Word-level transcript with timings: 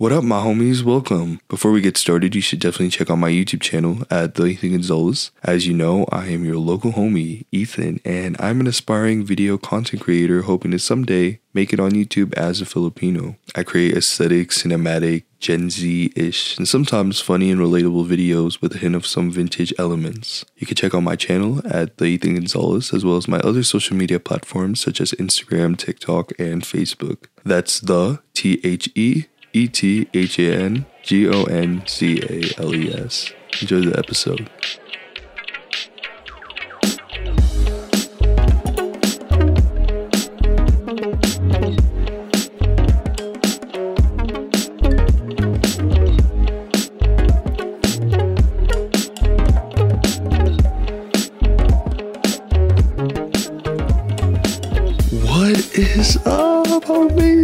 What 0.00 0.12
up, 0.12 0.24
my 0.24 0.40
homies? 0.40 0.82
Welcome. 0.82 1.42
Before 1.50 1.72
we 1.72 1.82
get 1.82 1.98
started, 1.98 2.34
you 2.34 2.40
should 2.40 2.58
definitely 2.58 2.88
check 2.88 3.10
out 3.10 3.18
my 3.18 3.28
YouTube 3.28 3.60
channel 3.60 3.98
at 4.10 4.34
The 4.34 4.46
Ethan 4.46 4.70
Gonzales. 4.70 5.30
As 5.42 5.66
you 5.66 5.74
know, 5.74 6.06
I 6.10 6.28
am 6.28 6.42
your 6.42 6.56
local 6.56 6.92
homie, 6.92 7.44
Ethan, 7.52 8.00
and 8.02 8.34
I'm 8.40 8.60
an 8.60 8.66
aspiring 8.66 9.26
video 9.26 9.58
content 9.58 10.00
creator 10.00 10.40
hoping 10.40 10.70
to 10.70 10.78
someday 10.78 11.40
make 11.52 11.74
it 11.74 11.80
on 11.80 11.90
YouTube 11.90 12.32
as 12.32 12.62
a 12.62 12.64
Filipino. 12.64 13.36
I 13.54 13.62
create 13.62 13.94
aesthetic, 13.94 14.52
cinematic, 14.52 15.24
Gen 15.38 15.68
Z 15.68 16.14
ish, 16.16 16.56
and 16.56 16.66
sometimes 16.66 17.20
funny 17.20 17.50
and 17.50 17.60
relatable 17.60 18.08
videos 18.08 18.62
with 18.62 18.74
a 18.74 18.78
hint 18.78 18.94
of 18.94 19.04
some 19.04 19.30
vintage 19.30 19.74
elements. 19.78 20.46
You 20.56 20.66
can 20.66 20.76
check 20.76 20.94
out 20.94 21.02
my 21.02 21.16
channel 21.16 21.60
at 21.70 21.98
The 21.98 22.06
Ethan 22.06 22.36
Gonzales 22.36 22.94
as 22.94 23.04
well 23.04 23.18
as 23.18 23.28
my 23.28 23.40
other 23.40 23.62
social 23.62 23.98
media 23.98 24.18
platforms 24.18 24.80
such 24.80 24.98
as 24.98 25.12
Instagram, 25.12 25.76
TikTok, 25.76 26.32
and 26.38 26.62
Facebook. 26.62 27.26
That's 27.44 27.80
the 27.80 28.22
T 28.32 28.62
H 28.64 28.88
E 28.94 29.26
E 29.52 29.68
T 29.68 30.08
H 30.14 30.38
A 30.38 30.54
N 30.54 30.86
G 31.02 31.28
O 31.28 31.44
N 31.44 31.82
Z 31.86 32.22
A 32.22 32.62
L 32.62 32.74
E 32.74 32.92
S. 32.92 33.32
Enjoy 33.60 33.80
the 33.80 33.98
episode. 33.98 34.48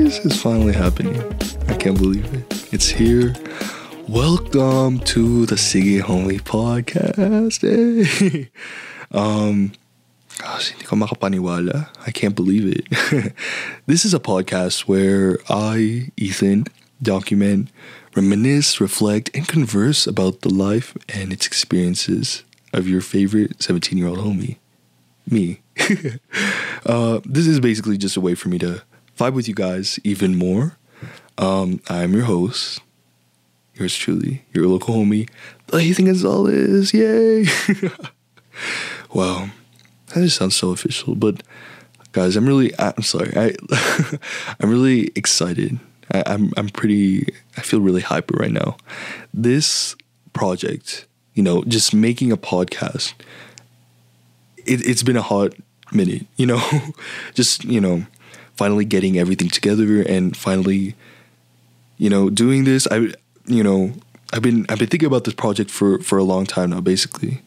Homies? 0.06 0.26
is 0.26 0.40
finally 0.40 0.72
happening. 0.72 1.20
I 1.68 1.74
can't 1.74 1.98
believe 1.98 2.32
it. 2.32 2.72
It's 2.72 2.88
here. 2.88 3.34
Welcome 4.08 5.00
to 5.00 5.46
the 5.46 5.56
Sige 5.56 6.00
Homie 6.00 6.40
Podcast. 6.40 7.62
Hey. 7.62 8.50
Um. 9.12 9.72
I 12.04 12.10
can't 12.10 12.34
believe 12.34 12.66
it. 12.66 13.32
this 13.86 14.04
is 14.04 14.12
a 14.12 14.18
podcast 14.18 14.80
where 14.80 15.38
I, 15.48 16.10
Ethan, 16.16 16.66
document, 17.00 17.70
reminisce, 18.16 18.80
reflect, 18.80 19.30
and 19.32 19.46
converse 19.46 20.06
about 20.08 20.40
the 20.40 20.50
life 20.50 20.96
and 21.08 21.32
its 21.32 21.46
experiences 21.46 22.42
of 22.72 22.88
your 22.88 23.00
favorite 23.00 23.62
17 23.62 23.96
year 23.96 24.08
old 24.08 24.18
homie, 24.18 24.56
me. 25.30 25.60
uh, 26.84 27.20
this 27.24 27.46
is 27.46 27.60
basically 27.60 27.96
just 27.96 28.16
a 28.16 28.20
way 28.20 28.34
for 28.34 28.48
me 28.48 28.58
to 28.58 28.82
vibe 29.16 29.34
with 29.34 29.48
you 29.48 29.54
guys 29.54 29.98
even 30.04 30.36
more. 30.36 30.76
Um, 31.38 31.80
I'm 31.88 32.14
your 32.14 32.24
host, 32.24 32.80
yours 33.74 33.96
truly, 33.96 34.44
your 34.52 34.66
local 34.66 34.94
homie, 34.94 35.28
the 35.66 35.78
Ethan 35.78 36.06
Gonzales. 36.06 36.94
Yay! 36.94 37.44
wow, 39.12 39.50
that 40.08 40.14
just 40.22 40.36
sounds 40.36 40.56
so 40.56 40.70
official. 40.70 41.14
But 41.14 41.42
guys, 42.12 42.36
I'm 42.36 42.46
really, 42.46 42.72
I'm 42.78 43.02
sorry, 43.02 43.32
I, 43.36 43.54
I'm 44.60 44.70
really 44.70 45.10
excited. 45.14 45.78
I, 46.12 46.22
I'm, 46.26 46.52
I'm 46.56 46.68
pretty, 46.68 47.34
I 47.56 47.62
feel 47.62 47.80
really 47.80 48.02
hyper 48.02 48.36
right 48.36 48.52
now. 48.52 48.76
This 49.34 49.96
project, 50.32 51.06
you 51.34 51.42
know, 51.42 51.64
just 51.64 51.92
making 51.92 52.32
a 52.32 52.36
podcast. 52.36 53.14
It, 54.58 54.86
it's 54.86 55.02
been 55.02 55.16
a 55.16 55.22
hot 55.22 55.54
minute, 55.92 56.26
you 56.36 56.46
know, 56.46 56.62
just 57.34 57.64
you 57.64 57.80
know, 57.80 58.06
finally 58.56 58.84
getting 58.84 59.18
everything 59.18 59.48
together 59.48 60.02
and 60.02 60.36
finally 60.36 60.94
you 61.98 62.10
know, 62.10 62.30
doing 62.30 62.64
this, 62.64 62.86
I, 62.90 63.12
you 63.46 63.62
know, 63.62 63.92
I've 64.32 64.42
been 64.42 64.66
I've 64.68 64.78
been 64.78 64.88
thinking 64.88 65.06
about 65.06 65.24
this 65.24 65.34
project 65.34 65.70
for 65.70 66.00
for 66.00 66.18
a 66.18 66.24
long 66.24 66.46
time 66.46 66.70
now, 66.70 66.80
basically, 66.80 67.42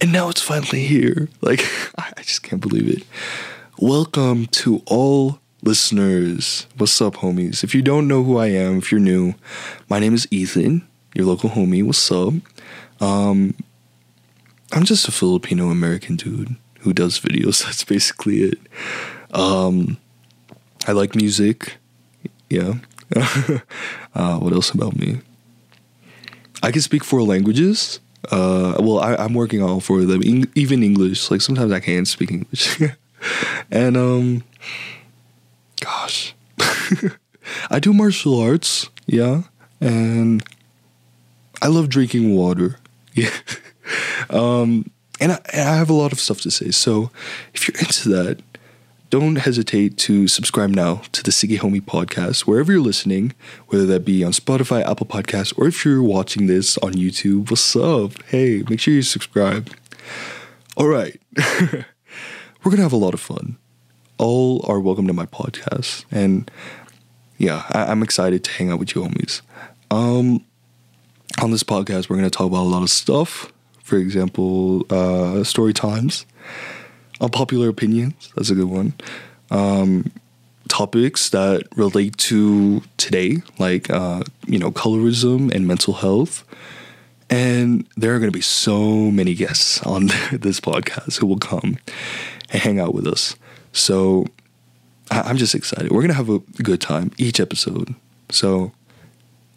and 0.00 0.12
now 0.12 0.28
it's 0.28 0.40
finally 0.40 0.84
here. 0.84 1.28
Like 1.40 1.64
I 1.96 2.22
just 2.22 2.42
can't 2.42 2.60
believe 2.60 2.88
it. 2.88 3.04
Welcome 3.78 4.46
to 4.46 4.82
all 4.86 5.38
listeners. 5.62 6.66
What's 6.76 7.00
up, 7.00 7.16
homies? 7.16 7.62
If 7.62 7.74
you 7.74 7.82
don't 7.82 8.08
know 8.08 8.24
who 8.24 8.38
I 8.38 8.48
am, 8.48 8.78
if 8.78 8.90
you're 8.90 9.00
new, 9.00 9.34
my 9.88 10.00
name 10.00 10.14
is 10.14 10.26
Ethan, 10.30 10.86
your 11.14 11.26
local 11.26 11.50
homie. 11.50 11.84
What's 11.84 12.10
up? 12.10 12.34
Um, 13.00 13.54
I'm 14.72 14.84
just 14.84 15.06
a 15.06 15.12
Filipino 15.12 15.70
American 15.70 16.16
dude 16.16 16.56
who 16.80 16.92
does 16.92 17.20
videos. 17.20 17.62
That's 17.64 17.84
basically 17.84 18.42
it. 18.42 18.58
Um, 19.32 19.98
I 20.86 20.92
like 20.92 21.14
music. 21.14 21.78
Yeah. 22.48 22.74
uh, 24.14 24.38
what 24.38 24.52
else 24.52 24.70
about 24.70 24.96
me? 24.96 25.20
I 26.62 26.70
can 26.70 26.80
speak 26.80 27.04
four 27.04 27.22
languages. 27.22 28.00
Uh, 28.30 28.76
well, 28.78 28.98
I, 28.98 29.14
I'm 29.16 29.34
working 29.34 29.62
on 29.62 29.70
all 29.70 29.80
four 29.80 30.00
of 30.00 30.08
them, 30.08 30.22
Eng- 30.24 30.50
even 30.54 30.82
English. 30.82 31.30
Like 31.30 31.40
sometimes 31.40 31.72
I 31.72 31.80
can't 31.80 32.08
speak 32.08 32.30
English. 32.30 32.80
and 33.70 33.96
um, 33.96 34.44
gosh, 35.80 36.34
I 37.70 37.78
do 37.78 37.92
martial 37.92 38.40
arts. 38.40 38.88
Yeah, 39.06 39.42
and 39.80 40.42
I 41.62 41.68
love 41.68 41.88
drinking 41.88 42.34
water. 42.34 42.78
Yeah. 43.14 43.30
um, 44.30 44.90
and 45.20 45.32
I, 45.32 45.38
and 45.52 45.68
I 45.68 45.76
have 45.76 45.90
a 45.90 45.94
lot 45.94 46.12
of 46.12 46.20
stuff 46.20 46.40
to 46.42 46.50
say. 46.50 46.70
So 46.70 47.10
if 47.54 47.68
you're 47.68 47.78
into 47.78 48.08
that, 48.10 48.40
don't 49.10 49.36
hesitate 49.36 49.96
to 49.98 50.26
subscribe 50.26 50.70
now 50.70 51.02
to 51.12 51.22
the 51.22 51.30
Sige 51.30 51.58
Homie 51.58 51.80
podcast 51.80 52.40
wherever 52.40 52.72
you're 52.72 52.80
listening, 52.80 53.34
whether 53.68 53.86
that 53.86 54.04
be 54.04 54.24
on 54.24 54.32
Spotify, 54.32 54.84
Apple 54.84 55.06
Podcasts, 55.06 55.56
or 55.56 55.68
if 55.68 55.84
you're 55.84 56.02
watching 56.02 56.46
this 56.46 56.76
on 56.78 56.92
YouTube. 56.94 57.50
What's 57.50 57.76
up? 57.76 58.20
Hey, 58.24 58.64
make 58.68 58.80
sure 58.80 58.94
you 58.94 59.02
subscribe. 59.02 59.72
All 60.76 60.88
right, 60.88 61.20
we're 61.36 61.84
gonna 62.70 62.82
have 62.82 62.92
a 62.92 62.96
lot 62.96 63.14
of 63.14 63.20
fun. 63.20 63.56
All 64.18 64.64
are 64.68 64.80
welcome 64.80 65.06
to 65.06 65.12
my 65.12 65.26
podcast, 65.26 66.04
and 66.10 66.50
yeah, 67.38 67.64
I- 67.70 67.86
I'm 67.86 68.02
excited 68.02 68.44
to 68.44 68.50
hang 68.50 68.70
out 68.70 68.78
with 68.78 68.94
you 68.94 69.02
homies. 69.02 69.40
Um, 69.90 70.44
on 71.40 71.50
this 71.50 71.62
podcast, 71.62 72.08
we're 72.10 72.16
gonna 72.16 72.30
talk 72.30 72.46
about 72.48 72.62
a 72.62 72.68
lot 72.68 72.82
of 72.82 72.90
stuff. 72.90 73.52
For 73.82 73.98
example, 73.98 74.84
uh, 74.90 75.44
story 75.44 75.72
times 75.72 76.26
unpopular 77.20 77.68
opinions. 77.68 78.32
That's 78.36 78.50
a 78.50 78.54
good 78.54 78.68
one. 78.68 78.94
Um, 79.50 80.10
topics 80.68 81.30
that 81.30 81.62
relate 81.76 82.16
to 82.18 82.82
today, 82.96 83.38
like 83.58 83.88
uh, 83.90 84.22
you 84.46 84.58
know, 84.58 84.70
colorism 84.70 85.52
and 85.54 85.66
mental 85.66 85.94
health. 85.94 86.44
And 87.28 87.86
there 87.96 88.14
are 88.14 88.18
going 88.18 88.30
to 88.30 88.36
be 88.36 88.42
so 88.42 89.10
many 89.10 89.34
guests 89.34 89.82
on 89.86 90.06
this 90.32 90.60
podcast 90.60 91.18
who 91.18 91.26
will 91.26 91.38
come 91.38 91.78
and 92.50 92.62
hang 92.62 92.78
out 92.80 92.94
with 92.94 93.06
us. 93.06 93.36
So 93.72 94.26
I- 95.10 95.22
I'm 95.22 95.36
just 95.36 95.54
excited. 95.54 95.90
We're 95.90 96.02
going 96.02 96.08
to 96.08 96.14
have 96.14 96.30
a 96.30 96.38
good 96.62 96.80
time 96.80 97.12
each 97.18 97.40
episode. 97.40 97.94
So 98.30 98.72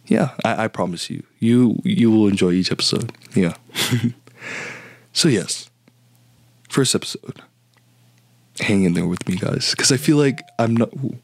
yeah, 0.08 0.32
I, 0.44 0.64
I 0.66 0.68
promise 0.68 1.10
you, 1.10 1.24
you 1.40 1.80
you 1.84 2.10
will 2.12 2.28
enjoy 2.28 2.52
each 2.52 2.72
episode. 2.72 3.12
Yeah. 3.36 3.56
so 5.14 5.28
yes, 5.30 5.70
first 6.70 6.96
episode 6.96 7.42
hang 8.60 8.84
in 8.84 8.94
there 8.94 9.08
with 9.08 9.28
me, 9.28 9.36
guys, 9.36 9.72
because 9.72 9.92
I 9.92 9.98
feel 9.98 10.18
like 10.18 10.44
I'm 10.58 10.76
not. 10.76 10.94
ooh. 10.94 11.18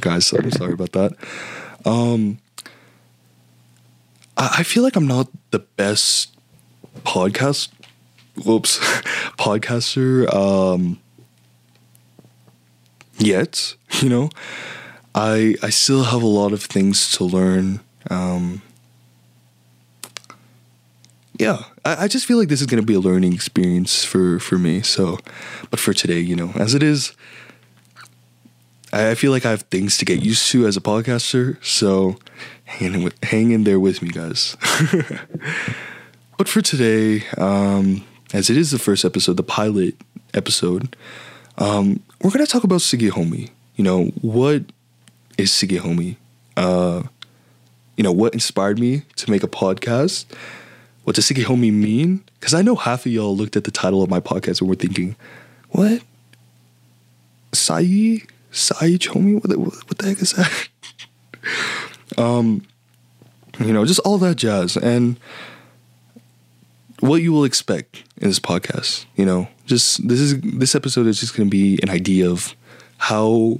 guys, 0.00 0.32
I'm 0.32 0.50
sorry 0.50 0.72
about 0.72 0.92
that. 0.92 1.12
Um, 1.84 2.38
I, 4.36 4.56
I 4.58 4.62
feel 4.62 4.82
like 4.82 4.96
I'm 4.96 5.06
not 5.06 5.28
the 5.50 5.60
best 5.60 6.34
podcast. 7.04 7.68
Whoops, 8.44 8.78
podcaster. 9.38 10.32
Um, 10.34 10.98
yet, 13.18 13.76
you 14.00 14.08
know, 14.08 14.30
I 15.14 15.54
I 15.62 15.70
still 15.70 16.04
have 16.04 16.22
a 16.22 16.26
lot 16.26 16.52
of 16.52 16.62
things 16.62 17.10
to 17.12 17.24
learn. 17.24 17.80
Um, 18.10 18.62
yeah, 21.38 21.64
I, 21.84 22.04
I 22.04 22.08
just 22.08 22.26
feel 22.26 22.38
like 22.38 22.48
this 22.48 22.60
is 22.60 22.66
gonna 22.66 22.82
be 22.82 22.94
a 22.94 23.00
learning 23.00 23.32
experience 23.32 24.04
for 24.04 24.38
for 24.38 24.58
me. 24.58 24.82
So, 24.82 25.18
but 25.70 25.80
for 25.80 25.92
today, 25.92 26.20
you 26.20 26.36
know, 26.36 26.52
as 26.54 26.74
it 26.74 26.82
is, 26.82 27.12
I, 28.92 29.14
feel 29.14 29.32
like 29.32 29.44
I 29.44 29.50
have 29.50 29.62
things 29.62 29.98
to 29.98 30.04
get 30.04 30.22
used 30.22 30.50
to 30.52 30.66
as 30.66 30.76
a 30.76 30.80
podcaster. 30.80 31.62
So, 31.64 32.18
hang 32.64 32.94
in, 32.94 33.02
with, 33.02 33.24
hang 33.24 33.50
in 33.50 33.64
there 33.64 33.80
with 33.80 34.02
me, 34.02 34.10
guys. 34.10 34.56
but 36.38 36.48
for 36.48 36.62
today, 36.62 37.24
um, 37.36 38.04
as 38.32 38.50
it 38.50 38.56
is 38.56 38.70
the 38.70 38.78
first 38.78 39.04
episode, 39.04 39.36
the 39.36 39.42
pilot 39.42 39.96
episode, 40.34 40.96
um, 41.58 42.00
we're 42.22 42.30
gonna 42.30 42.46
talk 42.46 42.62
about 42.62 42.80
Sige 42.80 43.10
Homie. 43.10 43.50
You 43.74 43.82
know, 43.82 44.04
what 44.20 44.62
is 45.36 45.50
Sige 45.50 45.80
Homie? 45.80 46.16
Uh, 46.56 47.02
you 47.96 48.04
know, 48.04 48.12
what 48.12 48.34
inspired 48.34 48.78
me 48.78 49.02
to 49.16 49.30
make 49.30 49.42
a 49.42 49.48
podcast? 49.48 50.26
What 51.04 51.16
does 51.16 51.28
Sige 51.28 51.44
Homie 51.44 51.72
mean? 51.72 52.24
Because 52.40 52.54
I 52.54 52.62
know 52.62 52.76
half 52.76 53.06
of 53.06 53.12
y'all 53.12 53.36
looked 53.36 53.56
at 53.56 53.64
the 53.64 53.70
title 53.70 54.02
of 54.02 54.10
my 54.10 54.20
podcast 54.20 54.60
and 54.60 54.68
were 54.68 54.74
thinking, 54.74 55.16
what? 55.70 56.02
Sai? 57.52 58.22
Sai 58.50 58.96
Homie? 58.96 59.34
What 59.34 59.50
the, 59.50 59.58
what 59.58 59.98
the 59.98 60.08
heck 60.08 60.20
is 60.20 60.32
that? 60.32 60.68
um, 62.18 62.62
you 63.58 63.72
know, 63.72 63.84
just 63.84 64.00
all 64.00 64.18
that 64.18 64.36
jazz 64.36 64.76
and 64.76 65.18
what 67.00 67.22
you 67.22 67.32
will 67.32 67.44
expect 67.44 68.02
in 68.18 68.28
this 68.28 68.40
podcast. 68.40 69.04
You 69.16 69.26
know, 69.26 69.48
just 69.66 70.06
this 70.08 70.20
is 70.20 70.40
this 70.40 70.74
episode 70.74 71.06
is 71.06 71.20
just 71.20 71.36
going 71.36 71.48
to 71.48 71.50
be 71.50 71.78
an 71.82 71.90
idea 71.90 72.30
of 72.30 72.54
how 72.96 73.58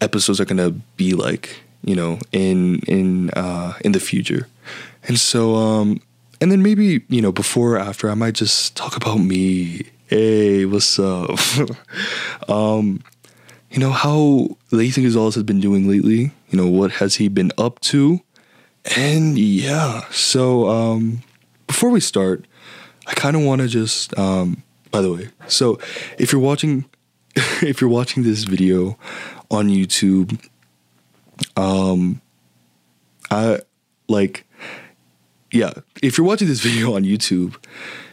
episodes 0.00 0.40
are 0.40 0.44
going 0.44 0.56
to 0.58 0.70
be 0.96 1.12
like, 1.12 1.60
you 1.84 1.94
know, 1.94 2.18
in 2.32 2.78
in 2.80 3.30
uh 3.30 3.74
in 3.84 3.92
the 3.92 4.00
future. 4.00 4.46
And 5.08 5.18
so 5.18 5.56
um 5.56 6.00
and 6.40 6.52
then 6.52 6.62
maybe, 6.62 7.02
you 7.08 7.20
know, 7.20 7.32
before 7.32 7.74
or 7.74 7.78
after 7.78 8.08
I 8.08 8.14
might 8.14 8.34
just 8.34 8.76
talk 8.76 8.96
about 8.96 9.18
me. 9.18 9.82
Hey, 10.06 10.64
what's 10.64 10.98
up? 10.98 11.38
um 12.48 13.02
you 13.70 13.78
know 13.78 13.90
how 13.90 14.56
Lathan 14.70 15.02
Gonzales 15.02 15.34
has 15.34 15.44
been 15.44 15.60
doing 15.60 15.88
lately. 15.88 16.32
You 16.48 16.56
know 16.58 16.66
what 16.66 16.92
has 16.92 17.16
he 17.16 17.28
been 17.28 17.52
up 17.58 17.80
to, 17.80 18.20
and 18.96 19.38
yeah. 19.38 20.04
So 20.10 20.68
um, 20.68 21.22
before 21.66 21.90
we 21.90 22.00
start, 22.00 22.46
I 23.06 23.14
kind 23.14 23.36
of 23.36 23.42
want 23.42 23.60
to 23.60 23.68
just. 23.68 24.18
Um, 24.18 24.62
by 24.90 25.02
the 25.02 25.12
way, 25.12 25.28
so 25.48 25.78
if 26.18 26.32
you're 26.32 26.40
watching, 26.40 26.86
if 27.36 27.82
you're 27.82 27.90
watching 27.90 28.22
this 28.22 28.44
video 28.44 28.96
on 29.50 29.68
YouTube, 29.68 30.42
um, 31.56 32.22
I 33.30 33.60
like, 34.08 34.46
yeah. 35.52 35.72
If 36.02 36.18
you're 36.18 36.26
watching 36.26 36.48
this 36.48 36.60
video 36.60 36.94
on 36.94 37.04
YouTube, 37.04 37.56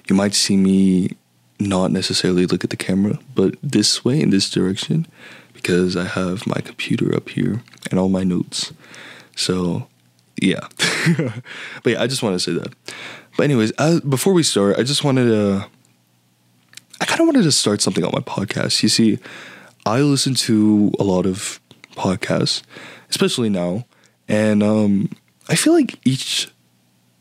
you 0.09 0.15
might 0.15 0.33
see 0.33 0.57
me 0.57 1.11
not 1.59 1.91
necessarily 1.91 2.45
look 2.45 2.63
at 2.63 2.69
the 2.69 2.77
camera, 2.77 3.19
but 3.33 3.55
this 3.63 4.03
way 4.03 4.21
in 4.21 4.29
this 4.29 4.49
direction 4.49 5.07
because 5.53 5.95
I 5.95 6.05
have 6.05 6.45
my 6.45 6.61
computer 6.61 7.15
up 7.15 7.29
here 7.29 7.61
and 7.89 7.99
all 7.99 8.09
my 8.09 8.23
notes. 8.23 8.73
So, 9.35 9.87
yeah. 10.41 10.67
but 11.83 11.93
yeah, 11.93 12.01
I 12.01 12.07
just 12.07 12.21
want 12.21 12.35
to 12.35 12.39
say 12.39 12.53
that. 12.53 12.73
But 13.37 13.43
anyways, 13.43 13.71
I, 13.79 13.99
before 14.07 14.33
we 14.33 14.43
start, 14.43 14.77
I 14.77 14.83
just 14.83 15.03
wanted 15.03 15.25
to 15.25 15.67
I 17.01 17.05
kind 17.05 17.21
of 17.21 17.27
wanted 17.27 17.43
to 17.43 17.51
start 17.51 17.81
something 17.81 18.03
on 18.03 18.11
my 18.13 18.21
podcast. 18.21 18.81
You 18.81 18.89
see, 18.89 19.19
I 19.85 19.99
listen 19.99 20.33
to 20.35 20.93
a 20.99 21.03
lot 21.03 21.25
of 21.25 21.59
podcasts, 21.91 22.63
especially 23.09 23.49
now, 23.49 23.85
and 24.27 24.63
um, 24.63 25.11
I 25.49 25.55
feel 25.55 25.73
like 25.73 25.99
each 26.05 26.49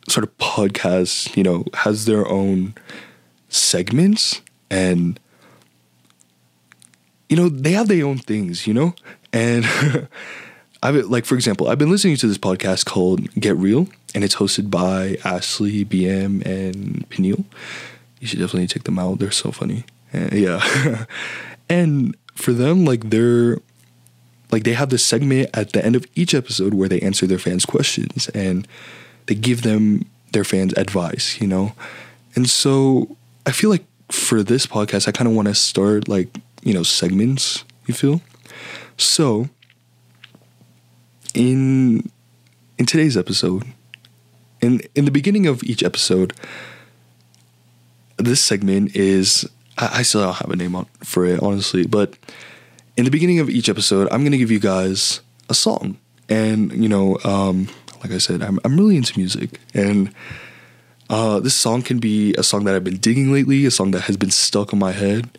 sort 0.08 0.24
of 0.24 0.36
podcast, 0.38 1.36
you 1.36 1.42
know, 1.42 1.64
has 1.74 2.04
their 2.04 2.26
own 2.26 2.74
segments 3.48 4.40
and 4.70 5.18
you 7.28 7.36
know, 7.36 7.48
they 7.48 7.72
have 7.72 7.88
their 7.88 8.06
own 8.06 8.18
things, 8.18 8.66
you 8.66 8.74
know? 8.74 8.94
And 9.32 9.64
I've 10.82 11.06
like 11.06 11.24
for 11.24 11.34
example, 11.34 11.68
I've 11.68 11.78
been 11.78 11.90
listening 11.90 12.16
to 12.16 12.26
this 12.26 12.38
podcast 12.38 12.84
called 12.84 13.32
Get 13.34 13.56
Real, 13.56 13.88
and 14.14 14.22
it's 14.22 14.36
hosted 14.36 14.70
by 14.70 15.16
Ashley, 15.24 15.84
BM, 15.84 16.44
and 16.44 17.08
Peniel. 17.08 17.44
You 18.20 18.26
should 18.26 18.38
definitely 18.38 18.66
check 18.66 18.84
them 18.84 18.98
out. 18.98 19.18
They're 19.18 19.30
so 19.30 19.50
funny. 19.50 19.84
And, 20.12 20.32
yeah. 20.32 21.06
and 21.68 22.16
for 22.34 22.52
them, 22.52 22.84
like 22.84 23.10
they're 23.10 23.58
like 24.52 24.64
they 24.64 24.74
have 24.74 24.90
this 24.90 25.04
segment 25.04 25.50
at 25.54 25.72
the 25.72 25.84
end 25.84 25.96
of 25.96 26.06
each 26.14 26.34
episode 26.34 26.74
where 26.74 26.88
they 26.88 27.00
answer 27.00 27.26
their 27.26 27.38
fans' 27.38 27.66
questions 27.66 28.28
and 28.28 28.68
they 29.26 29.34
give 29.34 29.62
them 29.62 30.04
their 30.32 30.44
fans 30.44 30.72
advice, 30.74 31.40
you 31.40 31.46
know? 31.46 31.72
And 32.34 32.48
so 32.48 33.16
I 33.46 33.52
feel 33.52 33.70
like 33.70 33.84
for 34.10 34.42
this 34.42 34.66
podcast, 34.66 35.08
I 35.08 35.12
kind 35.12 35.28
of 35.28 35.34
want 35.34 35.48
to 35.48 35.54
start 35.54 36.08
like 36.08 36.28
you 36.64 36.72
know, 36.72 36.82
segments, 36.82 37.64
you 37.86 37.94
feel? 37.94 38.20
So, 38.96 39.48
in 41.34 42.10
in 42.78 42.86
today's 42.86 43.16
episode, 43.16 43.64
in 44.60 44.80
in 44.94 45.04
the 45.04 45.10
beginning 45.10 45.46
of 45.46 45.62
each 45.62 45.82
episode, 45.82 46.32
this 48.16 48.40
segment 48.40 48.96
is 48.96 49.48
I, 49.76 49.98
I 49.98 50.02
still 50.02 50.22
don't 50.22 50.36
have 50.36 50.50
a 50.50 50.56
name 50.56 50.74
on 50.74 50.86
for 51.04 51.26
it, 51.26 51.40
honestly, 51.40 51.86
but 51.86 52.16
in 52.96 53.04
the 53.04 53.10
beginning 53.10 53.38
of 53.38 53.50
each 53.50 53.68
episode, 53.68 54.08
I'm 54.10 54.24
gonna 54.24 54.38
give 54.38 54.50
you 54.50 54.60
guys 54.60 55.20
a 55.48 55.54
song. 55.54 55.98
And, 56.26 56.72
you 56.72 56.88
know, 56.88 57.18
um, 57.22 57.68
like 58.04 58.12
I 58.12 58.18
said, 58.18 58.42
I'm 58.42 58.60
I'm 58.64 58.76
really 58.76 58.96
into 58.96 59.18
music 59.18 59.58
and 59.72 60.14
uh, 61.10 61.38
this 61.40 61.54
song 61.54 61.82
can 61.82 61.98
be 61.98 62.34
a 62.34 62.42
song 62.42 62.64
that 62.64 62.74
I've 62.74 62.84
been 62.84 62.96
digging 62.96 63.32
lately, 63.32 63.66
a 63.66 63.70
song 63.70 63.90
that 63.90 64.02
has 64.02 64.16
been 64.16 64.30
stuck 64.30 64.72
in 64.72 64.78
my 64.78 64.92
head, 64.92 65.38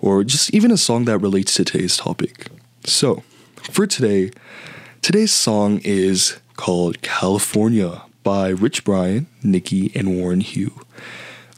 or 0.00 0.24
just 0.24 0.52
even 0.54 0.70
a 0.70 0.76
song 0.76 1.04
that 1.04 1.18
relates 1.18 1.54
to 1.54 1.64
today's 1.64 1.96
topic. 1.96 2.48
So, 2.84 3.22
for 3.70 3.86
today, 3.86 4.30
today's 5.02 5.32
song 5.32 5.80
is 5.84 6.38
called 6.56 7.02
California 7.02 8.02
by 8.22 8.48
Rich 8.48 8.84
Brian, 8.84 9.26
NIKI, 9.42 9.94
and 9.94 10.18
Warren 10.18 10.40
Hue. 10.40 10.72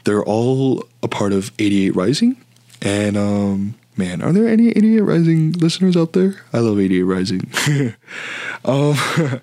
They're 0.04 0.25
all 0.25 0.84
a 1.02 1.08
part 1.08 1.32
of 1.32 1.52
88 1.58 1.94
Rising. 1.94 2.37
And 2.82 3.16
um, 3.16 3.75
man, 3.96 4.22
are 4.22 4.32
there 4.32 4.48
any 4.48 4.70
88 4.70 5.00
Rising 5.00 5.52
listeners 5.52 5.96
out 5.96 6.12
there? 6.12 6.34
I 6.52 6.58
love 6.58 6.81
88 6.81 7.02
Rising. 7.02 7.50
um, 8.64 8.96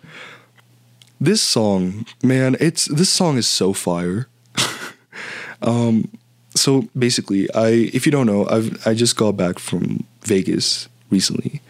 this 1.24 1.42
song, 1.42 2.06
man, 2.22 2.58
it's 2.60 2.86
this 2.86 3.10
song 3.10 3.38
is 3.38 3.48
so 3.48 3.72
fire. 3.72 4.28
um, 5.62 6.10
so 6.54 6.90
basically, 6.98 7.52
I 7.54 7.90
if 7.94 8.06
you 8.06 8.12
don't 8.12 8.28
know, 8.28 8.48
I've 8.48 8.86
I 8.86 8.94
just 8.94 9.16
got 9.16 9.38
back 9.38 9.58
from 9.58 10.04
Vegas 10.24 10.90
recently, 11.10 11.62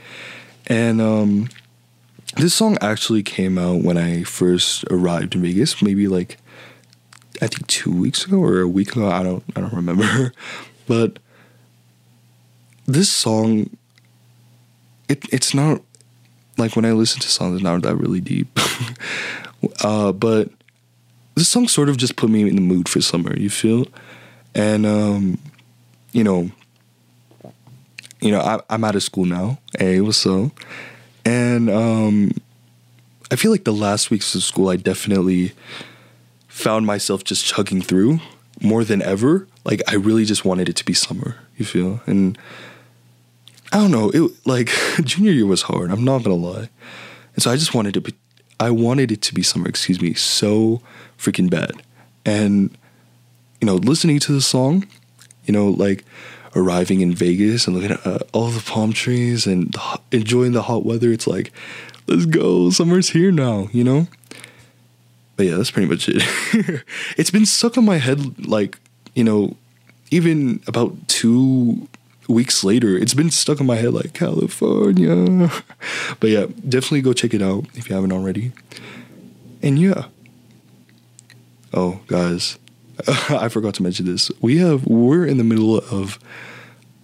and 0.68 1.00
um, 1.00 1.50
this 2.38 2.56
song 2.56 2.78
actually 2.82 3.22
came 3.22 3.60
out 3.60 3.84
when 3.84 3.98
I 3.98 4.24
first 4.24 4.86
arrived 4.90 5.36
in 5.36 5.44
Vegas, 5.44 5.82
maybe 5.84 6.08
like 6.08 6.38
I 7.40 7.48
think 7.48 7.68
two 7.68 7.92
weeks 7.92 8.26
ago 8.26 8.38
or 8.38 8.60
a 8.60 8.68
week 8.68 8.96
ago. 8.96 9.08
I 9.08 9.22
don't 9.22 9.44
I 9.56 9.62
don't 9.62 9.74
remember, 9.74 10.34
but 10.88 11.20
this 12.88 13.12
song, 13.12 13.70
it 15.08 15.32
it's 15.32 15.54
not 15.54 15.82
like 16.58 16.76
when 16.76 16.86
I 16.86 16.92
listen 16.92 17.22
to 17.22 17.30
songs, 17.30 17.56
it's 17.56 17.64
not 17.64 17.82
that 17.84 17.96
really 17.96 18.22
deep, 18.22 18.60
uh, 19.82 20.12
but 20.12 20.50
this 21.36 21.48
song 21.48 21.68
sort 21.68 21.90
of 21.90 21.98
just 21.98 22.16
put 22.16 22.30
me 22.30 22.42
in 22.48 22.56
the 22.56 22.62
mood 22.62 22.88
for 22.88 23.02
summer. 23.02 23.36
You 23.36 23.50
feel 23.50 23.88
and 24.56 24.86
um, 24.86 25.38
you 26.12 26.24
know, 26.24 26.50
you 28.22 28.32
know, 28.32 28.40
I, 28.40 28.62
I'm 28.70 28.84
out 28.84 28.96
of 28.96 29.04
school 29.04 29.26
now. 29.26 29.60
Hey, 29.78 30.00
what's 30.02 30.26
up? 30.26 30.52
And 31.26 31.70
um, 31.70 32.32
I 33.32 33.36
feel 33.36 33.52
like 33.52 33.64
the 33.64 33.74
last 33.74 34.12
weeks 34.12 34.36
of 34.36 34.44
school, 34.44 34.70
I 34.70 34.76
definitely 34.76 35.54
found 36.48 36.86
myself 36.86 37.24
just 37.24 37.46
chugging 37.46 37.82
through 37.82 38.20
more 38.62 38.84
than 38.84 39.02
ever. 39.02 39.48
Like 39.66 39.82
I 39.88 39.96
really 39.96 40.26
just 40.26 40.46
wanted 40.46 40.70
it 40.70 40.76
to 40.78 40.86
be 40.86 40.94
summer. 40.94 41.38
You 41.58 41.66
feel 41.66 42.02
and. 42.06 42.38
I 43.72 43.78
don't 43.78 43.90
know. 43.90 44.12
It 44.12 44.32
like 44.46 44.70
junior 45.04 45.32
year 45.32 45.48
was 45.48 45.64
hard. 45.64 45.90
I'm 45.90 46.04
not 46.04 46.24
gonna 46.24 46.36
lie, 46.36 46.70
and 47.34 47.42
so 47.42 47.50
I 47.50 47.56
just 47.56 47.74
wanted 47.74 47.96
to 47.96 48.02
be. 48.02 48.14
I 48.64 48.72
wanted 48.72 49.12
it 49.12 49.22
to 49.24 49.34
be 49.34 49.44
summer. 49.44 49.68
Excuse 49.68 50.02
me, 50.02 50.14
so 50.14 50.82
freaking 51.18 51.50
bad, 51.50 51.72
and 52.26 52.76
you 53.60 53.66
know, 53.66 53.76
listening 53.76 54.20
to 54.20 54.32
the 54.32 54.42
song, 54.42 54.88
you 55.46 55.54
know, 55.54 55.68
like 55.70 56.06
arriving 56.56 57.02
in 57.02 57.14
Vegas 57.14 57.68
and 57.68 57.76
looking 57.76 57.92
at 57.92 58.06
uh, 58.06 58.20
all 58.32 58.48
the 58.48 58.62
palm 58.62 58.94
trees 58.94 59.46
and 59.48 59.76
enjoying 60.12 60.52
the 60.54 60.62
hot 60.62 60.86
weather. 60.86 61.12
It's 61.12 61.28
like, 61.28 61.52
let's 62.08 62.26
go, 62.26 62.70
summer's 62.70 63.10
here 63.10 63.32
now, 63.32 63.70
you 63.72 63.84
know? 63.84 64.08
But 65.36 65.48
yeah, 65.48 65.56
that's 65.58 65.72
pretty 65.72 65.88
much 65.88 66.08
it. 66.10 66.24
it's 67.18 67.32
been 67.32 67.46
stuck 67.46 67.76
in 67.76 67.86
my 67.86 67.98
head, 67.98 68.48
like, 68.48 68.78
you 69.16 69.24
know, 69.24 69.56
even 70.12 70.62
about 70.68 70.96
two 71.08 71.88
weeks 72.34 72.64
later, 72.64 72.98
it's 72.98 73.14
been 73.14 73.30
stuck 73.30 73.60
in 73.60 73.66
my 73.66 73.76
head 73.76 73.94
like 73.94 74.14
California. 74.14 75.50
but 76.20 76.30
yeah, 76.30 76.48
definitely 76.68 77.02
go 77.02 77.14
check 77.14 77.34
it 77.34 77.42
out 77.42 77.66
if 77.76 77.90
you 77.90 77.96
haven't 77.96 78.12
already. 78.12 78.52
And 79.62 79.80
yeah. 79.80 80.06
Oh, 81.74 82.02
guys, 82.08 82.60
I 83.30 83.50
forgot 83.50 83.74
to 83.76 83.84
mention 83.84 84.06
this. 84.06 84.32
We 84.42 84.58
have 84.58 84.86
we're 84.86 85.26
in 85.26 85.38
the 85.38 85.44
middle 85.44 85.78
of 85.78 86.20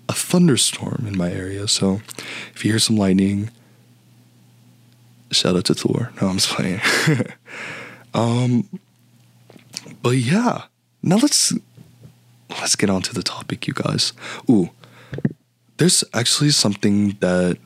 a 0.07 0.13
thunderstorm 0.13 1.05
in 1.07 1.17
my 1.17 1.31
area, 1.31 1.67
so 1.67 2.01
if 2.53 2.63
you 2.63 2.71
hear 2.71 2.79
some 2.79 2.97
lightning, 2.97 3.49
shout 5.31 5.55
out 5.55 5.65
to 5.65 5.73
Thor. 5.73 6.11
No, 6.21 6.27
I'm 6.27 6.37
just 6.37 6.49
playing. 6.49 6.81
um, 8.13 8.67
but 10.01 10.11
yeah, 10.11 10.63
now 11.01 11.17
let's 11.17 11.53
let's 12.49 12.75
get 12.75 12.89
on 12.89 13.01
to 13.03 13.13
the 13.13 13.23
topic, 13.23 13.67
you 13.67 13.73
guys. 13.73 14.13
Ooh, 14.49 14.69
there's 15.79 16.03
actually 16.13 16.51
something 16.51 17.11
that 17.21 17.57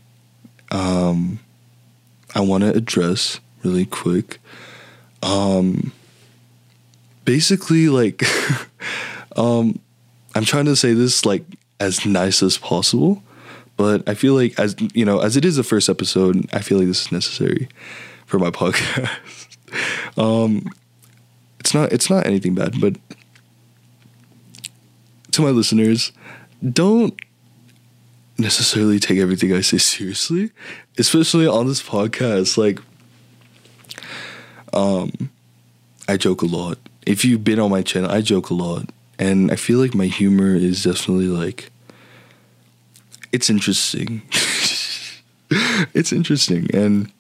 um 0.71 1.39
I 2.33 2.39
want 2.39 2.63
to 2.63 2.73
address 2.73 3.39
really 3.63 3.85
quick. 3.85 4.39
Um 5.21 5.91
basically 7.25 7.89
like 7.89 8.23
um 9.35 9.79
I'm 10.35 10.45
trying 10.45 10.65
to 10.65 10.75
say 10.75 10.93
this 10.93 11.25
like 11.25 11.43
as 11.79 12.05
nice 12.05 12.41
as 12.41 12.57
possible, 12.57 13.21
but 13.77 14.07
I 14.07 14.13
feel 14.13 14.35
like 14.35 14.57
as 14.59 14.75
you 14.93 15.05
know, 15.05 15.19
as 15.19 15.35
it 15.35 15.43
is 15.43 15.55
the 15.55 15.63
first 15.63 15.89
episode, 15.89 16.47
I 16.53 16.59
feel 16.59 16.77
like 16.77 16.87
this 16.87 17.05
is 17.07 17.11
necessary 17.11 17.67
for 18.25 18.39
my 18.39 18.49
podcast. 18.61 19.09
um, 20.17 20.69
it's 21.59 21.73
not 21.73 21.91
it's 21.91 22.09
not 22.09 22.27
anything 22.27 22.53
bad, 22.53 22.79
but 22.79 22.95
to 25.31 25.41
my 25.41 25.49
listeners, 25.49 26.11
don't 26.71 27.19
necessarily 28.37 28.99
take 28.99 29.19
everything 29.19 29.53
I 29.53 29.61
say 29.61 29.77
seriously, 29.77 30.51
especially 30.97 31.47
on 31.47 31.67
this 31.67 31.81
podcast. 31.81 32.57
Like, 32.57 32.79
um, 34.73 35.29
I 36.07 36.17
joke 36.17 36.41
a 36.41 36.45
lot. 36.45 36.77
If 37.05 37.25
you've 37.25 37.43
been 37.43 37.59
on 37.59 37.71
my 37.71 37.81
channel, 37.81 38.11
I 38.11 38.21
joke 38.21 38.49
a 38.49 38.53
lot, 38.53 38.89
and 39.19 39.51
I 39.51 39.55
feel 39.55 39.79
like 39.79 39.93
my 39.93 40.07
humor 40.07 40.55
is 40.55 40.83
definitely 40.83 41.27
like 41.27 41.69
it's 43.31 43.49
interesting. 43.49 44.21
it's 45.93 46.13
interesting, 46.13 46.67
and 46.73 47.11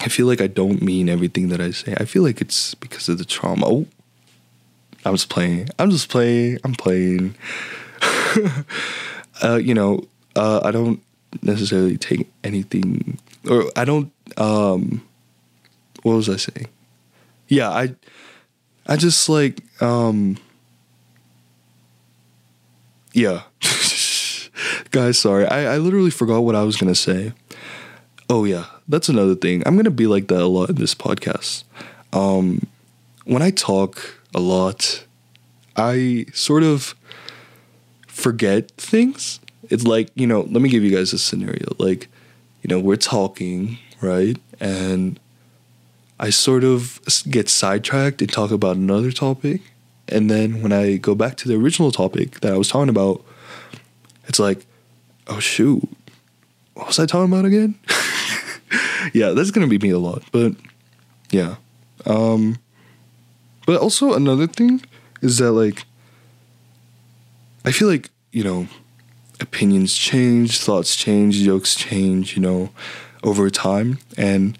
I 0.00 0.08
feel 0.08 0.26
like 0.26 0.40
I 0.40 0.46
don't 0.46 0.82
mean 0.82 1.08
everything 1.08 1.48
that 1.48 1.60
I 1.60 1.70
say. 1.70 1.94
I 1.98 2.04
feel 2.04 2.22
like 2.22 2.40
it's 2.40 2.74
because 2.74 3.08
of 3.08 3.18
the 3.18 3.24
trauma. 3.24 3.66
Oh, 3.66 3.86
I'm 5.04 5.14
just 5.14 5.28
playing. 5.28 5.68
I'm 5.78 5.90
just 5.90 6.08
playing. 6.08 6.58
I'm 6.64 6.74
playing. 6.74 7.34
uh, 9.42 9.60
you 9.62 9.74
know, 9.74 10.06
uh, 10.36 10.60
I 10.64 10.70
don't 10.70 11.02
necessarily 11.42 11.96
take 11.96 12.30
anything, 12.44 13.18
or 13.48 13.64
I 13.76 13.84
don't. 13.84 14.12
Um, 14.36 15.02
what 16.02 16.14
was 16.14 16.28
I 16.28 16.36
saying? 16.36 16.68
Yeah, 17.48 17.70
I, 17.70 17.94
I 18.86 18.96
just 18.96 19.28
like, 19.28 19.60
um, 19.82 20.36
yeah. 23.12 23.42
Guys, 24.90 25.18
sorry. 25.18 25.46
I, 25.46 25.74
I 25.74 25.78
literally 25.78 26.10
forgot 26.10 26.40
what 26.40 26.54
I 26.54 26.62
was 26.62 26.76
gonna 26.76 26.94
say. 26.94 27.32
Oh 28.28 28.44
yeah, 28.44 28.66
that's 28.88 29.08
another 29.08 29.34
thing. 29.34 29.62
I'm 29.66 29.76
gonna 29.76 29.90
be 29.90 30.06
like 30.06 30.28
that 30.28 30.40
a 30.40 30.46
lot 30.46 30.70
in 30.70 30.76
this 30.76 30.94
podcast. 30.94 31.64
Um, 32.12 32.66
when 33.24 33.42
I 33.42 33.50
talk 33.50 34.20
a 34.34 34.40
lot, 34.40 35.04
I 35.76 36.26
sort 36.32 36.62
of 36.62 36.94
forget 38.06 38.70
things. 38.72 39.39
It's 39.70 39.84
like, 39.84 40.10
you 40.14 40.26
know, 40.26 40.42
let 40.42 40.60
me 40.60 40.68
give 40.68 40.82
you 40.82 40.94
guys 40.94 41.12
a 41.12 41.18
scenario. 41.18 41.74
Like, 41.78 42.08
you 42.62 42.68
know, 42.68 42.80
we're 42.80 42.96
talking, 42.96 43.78
right? 44.00 44.36
And 44.58 45.18
I 46.18 46.30
sort 46.30 46.64
of 46.64 47.00
get 47.30 47.48
sidetracked 47.48 48.20
and 48.20 48.30
talk 48.30 48.50
about 48.50 48.76
another 48.76 49.12
topic. 49.12 49.62
And 50.08 50.28
then 50.28 50.60
when 50.60 50.72
I 50.72 50.96
go 50.96 51.14
back 51.14 51.36
to 51.38 51.48
the 51.48 51.54
original 51.54 51.92
topic 51.92 52.40
that 52.40 52.52
I 52.52 52.58
was 52.58 52.68
talking 52.68 52.88
about, 52.88 53.24
it's 54.26 54.38
like, 54.38 54.66
oh 55.28 55.38
shoot, 55.38 55.88
what 56.74 56.88
was 56.88 56.98
I 56.98 57.06
talking 57.06 57.32
about 57.32 57.44
again? 57.44 57.78
yeah, 59.14 59.30
that's 59.30 59.50
gonna 59.50 59.68
be 59.68 59.78
me 59.78 59.90
a 59.90 59.98
lot. 59.98 60.22
But 60.32 60.52
yeah. 61.30 61.56
Um 62.04 62.58
but 63.66 63.80
also 63.80 64.14
another 64.14 64.46
thing 64.46 64.82
is 65.22 65.38
that 65.38 65.52
like 65.52 65.84
I 67.64 67.72
feel 67.72 67.88
like, 67.88 68.10
you 68.32 68.42
know, 68.42 68.66
opinions 69.42 69.96
change, 69.96 70.60
thoughts 70.60 70.96
change, 70.96 71.36
jokes 71.36 71.74
change, 71.74 72.36
you 72.36 72.42
know, 72.42 72.70
over 73.22 73.50
time. 73.50 73.98
And, 74.16 74.58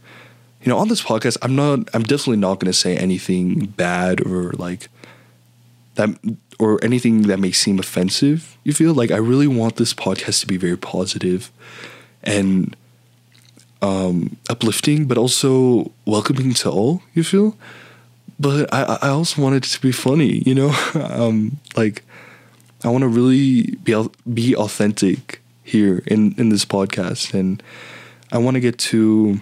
you 0.62 0.70
know, 0.70 0.78
on 0.78 0.88
this 0.88 1.02
podcast, 1.02 1.37
I'm 1.42 1.56
not, 1.56 1.88
I'm 1.94 2.02
definitely 2.02 2.38
not 2.38 2.60
going 2.60 2.72
to 2.72 2.78
say 2.78 2.96
anything 2.96 3.66
bad 3.66 4.26
or 4.26 4.52
like 4.52 4.88
that, 5.94 6.10
or 6.58 6.82
anything 6.84 7.22
that 7.22 7.38
may 7.38 7.52
seem 7.52 7.78
offensive. 7.78 8.56
You 8.64 8.72
feel 8.72 8.94
like 8.94 9.10
I 9.10 9.16
really 9.16 9.46
want 9.46 9.76
this 9.76 9.94
podcast 9.94 10.40
to 10.40 10.46
be 10.46 10.56
very 10.56 10.76
positive 10.76 11.50
and 12.22 12.76
um, 13.82 14.37
uplifting, 14.49 15.06
but 15.06 15.16
also 15.16 15.90
welcoming 16.04 16.52
to 16.54 16.70
all, 16.70 17.02
you 17.14 17.25
feel? 17.25 17.56
But 18.38 18.72
I, 18.72 18.99
I 19.02 19.08
also 19.08 19.42
want 19.42 19.56
it 19.56 19.62
to 19.64 19.80
be 19.80 19.92
funny, 19.92 20.42
you 20.46 20.54
know? 20.54 20.75
um, 20.94 21.58
like, 21.76 22.02
I 22.82 22.88
want 22.88 23.02
to 23.02 23.08
really 23.08 23.76
be 23.82 24.08
be 24.32 24.56
authentic 24.56 25.42
here 25.62 26.02
in 26.06 26.34
in 26.38 26.49
this 26.49 26.64
podcast, 26.64 27.34
and 27.34 27.62
I 28.32 28.38
want 28.38 28.54
to 28.54 28.60
get 28.60 28.78
to 28.78 29.40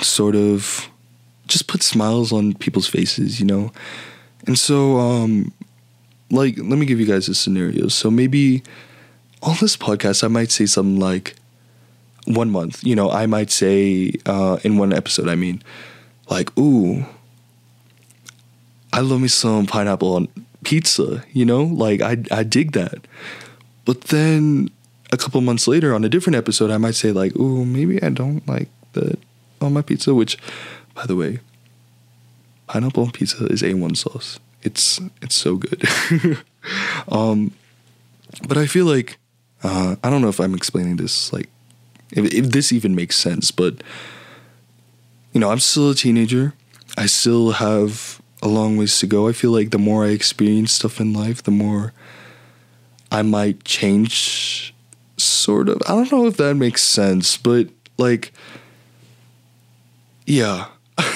sort 0.00 0.36
of 0.36 0.88
just 1.46 1.66
put 1.66 1.82
smiles 1.82 2.32
on 2.32 2.54
people's 2.54 2.88
faces, 2.88 3.40
you 3.40 3.46
know. 3.46 3.72
And 4.46 4.58
so, 4.58 4.98
um, 4.98 5.52
like, 6.30 6.56
let 6.58 6.78
me 6.78 6.86
give 6.86 6.98
you 6.98 7.06
guys 7.06 7.28
a 7.28 7.34
scenario. 7.34 7.88
So 7.88 8.10
maybe 8.10 8.62
on 9.42 9.56
this 9.60 9.76
podcast, 9.76 10.24
I 10.24 10.28
might 10.28 10.50
say 10.50 10.66
something 10.66 10.98
like 10.98 11.36
one 12.26 12.50
month. 12.50 12.84
You 12.84 12.96
know, 12.96 13.10
I 13.10 13.26
might 13.26 13.50
say 13.50 14.12
uh, 14.26 14.58
in 14.64 14.78
one 14.78 14.92
episode, 14.92 15.28
I 15.28 15.34
mean, 15.34 15.62
like, 16.30 16.56
ooh, 16.58 17.04
I 18.92 19.00
love 19.00 19.20
me 19.20 19.28
some 19.28 19.66
pineapple 19.66 20.14
on 20.14 20.28
pizza, 20.64 21.24
you 21.32 21.44
know? 21.44 21.64
Like 21.64 22.00
I 22.00 22.18
I 22.30 22.42
dig 22.42 22.72
that. 22.72 23.06
But 23.84 24.02
then 24.04 24.70
a 25.10 25.16
couple 25.16 25.40
months 25.40 25.66
later 25.68 25.94
on 25.94 26.04
a 26.04 26.08
different 26.08 26.36
episode 26.36 26.70
I 26.70 26.78
might 26.78 26.94
say 26.94 27.12
like, 27.12 27.36
"Ooh, 27.36 27.64
maybe 27.64 28.02
I 28.02 28.10
don't 28.10 28.46
like 28.46 28.68
that 28.92 29.18
on 29.60 29.72
my 29.72 29.82
pizza," 29.82 30.14
which 30.14 30.38
by 30.94 31.06
the 31.06 31.16
way, 31.16 31.40
pineapple 32.66 33.04
on 33.04 33.10
pizza 33.10 33.46
is 33.46 33.62
A1 33.62 33.96
sauce. 33.96 34.38
It's 34.62 35.00
it's 35.20 35.34
so 35.34 35.56
good. 35.56 35.88
um 37.08 37.52
but 38.48 38.56
I 38.56 38.66
feel 38.66 38.86
like 38.86 39.18
uh, 39.62 39.96
I 40.02 40.10
don't 40.10 40.22
know 40.22 40.28
if 40.28 40.40
I'm 40.40 40.54
explaining 40.54 40.96
this 40.96 41.32
like 41.32 41.48
if, 42.12 42.32
if 42.32 42.46
this 42.50 42.72
even 42.72 42.94
makes 42.94 43.16
sense, 43.16 43.50
but 43.50 43.82
you 45.32 45.40
know, 45.40 45.50
I'm 45.50 45.60
still 45.60 45.90
a 45.90 45.94
teenager. 45.94 46.54
I 46.96 47.06
still 47.06 47.52
have 47.52 48.20
a 48.42 48.48
long 48.48 48.76
ways 48.76 48.98
to 48.98 49.06
go. 49.06 49.28
I 49.28 49.32
feel 49.32 49.52
like 49.52 49.70
the 49.70 49.78
more 49.78 50.04
I 50.04 50.08
experience 50.08 50.72
stuff 50.72 51.00
in 51.00 51.12
life, 51.12 51.42
the 51.42 51.52
more 51.52 51.92
I 53.10 53.22
might 53.22 53.64
change 53.64 54.74
sort 55.16 55.68
of. 55.68 55.80
I 55.86 55.94
don't 55.94 56.10
know 56.10 56.26
if 56.26 56.36
that 56.38 56.54
makes 56.54 56.82
sense, 56.82 57.36
but 57.36 57.68
like 57.96 58.32
yeah. 60.26 60.66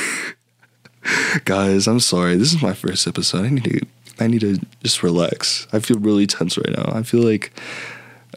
Guys, 1.45 1.87
I'm 1.87 2.01
sorry. 2.01 2.37
This 2.37 2.53
is 2.53 2.63
my 2.63 2.73
first 2.73 3.07
episode. 3.07 3.45
I 3.45 3.49
need 3.51 3.65
to 3.65 3.81
I 4.19 4.27
need 4.29 4.41
to 4.41 4.59
just 4.83 5.03
relax. 5.03 5.67
I 5.73 5.81
feel 5.81 5.99
really 5.99 6.27
tense 6.27 6.57
right 6.57 6.77
now. 6.77 6.93
I 6.95 7.03
feel 7.03 7.23
like 7.23 7.53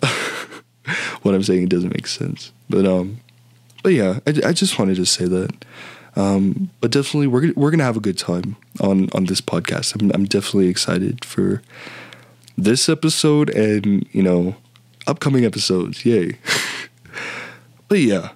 what 1.21 1.35
I'm 1.35 1.43
saying 1.43 1.67
doesn't 1.67 1.93
make 1.93 2.07
sense. 2.07 2.51
But 2.69 2.85
um 2.85 3.19
but 3.83 3.93
yeah, 3.93 4.19
I, 4.27 4.49
I 4.49 4.53
just 4.53 4.77
wanted 4.79 4.95
to 4.95 5.05
say 5.05 5.25
that 5.25 5.65
um, 6.19 6.69
but 6.81 6.91
definitely, 6.91 7.27
we're 7.27 7.53
we're 7.55 7.71
gonna 7.71 7.85
have 7.85 7.95
a 7.95 8.01
good 8.01 8.17
time 8.17 8.57
on 8.81 9.09
on 9.13 9.25
this 9.25 9.39
podcast. 9.39 9.95
I'm 9.95 10.11
I'm 10.11 10.25
definitely 10.25 10.67
excited 10.67 11.23
for 11.23 11.61
this 12.57 12.89
episode 12.89 13.49
and 13.51 14.05
you 14.11 14.21
know 14.21 14.57
upcoming 15.07 15.45
episodes. 15.45 16.05
Yay! 16.05 16.37
but 17.87 17.99
yeah, 17.99 18.31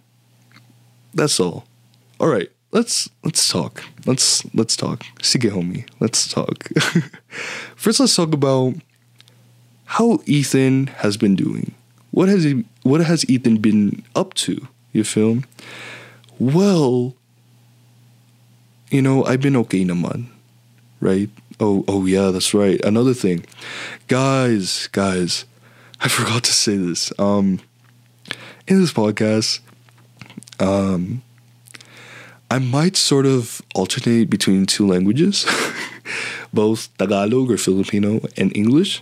that's 1.14 1.42
all. 1.42 1.66
All 2.22 2.30
right, 2.30 2.50
let's 2.72 3.10
let's 3.26 3.50
talk. 3.50 3.84
Let's 4.06 4.46
let's 4.56 4.78
talk. 4.78 5.04
Sige 5.22 5.52
homie, 5.52 5.86
let's 6.00 6.26
talk. 6.30 6.70
First, 7.76 8.00
let's 8.00 8.16
talk 8.16 8.34
about 8.34 8.76
how 9.84 10.22
Ethan 10.26 10.88
has 10.88 11.18
been 11.18 11.36
doing. 11.36 11.76
What 12.12 12.30
has 12.30 12.46
he? 12.46 12.64
What 12.84 13.02
has 13.02 13.30
Ethan 13.30 13.58
been 13.58 14.04
up 14.16 14.36
to? 14.36 14.70
You 14.94 15.04
feel? 15.04 15.40
Well, 16.40 17.16
you 18.94 19.02
know, 19.02 19.26
I've 19.26 19.42
been 19.42 19.58
okay 19.66 19.84
naman. 19.84 20.28
Right? 21.02 21.30
Oh, 21.60 21.84
oh 21.88 22.06
yeah, 22.06 22.30
that's 22.30 22.54
right. 22.54 22.80
Another 22.86 23.16
thing. 23.16 23.44
Guys, 24.08 24.88
guys, 24.94 25.46
I 26.00 26.08
forgot 26.18 26.44
to 26.46 26.54
say 26.54 26.78
this. 26.78 27.12
Um 27.18 27.60
in 28.68 28.80
this 28.80 28.94
podcast, 28.94 29.60
um 30.62 31.24
I 32.52 32.60
might 32.60 32.96
sort 32.96 33.26
of 33.26 33.64
alternate 33.74 34.30
between 34.30 34.68
two 34.68 34.86
languages, 34.86 35.50
both 36.54 36.96
Tagalog 37.00 37.50
or 37.50 37.58
Filipino 37.58 38.22
and 38.38 38.56
English. 38.56 39.02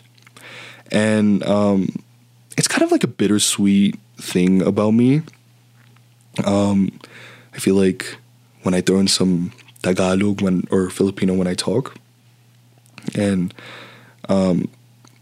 And 0.89 1.43
um 1.43 1.99
it's 2.57 2.71
kind 2.71 2.83
of 2.83 2.91
like 2.91 3.03
a 3.03 3.11
bittersweet 3.11 3.99
thing 4.15 4.63
about 4.63 4.91
me. 4.91 5.21
Um 6.45 6.95
I 7.53 7.59
feel 7.59 7.75
like 7.75 8.15
when 8.63 8.73
I 8.73 8.79
throw 8.79 8.97
in 8.97 9.09
some 9.09 9.51
Tagalog 9.81 10.41
when 10.41 10.67
or 10.71 10.89
Filipino 10.89 11.33
when 11.33 11.47
I 11.47 11.53
talk, 11.53 11.95
and 13.15 13.53
um, 14.29 14.69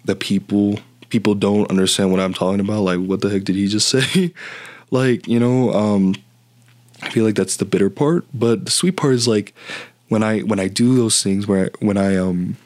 the 0.05 0.15
people 0.15 0.79
people 1.09 1.35
don't 1.35 1.69
understand 1.69 2.11
what 2.11 2.19
I'm 2.19 2.33
talking 2.33 2.59
about. 2.59 2.81
Like, 2.81 2.99
what 2.99 3.21
the 3.21 3.29
heck 3.29 3.43
did 3.43 3.55
he 3.55 3.67
just 3.67 3.87
say? 3.89 4.33
like, 4.91 5.27
you 5.27 5.39
know, 5.39 5.73
um, 5.73 6.15
I 7.01 7.09
feel 7.09 7.25
like 7.25 7.35
that's 7.35 7.57
the 7.57 7.65
bitter 7.65 7.89
part. 7.89 8.25
But 8.33 8.65
the 8.65 8.71
sweet 8.71 8.97
part 8.97 9.13
is 9.13 9.27
like 9.27 9.53
when 10.07 10.23
I 10.23 10.39
when 10.39 10.59
I 10.59 10.67
do 10.67 10.95
those 10.95 11.21
things 11.23 11.47
where 11.47 11.71
when 11.79 11.97
I 11.97 12.15
um 12.17 12.57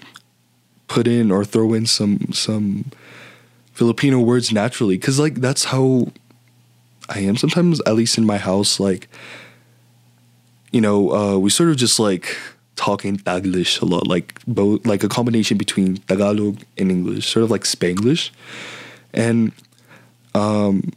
put 0.88 1.08
in 1.08 1.32
or 1.32 1.46
throw 1.46 1.74
in 1.74 1.86
some 1.86 2.32
some 2.32 2.92
Filipino 3.74 4.20
words 4.20 4.52
naturally, 4.52 4.98
because 4.98 5.20
like 5.20 5.36
that's 5.36 5.66
how 5.66 6.12
I 7.10 7.20
am 7.20 7.38
sometimes. 7.38 7.82
At 7.82 7.96
least 7.96 8.18
in 8.18 8.26
my 8.26 8.38
house, 8.38 8.80
like 8.80 9.08
you 10.74 10.82
know, 10.82 11.14
uh, 11.14 11.38
we 11.38 11.50
sort 11.50 11.70
of 11.70 11.78
just 11.78 12.00
like 12.00 12.36
talking 12.76 13.16
Taglish 13.18 13.82
a 13.82 13.86
lot, 13.86 14.08
like 14.08 14.42
both 14.46 14.86
like 14.86 15.04
a 15.04 15.08
combination 15.08 15.58
between 15.58 15.98
Tagalog 15.98 16.60
and 16.78 16.92
English, 16.92 17.32
sort 17.32 17.44
of 17.44 17.52
like 17.52 17.62
Spanglish, 17.62 18.32
and 19.14 19.54
um, 20.34 20.92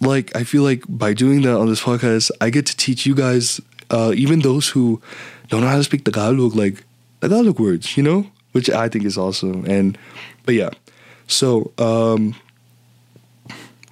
like 0.00 0.34
I 0.34 0.44
feel 0.44 0.62
like 0.62 0.82
by 0.88 1.12
doing 1.12 1.42
that 1.42 1.56
on 1.56 1.68
this 1.68 1.82
podcast, 1.82 2.30
I 2.40 2.50
get 2.50 2.64
to 2.66 2.76
teach 2.76 3.04
you 3.06 3.14
guys, 3.14 3.60
uh, 3.90 4.12
even 4.16 4.40
those 4.40 4.70
who 4.70 5.00
don't 5.48 5.60
know 5.60 5.68
how 5.68 5.76
to 5.76 5.84
speak 5.84 6.04
Tagalog, 6.04 6.56
like 6.56 6.82
Tagalog 7.20 7.60
words, 7.60 7.96
you 7.98 8.02
know, 8.02 8.26
which 8.52 8.70
I 8.70 8.88
think 8.88 9.04
is 9.04 9.18
awesome. 9.18 9.66
And 9.66 9.98
but 10.46 10.54
yeah, 10.54 10.70
so 11.28 11.70
um, 11.76 12.34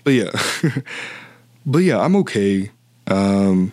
but 0.03 0.15
yeah, 0.15 0.31
but 1.67 1.79
yeah, 1.79 2.01
I'm 2.01 2.17
okay. 2.17 2.71
Um, 3.07 3.73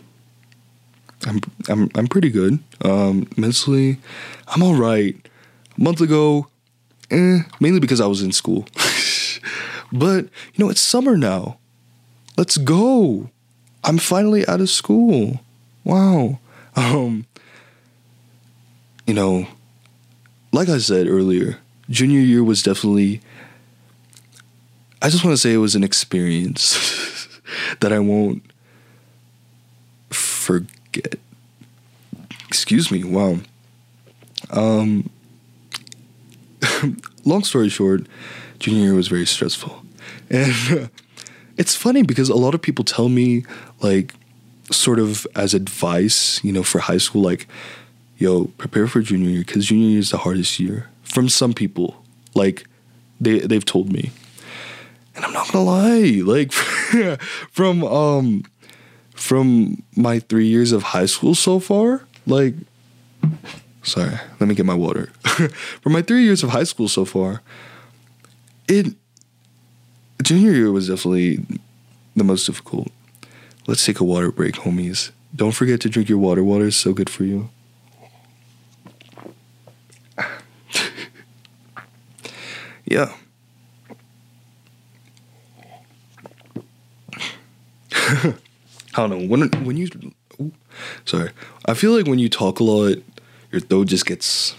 I'm 1.28 1.40
I'm 1.70 1.90
I'm 1.96 2.08
pretty 2.08 2.30
good. 2.30 2.60
Um, 2.84 3.28
mentally, 3.38 3.98
I'm 4.48 4.64
all 4.64 4.76
right. 4.76 5.16
A 5.78 5.82
month 5.82 6.02
ago, 6.02 6.48
eh, 7.10 7.40
mainly 7.60 7.80
because 7.80 8.02
I 8.02 8.08
was 8.08 8.22
in 8.22 8.32
school. 8.32 8.66
but 9.92 10.26
you 10.26 10.58
know, 10.58 10.70
it's 10.70 10.82
summer 10.82 11.18
now. 11.18 11.58
Let's 12.38 12.58
go. 12.58 13.30
I'm 13.84 13.98
finally 13.98 14.46
out 14.48 14.62
of 14.62 14.70
school. 14.70 15.42
Wow. 15.84 16.40
Um, 16.76 17.26
you 19.06 19.14
know, 19.14 19.48
like 20.52 20.70
I 20.70 20.78
said 20.78 21.08
earlier, 21.08 21.58
junior 21.90 22.20
year 22.20 22.44
was 22.44 22.64
definitely. 22.64 23.22
I 25.02 25.10
just 25.10 25.24
want 25.24 25.34
to 25.34 25.42
say 25.42 25.54
it 25.54 25.58
was 25.58 25.76
an 25.76 25.84
experience 25.84 27.40
that 27.80 27.92
I 27.92 28.00
won't 28.00 28.44
forget. 30.12 30.81
Excuse 32.48 32.92
me. 32.92 33.04
Wow. 33.04 33.40
Um. 34.50 35.10
long 37.26 37.44
story 37.44 37.70
short, 37.70 38.06
junior 38.60 38.82
year 38.82 38.94
was 38.94 39.08
very 39.08 39.26
stressful, 39.26 39.84
and 40.30 40.90
it's 41.58 41.76
funny 41.76 42.04
because 42.04 42.30
a 42.30 42.36
lot 42.36 42.54
of 42.54 42.62
people 42.62 42.86
tell 42.86 43.10
me 43.10 43.44
like, 43.82 44.14
sort 44.72 45.00
of 45.00 45.28
as 45.36 45.54
advice, 45.54 46.44
you 46.44 46.52
know, 46.52 46.64
for 46.64 46.80
high 46.80 46.98
school, 46.98 47.22
like, 47.22 47.48
yo, 48.18 48.46
prepare 48.58 48.88
for 48.88 49.02
junior 49.02 49.30
year 49.30 49.44
because 49.46 49.66
junior 49.66 49.90
year 49.90 50.00
is 50.00 50.12
the 50.12 50.18
hardest 50.18 50.60
year. 50.60 50.90
From 51.04 51.30
some 51.30 51.54
people, 51.54 52.04
like, 52.36 52.66
they 53.20 53.40
they've 53.40 53.66
told 53.66 53.92
me, 53.92 54.12
and 55.16 55.26
I'm 55.26 55.34
not 55.34 55.52
gonna 55.52 55.66
lie, 55.66 56.22
like, 56.24 56.52
from 57.52 57.84
um 57.84 58.44
from 59.22 59.84
my 59.96 60.18
three 60.20 60.48
years 60.48 60.72
of 60.72 60.82
high 60.82 61.06
school 61.06 61.36
so 61.36 61.60
far, 61.60 62.02
like, 62.26 62.56
sorry, 63.84 64.20
let 64.40 64.48
me 64.50 64.56
get 64.56 64.66
my 64.66 64.74
water. 64.74 65.12
from 65.82 65.94
my 65.94 66.02
three 66.02 66.24
years 66.24 66.42
of 66.42 66.50
high 66.50 66.64
school 66.64 66.88
so 66.88 67.06
far, 67.06 67.44
it, 68.68 68.96
junior 70.24 70.52
year 70.52 70.72
was 70.72 70.88
definitely 70.88 71.46
the 72.16 72.24
most 72.24 72.48
difficult. 72.48 72.88
Let's 73.68 73.86
take 73.86 74.00
a 74.00 74.04
water 74.04 74.32
break, 74.32 74.56
homies. 74.56 75.12
Don't 75.36 75.52
forget 75.52 75.80
to 75.82 75.90
drink 75.90 76.10
your 76.10 76.18
water. 76.18 76.44
Water 76.44 76.66
is 76.66 76.76
so 76.76 76.92
good 76.92 77.10
for 77.10 77.24
you. 77.24 77.50
yeah. 82.86 83.14
I 88.96 89.08
don't 89.08 89.10
know 89.10 89.28
when 89.28 89.50
when 89.66 89.78
you. 89.78 89.90
Sorry, 91.06 91.32
I 91.66 91.74
feel 91.74 91.92
like 91.96 92.08
when 92.08 92.20
you 92.20 92.30
talk 92.30 92.60
a 92.60 92.64
lot, 92.64 92.98
your 93.52 93.62
throat 93.62 93.88
just 93.88 94.06
gets, 94.06 94.56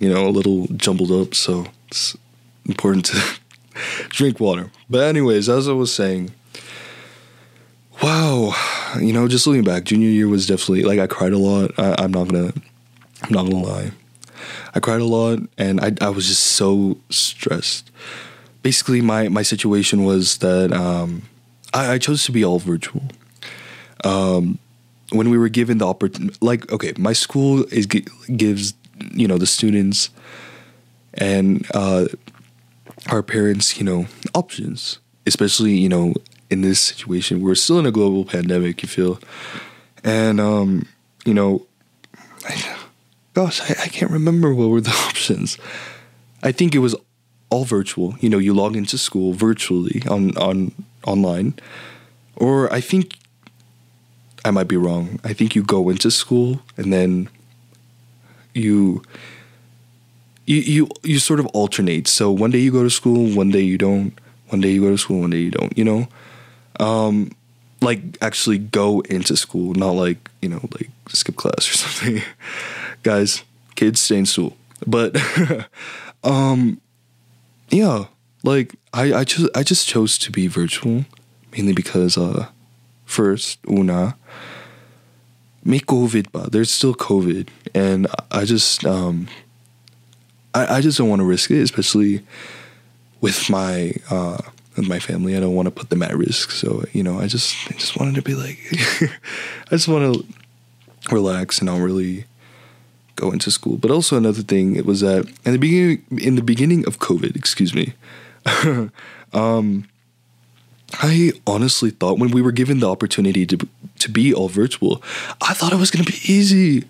you 0.00 0.08
know, 0.08 0.26
a 0.26 0.30
little 0.30 0.66
jumbled 0.68 1.10
up. 1.10 1.34
So 1.34 1.66
it's 1.88 2.16
important 2.66 3.06
to 3.06 3.22
drink 4.08 4.40
water. 4.40 4.70
But 4.88 5.04
anyways, 5.04 5.48
as 5.48 5.68
I 5.68 5.72
was 5.72 5.92
saying, 5.92 6.32
wow, 8.02 8.54
you 9.00 9.12
know, 9.12 9.28
just 9.28 9.46
looking 9.46 9.64
back, 9.64 9.84
junior 9.84 10.08
year 10.08 10.28
was 10.28 10.46
definitely 10.46 10.82
like 10.82 10.98
I 10.98 11.06
cried 11.06 11.32
a 11.32 11.38
lot. 11.38 11.72
I, 11.78 11.94
I'm 11.98 12.12
not 12.12 12.28
gonna, 12.28 12.52
I'm 13.22 13.30
not 13.30 13.50
gonna 13.50 13.64
lie, 13.64 13.92
I 14.74 14.80
cried 14.80 15.00
a 15.00 15.06
lot, 15.06 15.40
and 15.56 15.80
I 15.80 15.92
I 16.00 16.08
was 16.08 16.26
just 16.26 16.42
so 16.42 16.98
stressed. 17.10 17.90
Basically, 18.62 19.00
my 19.00 19.28
my 19.28 19.42
situation 19.42 20.04
was 20.04 20.38
that. 20.38 20.72
Um, 20.72 21.22
I, 21.72 21.94
I 21.94 21.98
chose 21.98 22.24
to 22.24 22.32
be 22.32 22.44
all 22.44 22.58
virtual. 22.58 23.02
Um, 24.04 24.58
when 25.10 25.30
we 25.30 25.38
were 25.38 25.48
given 25.48 25.78
the 25.78 25.86
opportunity, 25.86 26.36
like, 26.40 26.70
okay, 26.70 26.92
my 26.98 27.12
school 27.12 27.64
is 27.72 27.86
gives 27.86 28.74
you 29.12 29.28
know 29.28 29.38
the 29.38 29.46
students 29.46 30.10
and 31.14 31.66
uh, 31.74 32.06
our 33.08 33.22
parents, 33.22 33.78
you 33.78 33.84
know, 33.84 34.06
options. 34.34 34.98
Especially, 35.26 35.72
you 35.72 35.90
know, 35.90 36.14
in 36.48 36.62
this 36.62 36.80
situation, 36.80 37.42
we're 37.42 37.54
still 37.54 37.78
in 37.78 37.86
a 37.86 37.90
global 37.90 38.24
pandemic. 38.24 38.82
You 38.82 38.88
feel, 38.88 39.20
and 40.02 40.40
um, 40.40 40.86
you 41.24 41.34
know, 41.34 41.66
I, 42.46 42.76
gosh, 43.34 43.60
I, 43.60 43.74
I 43.84 43.88
can't 43.88 44.10
remember 44.10 44.54
what 44.54 44.70
were 44.70 44.80
the 44.80 44.90
options. 45.08 45.58
I 46.42 46.52
think 46.52 46.74
it 46.74 46.78
was 46.78 46.96
all 47.50 47.64
virtual. 47.64 48.14
You 48.20 48.30
know, 48.30 48.38
you 48.38 48.54
log 48.54 48.76
into 48.76 48.96
school 48.96 49.34
virtually 49.34 50.02
on 50.08 50.36
on 50.38 50.72
online. 51.08 51.54
Or 52.36 52.72
I 52.72 52.80
think 52.80 53.16
I 54.44 54.50
might 54.50 54.68
be 54.68 54.76
wrong. 54.76 55.18
I 55.24 55.32
think 55.32 55.54
you 55.56 55.62
go 55.62 55.88
into 55.88 56.10
school 56.10 56.60
and 56.76 56.92
then 56.92 57.28
you 58.54 59.02
you 60.46 60.60
you 60.60 60.88
you 61.02 61.18
sort 61.18 61.40
of 61.40 61.46
alternate. 61.46 62.08
So 62.08 62.30
one 62.30 62.50
day 62.50 62.58
you 62.58 62.72
go 62.72 62.82
to 62.82 62.90
school, 62.90 63.34
one 63.34 63.50
day 63.50 63.60
you 63.60 63.78
don't. 63.78 64.12
One 64.48 64.60
day 64.62 64.70
you 64.70 64.80
go 64.80 64.90
to 64.90 64.98
school, 64.98 65.20
one 65.20 65.30
day 65.30 65.40
you 65.40 65.50
don't. 65.50 65.76
You 65.76 65.84
know, 65.84 66.08
um, 66.80 67.32
like 67.80 68.00
actually 68.22 68.58
go 68.58 69.00
into 69.00 69.36
school, 69.36 69.74
not 69.74 69.90
like 69.90 70.30
you 70.40 70.48
know 70.48 70.60
like 70.72 70.90
skip 71.08 71.36
class 71.36 71.68
or 71.68 71.76
something. 71.84 72.22
Guys, 73.02 73.42
kids 73.74 74.00
stay 74.00 74.18
in 74.18 74.26
school, 74.26 74.56
but 74.86 75.16
um, 76.24 76.80
yeah, 77.70 78.06
like 78.48 78.74
I 78.92 79.12
I 79.12 79.24
just 79.24 79.56
I 79.56 79.62
just 79.62 79.86
chose 79.86 80.18
to 80.18 80.32
be 80.32 80.46
virtual 80.46 81.04
mainly 81.52 81.72
because 81.72 82.18
uh 82.18 82.48
first 83.04 83.58
una 83.68 84.16
may 85.64 85.80
COVID 85.80 86.26
but 86.32 86.52
there's 86.52 86.70
still 86.70 86.94
COVID 86.94 87.48
and 87.74 88.06
I 88.30 88.44
just 88.44 88.84
um 88.84 89.28
I, 90.54 90.76
I 90.76 90.80
just 90.80 90.98
don't 90.98 91.08
want 91.08 91.20
to 91.20 91.26
risk 91.26 91.50
it, 91.50 91.62
especially 91.62 92.22
with 93.20 93.50
my 93.50 93.92
uh 94.10 94.38
with 94.76 94.88
my 94.88 94.98
family. 94.98 95.36
I 95.36 95.40
don't 95.40 95.54
want 95.54 95.66
to 95.66 95.70
put 95.70 95.90
them 95.90 96.02
at 96.02 96.16
risk. 96.16 96.50
So, 96.50 96.84
you 96.92 97.02
know, 97.02 97.18
I 97.18 97.26
just 97.26 97.54
I 97.70 97.74
just 97.74 97.98
wanted 97.98 98.14
to 98.16 98.22
be 98.22 98.34
like 98.34 98.58
I 99.66 99.70
just 99.70 99.88
want 99.88 100.14
to 100.14 101.14
relax 101.14 101.58
and 101.58 101.66
not 101.66 101.80
really 101.80 102.24
go 103.16 103.30
into 103.30 103.50
school. 103.50 103.76
But 103.76 103.90
also 103.90 104.16
another 104.16 104.42
thing 104.42 104.76
it 104.76 104.86
was 104.86 105.00
that 105.00 105.28
in 105.44 105.52
the 105.52 105.58
beginning 105.58 106.02
in 106.18 106.34
the 106.36 106.42
beginning 106.42 106.86
of 106.86 106.98
COVID, 106.98 107.36
excuse 107.36 107.74
me, 107.74 107.92
um, 109.32 109.88
I 110.94 111.32
honestly 111.46 111.90
thought 111.90 112.18
when 112.18 112.30
we 112.30 112.42
were 112.42 112.52
given 112.52 112.80
the 112.80 112.88
opportunity 112.88 113.46
to 113.46 113.58
to 113.98 114.10
be 114.10 114.32
all 114.32 114.48
virtual, 114.48 115.02
I 115.40 115.54
thought 115.54 115.72
it 115.72 115.76
was 115.76 115.90
gonna 115.90 116.04
be 116.04 116.20
easy. 116.24 116.84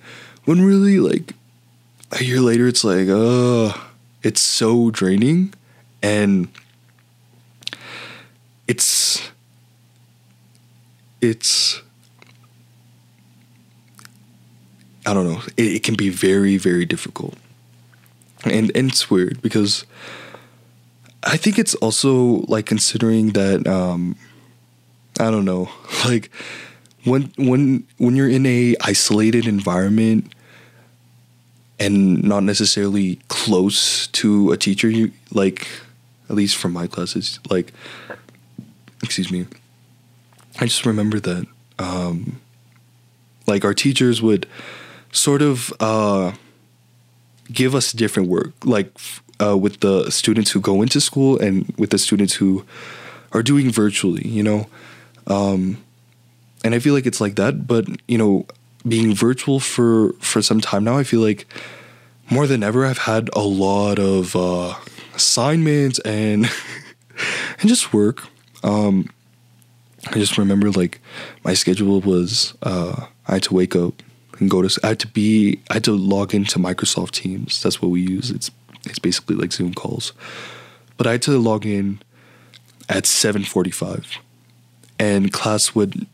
When 0.45 0.63
really, 0.63 1.01
like 1.01 1.35
a 2.13 2.25
year 2.25 2.41
later, 2.41 2.67
it's 2.67 2.85
like, 2.85 3.09
uh, 3.09 3.73
it's 4.23 4.41
so 4.41 4.91
draining, 4.91 5.53
and 6.03 6.49
it's 8.67 9.31
it's 11.21 11.83
I 15.07 15.15
don't 15.15 15.27
know. 15.27 15.41
It, 15.57 15.77
it 15.77 15.83
can 15.83 15.97
be 15.97 16.09
very 16.09 16.57
very 16.57 16.85
difficult, 16.85 17.35
and 18.45 18.71
and 18.77 18.91
it's 18.91 19.11
weird 19.11 19.43
because 19.43 19.85
I 21.25 21.37
think 21.37 21.59
it's 21.59 21.75
also 21.77 22.45
like 22.49 22.67
considering 22.67 23.31
that 23.33 23.67
um 23.67 24.17
I 25.21 25.31
don't 25.31 25.45
know, 25.45 25.69
like 26.05 26.31
when 27.05 27.33
when 27.37 27.87
when 27.99 28.17
you're 28.17 28.29
in 28.29 28.47
a 28.47 28.77
isolated 28.83 29.47
environment 29.47 30.33
and 31.79 32.23
not 32.25 32.43
necessarily 32.43 33.19
close 33.29 34.09
to 34.09 34.51
a 34.51 34.57
teacher 34.57 34.91
you 34.91 35.13
like 35.33 35.69
at 36.29 36.35
least 36.35 36.57
from 36.57 36.73
my 36.73 36.87
classes 36.87 37.39
like 37.51 37.73
excuse 39.03 39.31
me 39.31 39.47
I 40.59 40.65
just 40.67 40.85
remember 40.85 41.21
that 41.21 41.47
um 41.79 42.41
like 43.47 43.65
our 43.65 43.75
teachers 43.75 44.21
would 44.21 44.47
sort 45.13 45.41
of 45.41 45.73
uh 45.81 46.33
give 47.53 47.75
us 47.75 47.93
different 47.93 48.29
work 48.29 48.53
like 48.65 48.93
uh, 49.43 49.57
with 49.57 49.81
the 49.81 50.11
students 50.11 50.51
who 50.51 50.61
go 50.61 50.83
into 50.83 51.01
school 51.01 51.39
and 51.39 51.73
with 51.79 51.91
the 51.91 51.99
students 51.99 52.35
who 52.35 52.65
are 53.33 53.43
doing 53.43 53.71
virtually, 53.71 54.27
you 54.27 54.43
know. 54.43 54.67
Um, 55.27 55.79
and 56.65 56.75
I 56.75 56.79
feel 56.79 56.95
like 56.95 57.07
it's 57.07 57.21
like 57.21 57.37
that. 57.37 57.67
But 57.67 57.87
you 58.07 58.19
know, 58.19 58.47
being 58.87 59.15
virtual 59.15 59.61
for 59.61 60.13
for 60.15 60.43
some 60.43 60.61
time 60.61 60.85
now, 60.85 60.97
I 60.97 61.05
feel 61.05 61.21
like 61.21 61.47
more 62.31 62.47
than 62.47 62.63
ever, 62.63 62.85
I've 62.85 62.99
had 62.99 63.31
a 63.35 63.41
lot 63.41 63.99
of 63.99 64.37
uh, 64.37 64.75
assignments 65.15 65.99
and 66.01 66.51
and 67.61 67.69
just 67.69 67.93
work. 67.93 68.25
Um, 68.63 69.11
I 70.07 70.15
just 70.15 70.39
remember 70.39 70.71
like 70.71 71.01
my 71.45 71.55
schedule 71.55 72.01
was 72.01 72.55
uh, 72.63 73.07
I 73.27 73.35
had 73.35 73.43
to 73.45 73.55
wake 73.55 73.77
up 73.77 74.03
and 74.39 74.51
go 74.51 74.63
to. 74.63 74.81
I 74.83 74.89
had 74.89 75.01
to 75.01 75.09
be. 75.09 75.61
I 75.71 75.75
had 75.75 75.85
to 75.85 75.93
log 75.93 76.35
into 76.35 76.59
Microsoft 76.59 77.13
Teams. 77.13 77.63
That's 77.63 77.83
what 77.83 77.91
we 77.91 78.01
use. 78.01 78.31
It's 78.31 78.51
it's 78.91 78.99
basically 78.99 79.37
like 79.37 79.53
Zoom 79.53 79.75
calls, 79.75 80.13
but 80.97 81.07
I 81.07 81.13
had 81.13 81.23
to 81.23 81.39
log 81.39 81.67
in 81.67 82.01
at 82.89 83.07
seven 83.07 83.45
forty 83.45 83.71
five, 83.71 84.19
and 84.99 85.33
class 85.33 85.75
would 85.75 86.07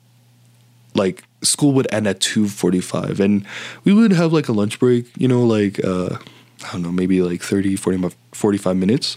like 0.95 1.25
school 1.43 1.73
would 1.73 1.93
end 1.93 2.07
at 2.07 2.21
2.45 2.21 3.21
and 3.21 3.47
we 3.85 3.93
would 3.93 4.13
have 4.13 4.33
like 4.33 4.49
a 4.49 4.53
lunch 4.53 4.79
break 4.79 5.07
you 5.17 5.29
know 5.29 5.43
like 5.43 5.85
uh, 5.85 6.17
i 6.65 6.73
don't 6.73 6.83
know 6.83 6.93
maybe 6.93 7.21
like 7.21 7.43
30 7.43 7.77
40, 7.77 8.11
45 8.33 8.77
minutes. 8.77 9.17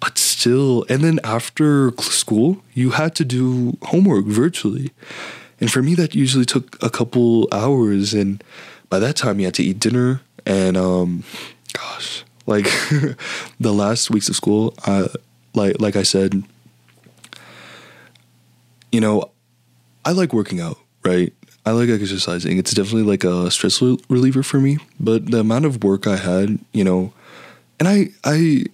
But 0.00 0.18
still 0.18 0.84
and 0.88 1.02
then 1.02 1.20
after 1.22 1.92
school 2.00 2.62
you 2.74 2.90
had 2.90 3.14
to 3.16 3.24
do 3.24 3.76
homework 3.82 4.24
virtually. 4.24 4.90
And 5.60 5.70
for 5.70 5.80
me 5.80 5.94
that 5.94 6.14
usually 6.14 6.44
took 6.44 6.82
a 6.82 6.90
couple 6.90 7.48
hours 7.52 8.12
and 8.12 8.42
by 8.88 8.98
that 8.98 9.14
time 9.14 9.38
you 9.38 9.44
had 9.46 9.54
to 9.54 9.62
eat 9.62 9.78
dinner 9.78 10.20
and 10.44 10.76
um 10.76 11.22
gosh 11.72 12.24
like 12.46 12.64
the 13.60 13.72
last 13.72 14.10
weeks 14.10 14.28
of 14.28 14.36
school 14.36 14.74
like 15.54 15.80
like 15.80 15.96
i 15.96 16.02
said 16.02 16.42
you 18.90 19.00
know 19.00 19.32
I 20.04 20.12
like 20.12 20.32
working 20.32 20.60
out, 20.60 20.78
right? 21.04 21.32
I 21.64 21.70
like 21.70 21.88
exercising. 21.88 22.58
It's 22.58 22.72
definitely 22.74 23.04
like 23.04 23.22
a 23.22 23.50
stress 23.50 23.80
reliever 23.80 24.42
for 24.42 24.58
me. 24.58 24.78
But 24.98 25.30
the 25.30 25.40
amount 25.40 25.64
of 25.64 25.84
work 25.84 26.06
I 26.06 26.16
had, 26.16 26.58
you 26.72 26.82
know, 26.82 27.12
and 27.78 27.88
I 27.88 28.08
I 28.24 28.64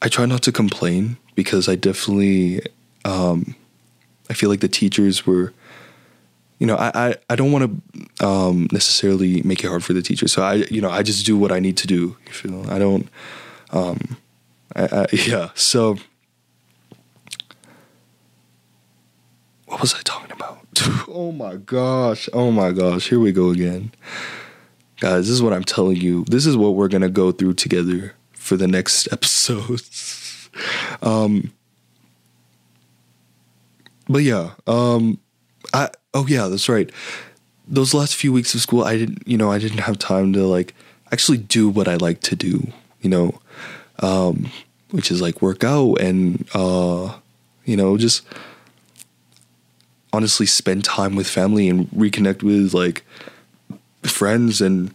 I 0.00 0.08
try 0.08 0.26
not 0.26 0.42
to 0.42 0.52
complain 0.52 1.16
because 1.34 1.68
I 1.68 1.74
definitely 1.74 2.60
um, 3.04 3.56
I 4.30 4.34
feel 4.34 4.50
like 4.50 4.60
the 4.60 4.68
teachers 4.68 5.26
were 5.26 5.52
you 6.62 6.68
know, 6.68 6.76
I, 6.76 6.92
I, 6.94 7.14
I 7.28 7.34
don't 7.34 7.50
want 7.50 7.82
to 8.20 8.24
um, 8.24 8.68
necessarily 8.70 9.42
make 9.42 9.64
it 9.64 9.66
hard 9.66 9.82
for 9.82 9.94
the 9.94 10.00
teacher. 10.00 10.28
So 10.28 10.44
I, 10.44 10.54
you 10.70 10.80
know, 10.80 10.90
I 10.90 11.02
just 11.02 11.26
do 11.26 11.36
what 11.36 11.50
I 11.50 11.58
need 11.58 11.76
to 11.78 11.88
do. 11.88 12.16
You 12.24 12.32
feel? 12.32 12.70
I 12.70 12.78
don't, 12.78 13.08
um, 13.72 14.16
I, 14.76 14.84
I, 14.84 15.06
yeah. 15.12 15.50
So 15.56 15.96
what 19.66 19.80
was 19.80 19.92
I 19.92 20.02
talking 20.04 20.30
about? 20.30 20.60
oh 21.08 21.32
my 21.32 21.56
gosh. 21.56 22.28
Oh 22.32 22.52
my 22.52 22.70
gosh. 22.70 23.08
Here 23.08 23.18
we 23.18 23.32
go 23.32 23.50
again. 23.50 23.90
Guys, 25.00 25.26
this 25.26 25.30
is 25.30 25.42
what 25.42 25.52
I'm 25.52 25.64
telling 25.64 25.96
you. 25.96 26.24
This 26.28 26.46
is 26.46 26.56
what 26.56 26.76
we're 26.76 26.86
going 26.86 27.02
to 27.02 27.10
go 27.10 27.32
through 27.32 27.54
together 27.54 28.14
for 28.34 28.56
the 28.56 28.68
next 28.68 29.08
episodes. 29.12 30.48
um 31.02 31.52
But 34.08 34.22
yeah, 34.22 34.50
um 34.68 35.18
I 35.74 35.88
oh 36.14 36.26
yeah, 36.26 36.48
that's 36.48 36.68
right. 36.68 36.90
Those 37.68 37.94
last 37.94 38.16
few 38.16 38.32
weeks 38.32 38.54
of 38.54 38.60
school, 38.60 38.84
I 38.84 38.96
didn't, 38.96 39.26
you 39.26 39.38
know, 39.38 39.50
I 39.50 39.58
didn't 39.58 39.78
have 39.78 39.98
time 39.98 40.32
to 40.32 40.46
like 40.46 40.74
actually 41.10 41.38
do 41.38 41.68
what 41.68 41.88
I 41.88 41.96
like 41.96 42.20
to 42.22 42.36
do, 42.36 42.66
you 43.00 43.10
know, 43.10 43.40
um 44.00 44.50
which 44.90 45.10
is 45.10 45.22
like 45.22 45.40
work 45.40 45.64
out 45.64 45.94
and 46.00 46.46
uh 46.54 47.18
you 47.64 47.76
know, 47.76 47.96
just 47.96 48.22
honestly 50.12 50.46
spend 50.46 50.84
time 50.84 51.14
with 51.14 51.26
family 51.26 51.68
and 51.68 51.88
reconnect 51.90 52.42
with 52.42 52.74
like 52.74 53.04
friends 54.02 54.60
and 54.60 54.94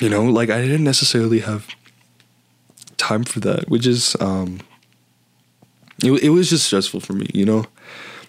you 0.00 0.08
know 0.08 0.24
like 0.24 0.50
i 0.50 0.60
didn't 0.60 0.84
necessarily 0.84 1.40
have 1.40 1.68
time 2.96 3.24
for 3.24 3.40
that 3.40 3.68
which 3.68 3.86
is 3.86 4.16
um 4.20 4.60
it, 6.02 6.10
it 6.22 6.30
was 6.30 6.48
just 6.50 6.66
stressful 6.66 7.00
for 7.00 7.12
me 7.12 7.28
you 7.32 7.44
know 7.44 7.66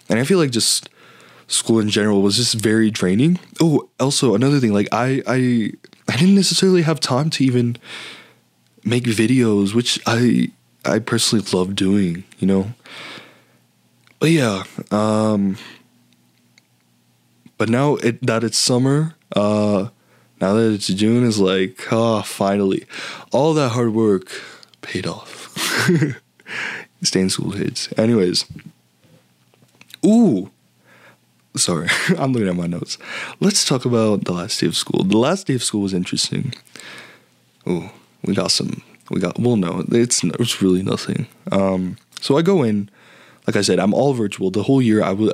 and 0.08 0.18
i 0.18 0.24
feel 0.24 0.38
like 0.38 0.50
just 0.50 0.88
school 1.52 1.78
in 1.78 1.88
general 1.88 2.22
was 2.22 2.36
just 2.36 2.54
very 2.54 2.90
draining 2.90 3.38
oh 3.60 3.88
also 4.00 4.34
another 4.34 4.58
thing 4.58 4.72
like 4.72 4.88
i 4.90 5.22
i 5.26 5.70
i 6.08 6.16
didn't 6.16 6.34
necessarily 6.34 6.82
have 6.82 6.98
time 6.98 7.28
to 7.28 7.44
even 7.44 7.76
make 8.84 9.04
videos 9.04 9.74
which 9.74 10.00
i 10.06 10.48
i 10.84 10.98
personally 10.98 11.44
love 11.52 11.74
doing 11.76 12.24
you 12.38 12.46
know 12.46 12.72
but 14.22 14.30
yeah, 14.30 14.62
um, 14.92 15.56
but 17.58 17.68
now 17.68 17.96
it, 17.96 18.24
that 18.24 18.44
it's 18.44 18.56
summer, 18.56 19.16
uh, 19.34 19.88
now 20.40 20.54
that 20.54 20.74
it's 20.74 20.86
June, 20.86 21.24
is 21.24 21.40
like, 21.40 21.92
ah, 21.92 22.20
oh, 22.20 22.22
finally, 22.22 22.86
all 23.32 23.52
that 23.54 23.70
hard 23.70 23.92
work 23.92 24.30
paid 24.80 25.08
off. 25.08 25.52
Stay 27.02 27.20
in 27.22 27.30
school 27.30 27.50
kids. 27.50 27.92
Anyways, 27.96 28.44
ooh, 30.06 30.52
sorry, 31.56 31.88
I'm 32.18 32.32
looking 32.32 32.48
at 32.48 32.56
my 32.56 32.66
notes. 32.66 32.98
Let's 33.40 33.64
talk 33.64 33.84
about 33.84 34.24
the 34.24 34.32
last 34.32 34.60
day 34.60 34.66
of 34.66 34.76
school. 34.76 35.04
The 35.04 35.18
last 35.18 35.46
day 35.46 35.54
of 35.54 35.62
school 35.62 35.82
was 35.82 35.94
interesting. 35.94 36.54
Oh, 37.66 37.92
we 38.22 38.34
got 38.34 38.50
some. 38.50 38.82
We 39.10 39.20
got. 39.20 39.38
Well, 39.38 39.56
no, 39.56 39.84
it's 39.90 40.24
it's 40.24 40.62
really 40.62 40.82
nothing. 40.82 41.26
Um, 41.50 41.96
so 42.20 42.36
I 42.36 42.42
go 42.42 42.62
in 42.62 42.90
like 43.46 43.56
I 43.56 43.62
said, 43.62 43.78
I'm 43.78 43.94
all 43.94 44.14
virtual. 44.14 44.50
The 44.50 44.62
whole 44.62 44.80
year 44.80 45.02
I 45.02 45.12
was 45.12 45.32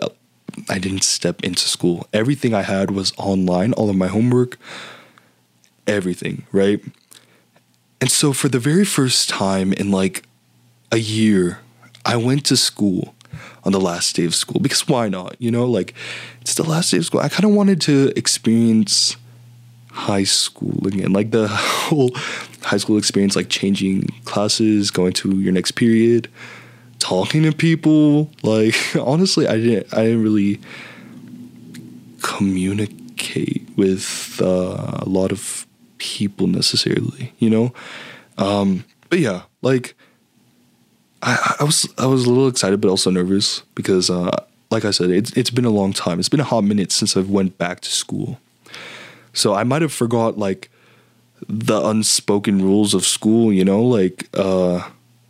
I 0.68 0.78
didn't 0.78 1.04
step 1.04 1.44
into 1.44 1.68
school. 1.68 2.06
Everything 2.12 2.54
I 2.54 2.62
had 2.62 2.90
was 2.90 3.12
online, 3.16 3.72
all 3.74 3.90
of 3.90 3.96
my 3.96 4.08
homework, 4.08 4.58
everything, 5.86 6.46
right? 6.52 6.82
And 8.00 8.10
so 8.10 8.32
for 8.32 8.48
the 8.48 8.58
very 8.58 8.84
first 8.84 9.28
time 9.28 9.72
in 9.72 9.90
like 9.90 10.24
a 10.90 10.98
year, 10.98 11.60
I 12.04 12.16
went 12.16 12.46
to 12.46 12.56
school 12.56 13.14
on 13.64 13.72
the 13.72 13.80
last 13.80 14.16
day 14.16 14.24
of 14.24 14.34
school 14.34 14.60
because 14.60 14.86
why 14.88 15.08
not? 15.08 15.36
You 15.38 15.50
know, 15.50 15.66
like 15.66 15.94
it's 16.40 16.54
the 16.54 16.62
last 16.62 16.90
day 16.90 16.98
of 16.98 17.04
school. 17.04 17.20
I 17.20 17.28
kind 17.28 17.44
of 17.44 17.50
wanted 17.52 17.80
to 17.82 18.12
experience 18.16 19.16
high 19.90 20.24
school 20.24 20.86
again, 20.86 21.12
like 21.12 21.30
the 21.30 21.48
whole 21.50 22.12
high 22.62 22.76
school 22.76 22.98
experience, 22.98 23.36
like 23.36 23.48
changing 23.48 24.08
classes, 24.24 24.90
going 24.90 25.12
to 25.14 25.40
your 25.40 25.52
next 25.52 25.72
period, 25.72 26.28
talking 26.98 27.42
to 27.42 27.52
people. 27.52 28.30
Like 28.42 28.76
honestly, 29.00 29.46
I 29.46 29.56
didn't 29.56 29.92
I 29.92 30.04
didn't 30.04 30.22
really 30.22 30.60
communicate 32.22 33.68
with 33.76 34.40
uh, 34.42 35.00
a 35.02 35.08
lot 35.08 35.32
of 35.32 35.66
people 35.98 36.46
necessarily, 36.46 37.32
you 37.38 37.50
know. 37.50 37.72
Um, 38.36 38.84
but 39.10 39.18
yeah, 39.18 39.42
like 39.62 39.96
I, 41.22 41.56
I 41.60 41.64
was 41.64 41.88
I 41.98 42.06
was 42.06 42.24
a 42.24 42.28
little 42.28 42.48
excited, 42.48 42.80
but 42.80 42.88
also 42.88 43.10
nervous 43.10 43.62
because, 43.74 44.10
uh, 44.10 44.44
like 44.70 44.84
I 44.84 44.90
said, 44.90 45.10
it's 45.10 45.32
it's 45.32 45.50
been 45.50 45.64
a 45.64 45.70
long 45.70 45.92
time. 45.92 46.18
It's 46.18 46.28
been 46.28 46.40
a 46.40 46.44
hot 46.44 46.64
minute 46.64 46.92
since 46.92 47.16
I 47.16 47.20
went 47.20 47.58
back 47.58 47.80
to 47.80 47.90
school, 47.90 48.38
so 49.32 49.54
I 49.54 49.64
might 49.64 49.82
have 49.82 49.92
forgot 49.92 50.38
like 50.38 50.70
the 51.48 51.84
unspoken 51.86 52.62
rules 52.62 52.94
of 52.94 53.04
school. 53.04 53.52
You 53.52 53.64
know, 53.64 53.82
like 53.82 54.28
uh, 54.34 54.88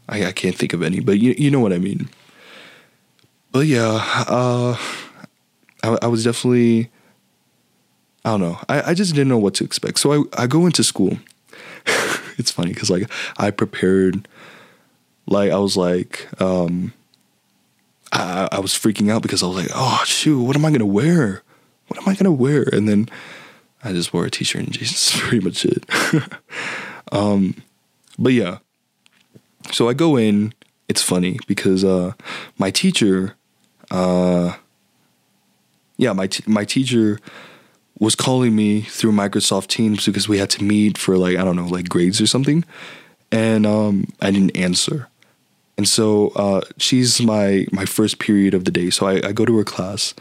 I, 0.08 0.26
I 0.26 0.32
can't 0.32 0.56
think 0.56 0.72
of 0.72 0.82
any, 0.82 1.00
but 1.00 1.18
you 1.18 1.34
you 1.38 1.50
know 1.50 1.60
what 1.60 1.72
I 1.72 1.78
mean. 1.78 2.08
But 3.50 3.66
yeah, 3.66 4.04
uh, 4.28 4.76
I, 5.82 5.98
I 6.02 6.06
was 6.06 6.24
definitely 6.24 6.90
I 8.24 8.30
don't 8.32 8.40
know. 8.40 8.58
I, 8.68 8.90
I 8.90 8.94
just 8.94 9.14
didn't 9.14 9.28
know 9.28 9.38
what 9.38 9.54
to 9.54 9.64
expect. 9.64 9.98
So 10.00 10.12
I, 10.12 10.42
I 10.42 10.46
go 10.46 10.66
into 10.66 10.84
school. 10.84 11.18
it's 12.36 12.50
funny 12.50 12.74
because 12.74 12.90
like 12.90 13.10
I 13.38 13.50
prepared 13.50 14.28
like 15.28 15.50
I 15.50 15.58
was 15.58 15.76
like 15.76 16.28
um 16.40 16.92
I, 18.12 18.48
I 18.52 18.60
was 18.60 18.72
freaking 18.72 19.10
out 19.10 19.22
because 19.22 19.42
I 19.42 19.46
was 19.46 19.56
like, 19.56 19.70
oh 19.74 20.02
shoot, 20.04 20.42
what 20.42 20.56
am 20.56 20.64
I 20.64 20.70
gonna 20.70 20.86
wear? 20.86 21.42
What 21.88 22.00
am 22.00 22.08
I 22.08 22.14
gonna 22.14 22.32
wear? 22.32 22.62
And 22.62 22.88
then 22.88 23.08
I 23.82 23.92
just 23.92 24.12
wore 24.12 24.24
a 24.24 24.30
t-shirt 24.30 24.62
and 24.62 24.72
jeans. 24.72 25.12
Pretty 25.16 25.44
much 25.44 25.64
it. 25.64 25.84
um, 27.12 27.54
but 28.18 28.32
yeah, 28.32 28.58
so 29.72 29.88
I 29.88 29.94
go 29.94 30.16
in. 30.16 30.52
It's 30.88 31.02
funny 31.02 31.38
because 31.46 31.84
uh, 31.84 32.14
my 32.56 32.70
teacher, 32.70 33.34
uh, 33.90 34.54
yeah, 35.98 36.14
my 36.14 36.26
t- 36.26 36.44
my 36.46 36.64
teacher 36.64 37.18
was 37.98 38.14
calling 38.14 38.56
me 38.56 38.80
through 38.80 39.12
Microsoft 39.12 39.66
Teams 39.66 40.06
because 40.06 40.28
we 40.28 40.38
had 40.38 40.48
to 40.50 40.64
meet 40.64 40.96
for 40.96 41.18
like 41.18 41.36
I 41.36 41.44
don't 41.44 41.56
know, 41.56 41.66
like 41.66 41.90
grades 41.90 42.22
or 42.22 42.26
something, 42.26 42.64
and 43.30 43.66
um, 43.66 44.06
I 44.22 44.30
didn't 44.30 44.56
answer. 44.56 45.08
And 45.78 45.88
so 45.88 46.30
uh, 46.30 46.62
she's 46.76 47.22
my 47.22 47.66
my 47.70 47.86
first 47.86 48.18
period 48.18 48.52
of 48.52 48.64
the 48.64 48.72
day. 48.72 48.90
So 48.90 49.06
I, 49.06 49.28
I 49.28 49.32
go 49.32 49.46
to 49.46 49.56
her 49.56 49.64
class, 49.64 50.12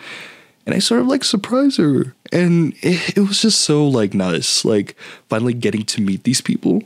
and 0.65 0.75
I 0.75 0.79
sort 0.79 1.01
of 1.01 1.07
like 1.07 1.23
surprise 1.23 1.77
her, 1.77 2.15
and 2.31 2.75
it, 2.81 3.17
it 3.17 3.21
was 3.21 3.41
just 3.41 3.61
so 3.61 3.85
like 3.85 4.13
nice, 4.13 4.63
like 4.63 4.95
finally 5.27 5.55
getting 5.55 5.83
to 5.85 6.01
meet 6.01 6.23
these 6.23 6.41
people, 6.41 6.83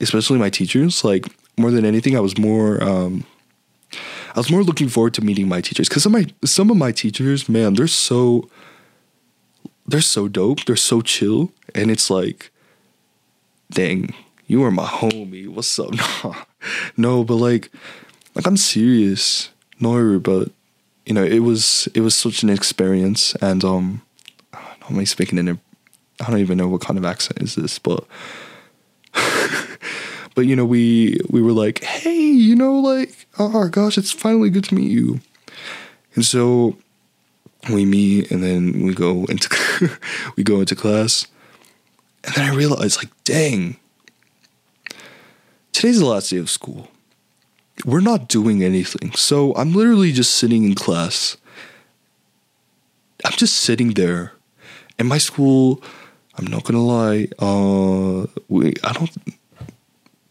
especially 0.00 0.38
my 0.38 0.50
teachers. 0.50 1.02
Like 1.02 1.24
more 1.56 1.70
than 1.70 1.86
anything, 1.86 2.14
I 2.14 2.20
was 2.20 2.36
more 2.36 2.82
um, 2.84 3.24
I 3.92 4.38
was 4.38 4.50
more 4.50 4.62
looking 4.62 4.90
forward 4.90 5.14
to 5.14 5.24
meeting 5.24 5.48
my 5.48 5.62
teachers 5.62 5.88
because 5.88 6.02
some 6.02 6.14
of 6.14 6.26
my 6.26 6.32
some 6.44 6.70
of 6.70 6.76
my 6.76 6.92
teachers, 6.92 7.48
man, 7.48 7.72
they're 7.72 7.86
so 7.86 8.50
they're 9.86 10.02
so 10.02 10.28
dope. 10.28 10.66
They're 10.66 10.76
so 10.76 11.00
chill, 11.00 11.52
and 11.74 11.90
it's 11.90 12.10
like, 12.10 12.50
dang, 13.70 14.12
you 14.46 14.62
are 14.62 14.70
my 14.70 14.84
homie. 14.84 15.48
What's 15.48 15.78
up? 15.78 15.94
no, 16.96 17.24
but 17.24 17.36
like, 17.36 17.70
like 18.34 18.46
I'm 18.46 18.56
serious. 18.56 19.50
No, 19.80 20.18
but 20.18 20.50
you 21.06 21.14
know, 21.14 21.24
it 21.24 21.40
was 21.40 21.88
it 21.94 22.00
was 22.00 22.14
such 22.14 22.42
an 22.42 22.50
experience, 22.50 23.34
and 23.36 23.64
um, 23.64 24.02
I'm 24.88 25.06
speaking 25.06 25.38
in 25.38 25.48
a, 25.48 25.58
I 26.20 26.30
don't 26.30 26.40
even 26.40 26.58
know 26.58 26.68
what 26.68 26.80
kind 26.80 26.98
of 26.98 27.04
accent 27.04 27.42
is 27.42 27.54
this, 27.54 27.78
but. 27.78 28.04
but 30.34 30.46
you 30.46 30.54
know 30.54 30.64
we 30.64 31.18
we 31.30 31.42
were 31.42 31.50
like 31.50 31.82
hey 31.82 32.14
you 32.14 32.54
know 32.54 32.78
like 32.78 33.26
oh 33.40 33.68
gosh 33.68 33.98
it's 33.98 34.12
finally 34.12 34.50
good 34.50 34.62
to 34.62 34.74
meet 34.74 34.88
you 34.88 35.18
and 36.14 36.24
so 36.24 36.76
we 37.72 37.84
meet 37.84 38.30
and 38.30 38.40
then 38.42 38.84
we 38.84 38.94
go 38.94 39.24
into 39.24 39.48
we 40.36 40.44
go 40.44 40.60
into 40.60 40.76
class 40.76 41.26
and 42.22 42.34
then 42.36 42.48
i 42.48 42.54
realized 42.54 42.98
like 42.98 43.10
dang 43.24 43.76
today's 45.78 46.00
the 46.00 46.06
last 46.06 46.30
day 46.30 46.38
of 46.38 46.50
school. 46.50 46.88
We're 47.86 48.00
not 48.00 48.26
doing 48.26 48.64
anything. 48.64 49.12
So 49.12 49.54
i'm 49.54 49.72
literally 49.72 50.10
just 50.10 50.34
sitting 50.34 50.64
in 50.64 50.74
class. 50.74 51.36
I'm 53.24 53.30
just 53.30 53.54
sitting 53.54 53.90
there. 53.94 54.32
And 54.98 55.08
my 55.08 55.18
school 55.18 55.80
i'm 56.34 56.46
not 56.46 56.64
gonna 56.64 56.84
lie 56.84 57.28
uh 57.38 58.26
we 58.48 58.74
i 58.82 58.92
don't 58.92 59.10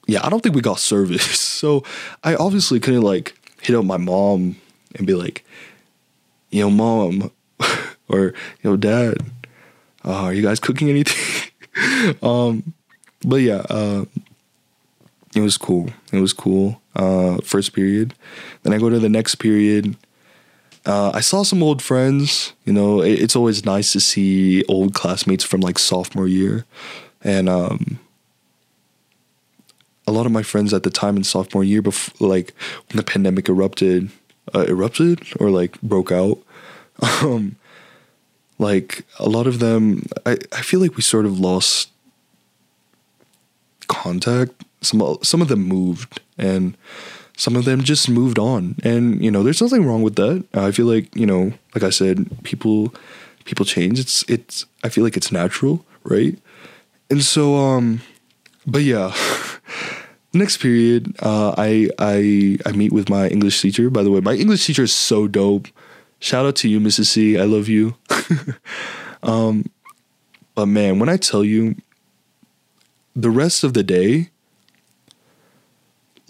yeah 0.05 0.25
i 0.25 0.29
don't 0.29 0.43
think 0.43 0.53
we 0.53 0.61
got 0.61 0.79
service. 0.79 1.39
So 1.57 1.83
i 2.25 2.35
obviously 2.35 2.81
couldn't 2.81 3.03
like 3.03 3.33
hit 3.61 3.73
up 3.77 3.85
my 3.85 3.95
mom 3.95 4.57
and 4.95 5.07
be 5.07 5.13
like 5.13 5.45
you 6.49 6.61
know, 6.61 6.69
mom 6.69 7.31
or 8.09 8.33
you 8.61 8.65
know, 8.65 8.75
dad 8.75 9.15
uh, 10.03 10.23
are 10.27 10.33
you 10.33 10.43
guys 10.43 10.59
cooking 10.59 10.89
anything? 10.89 11.51
Um 12.21 12.73
but 13.23 13.37
yeah 13.37 13.63
uh 13.69 14.03
it 15.37 15.41
was 15.41 15.57
cool 15.57 15.89
it 16.11 16.19
was 16.19 16.33
cool 16.33 16.81
uh 16.95 17.37
first 17.43 17.73
period 17.73 18.13
then 18.63 18.73
i 18.73 18.77
go 18.77 18.89
to 18.89 18.99
the 18.99 19.09
next 19.09 19.35
period 19.35 19.95
uh, 20.87 21.11
I 21.13 21.19
saw 21.19 21.43
some 21.43 21.61
old 21.61 21.81
friends. 21.81 22.53
You 22.63 22.71
know, 22.71 23.01
it, 23.01 23.19
it's 23.19 23.35
always 23.35 23.65
nice 23.65 23.91
to 23.91 23.99
see 23.99 24.63
old 24.69 24.93
classmates 24.93 25.43
from 25.43 25.59
like 25.59 25.77
sophomore 25.77 26.29
year, 26.29 26.65
and 27.21 27.49
um, 27.49 27.99
a 30.07 30.13
lot 30.13 30.25
of 30.25 30.31
my 30.31 30.43
friends 30.43 30.73
at 30.73 30.83
the 30.83 30.89
time 30.89 31.17
in 31.17 31.25
sophomore 31.25 31.65
year, 31.65 31.81
before 31.81 32.29
like 32.29 32.53
when 32.87 32.95
the 32.95 33.03
pandemic 33.03 33.49
erupted, 33.49 34.09
uh, 34.55 34.65
erupted 34.69 35.27
or 35.39 35.49
like 35.51 35.79
broke 35.81 36.11
out. 36.11 36.39
Um, 37.21 37.57
like 38.57 39.05
a 39.19 39.29
lot 39.29 39.45
of 39.45 39.59
them, 39.59 40.07
I, 40.25 40.37
I 40.51 40.63
feel 40.63 40.79
like 40.79 40.95
we 40.95 41.03
sort 41.03 41.27
of 41.27 41.39
lost 41.39 41.91
contact. 43.87 44.63
Some 44.81 45.17
some 45.23 45.41
of 45.41 45.47
them 45.47 45.63
moved, 45.63 46.21
and 46.37 46.77
some 47.37 47.55
of 47.55 47.65
them 47.65 47.83
just 47.83 48.09
moved 48.09 48.39
on. 48.39 48.75
And 48.83 49.23
you 49.23 49.31
know, 49.31 49.43
there's 49.43 49.61
nothing 49.61 49.85
wrong 49.85 50.03
with 50.03 50.15
that. 50.15 50.45
I 50.53 50.71
feel 50.71 50.85
like 50.85 51.15
you 51.15 51.25
know, 51.25 51.53
like 51.73 51.83
I 51.83 51.89
said, 51.89 52.43
people 52.43 52.93
people 53.45 53.65
change. 53.65 53.99
It's 53.99 54.23
it's. 54.29 54.65
I 54.83 54.89
feel 54.89 55.03
like 55.03 55.17
it's 55.17 55.31
natural, 55.31 55.85
right? 56.03 56.37
And 57.09 57.23
so, 57.23 57.55
um, 57.55 58.01
but 58.65 58.83
yeah. 58.83 59.13
next 60.33 60.57
period, 60.57 61.15
uh, 61.21 61.55
I 61.57 61.89
I 61.99 62.57
I 62.65 62.71
meet 62.73 62.93
with 62.93 63.09
my 63.09 63.27
English 63.27 63.61
teacher. 63.61 63.89
By 63.89 64.03
the 64.03 64.11
way, 64.11 64.19
my 64.19 64.33
English 64.33 64.65
teacher 64.65 64.83
is 64.83 64.93
so 64.93 65.27
dope. 65.27 65.67
Shout 66.19 66.45
out 66.45 66.55
to 66.57 66.69
you, 66.69 66.79
Mrs. 66.79 67.07
C. 67.07 67.37
I 67.37 67.43
love 67.43 67.67
you. 67.67 67.95
um, 69.23 69.69
but 70.55 70.65
man, 70.65 70.99
when 70.99 71.09
I 71.09 71.17
tell 71.17 71.43
you, 71.43 71.75
the 73.15 73.29
rest 73.29 73.63
of 73.63 73.73
the 73.73 73.83
day, 73.83 74.29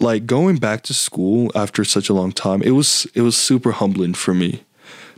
like 0.00 0.26
going 0.26 0.56
back 0.56 0.82
to 0.84 0.94
school 0.94 1.50
after 1.54 1.84
such 1.84 2.08
a 2.08 2.14
long 2.14 2.32
time, 2.32 2.62
it 2.62 2.70
was 2.70 3.06
it 3.14 3.22
was 3.22 3.36
super 3.36 3.72
humbling 3.72 4.14
for 4.14 4.34
me 4.34 4.62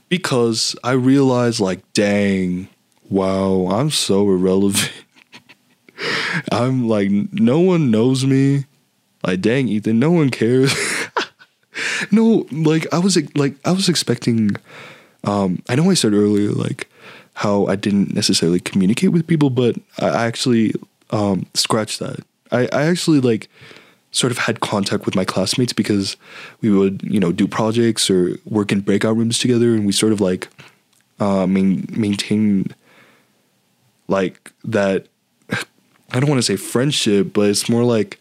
because 0.09 0.77
I 0.83 0.93
realized 0.93 1.61
like, 1.61 1.81
dang, 1.93 2.69
wow, 3.09 3.69
I'm 3.71 3.91
so 3.91 4.23
irrelevant. 4.29 4.93
I'm 6.53 6.89
like, 6.89 7.11
no 7.11 7.61
one 7.61 7.91
knows 7.91 8.25
me. 8.25 8.65
Like, 9.27 9.41
dang, 9.41 9.69
Ethan, 9.69 9.99
no 9.99 10.11
one 10.11 10.31
cares. 10.31 10.75
no, 12.11 12.47
like 12.51 12.87
I 12.93 12.99
was 12.99 13.19
like 13.37 13.55
I 13.65 13.73
was 13.73 13.89
expecting. 13.89 14.51
Um, 15.25 15.63
I 15.69 15.75
know 15.75 15.91
I 15.91 15.95
said 15.95 16.15
earlier 16.15 16.51
like 16.51 16.89
how 17.35 17.67
I 17.67 17.77
didn't 17.77 18.15
necessarily 18.15 18.61
communicate 18.61 19.13
with 19.13 19.27
people, 19.27 19.51
but 19.51 19.77
I 19.99 20.27
actually 20.27 20.75
um, 21.11 21.47
scratched 21.55 21.99
that. 22.01 22.21
I, 22.51 22.69
I 22.73 22.83
actually 22.85 23.21
like 23.21 23.49
sort 24.13 24.33
of 24.33 24.39
had 24.39 24.61
contact 24.61 25.07
with 25.07 25.15
my 25.15 25.25
classmates 25.25 25.73
because 25.73 26.17
we 26.61 26.71
would 26.71 27.03
you 27.03 27.21
know 27.21 27.33
do 27.33 27.47
projects 27.47 28.11
or 28.11 28.37
work 28.45 28.73
in 28.73 28.81
breakout 28.81 29.17
rooms 29.17 29.39
together, 29.39 29.75
and 29.75 29.87
we 29.87 29.93
sort 29.93 30.13
of 30.13 30.21
like 30.21 30.49
uh, 31.19 31.47
main, 31.47 31.87
maintain 31.91 32.75
like 34.09 34.53
that. 34.65 35.07
I 36.13 36.19
don't 36.19 36.29
want 36.29 36.41
to 36.41 36.43
say 36.43 36.57
friendship, 36.57 37.33
but 37.33 37.49
it's 37.49 37.69
more 37.69 37.85
like 37.85 38.19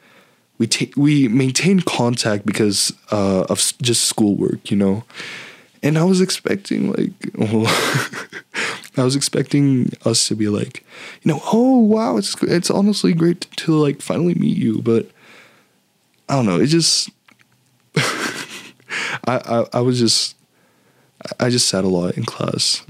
we 0.60 0.68
take 0.68 0.96
we 0.96 1.28
maintain 1.28 1.80
contact 1.80 2.46
because 2.46 2.94
uh, 3.12 3.46
of 3.50 3.74
just 3.82 4.04
schoolwork, 4.04 4.70
you 4.70 4.78
know. 4.78 5.04
And 5.82 5.98
I 5.98 6.04
was 6.04 6.20
expecting 6.20 6.92
like, 6.92 7.14
I 8.98 9.04
was 9.04 9.16
expecting 9.16 9.94
us 10.04 10.28
to 10.28 10.36
be 10.36 10.50
like, 10.50 10.86
you 11.24 11.32
know, 11.32 11.42
oh 11.54 11.80
wow, 11.80 12.18
it's 12.18 12.36
it's 12.44 12.70
honestly 12.70 13.14
great 13.14 13.42
to 13.58 13.74
like 13.74 14.02
finally 14.02 14.36
meet 14.36 14.58
you, 14.58 14.82
but 14.82 15.10
I 16.30 16.36
don't 16.36 16.46
know, 16.46 16.60
it 16.60 16.68
just, 16.68 17.10
I, 17.96 18.06
I 19.28 19.66
I 19.74 19.80
was 19.82 20.00
just, 20.00 20.38
I 21.40 21.50
just 21.50 21.68
sat 21.68 21.84
a 21.84 21.88
lot 21.88 22.16
in 22.18 22.24
class, 22.24 22.86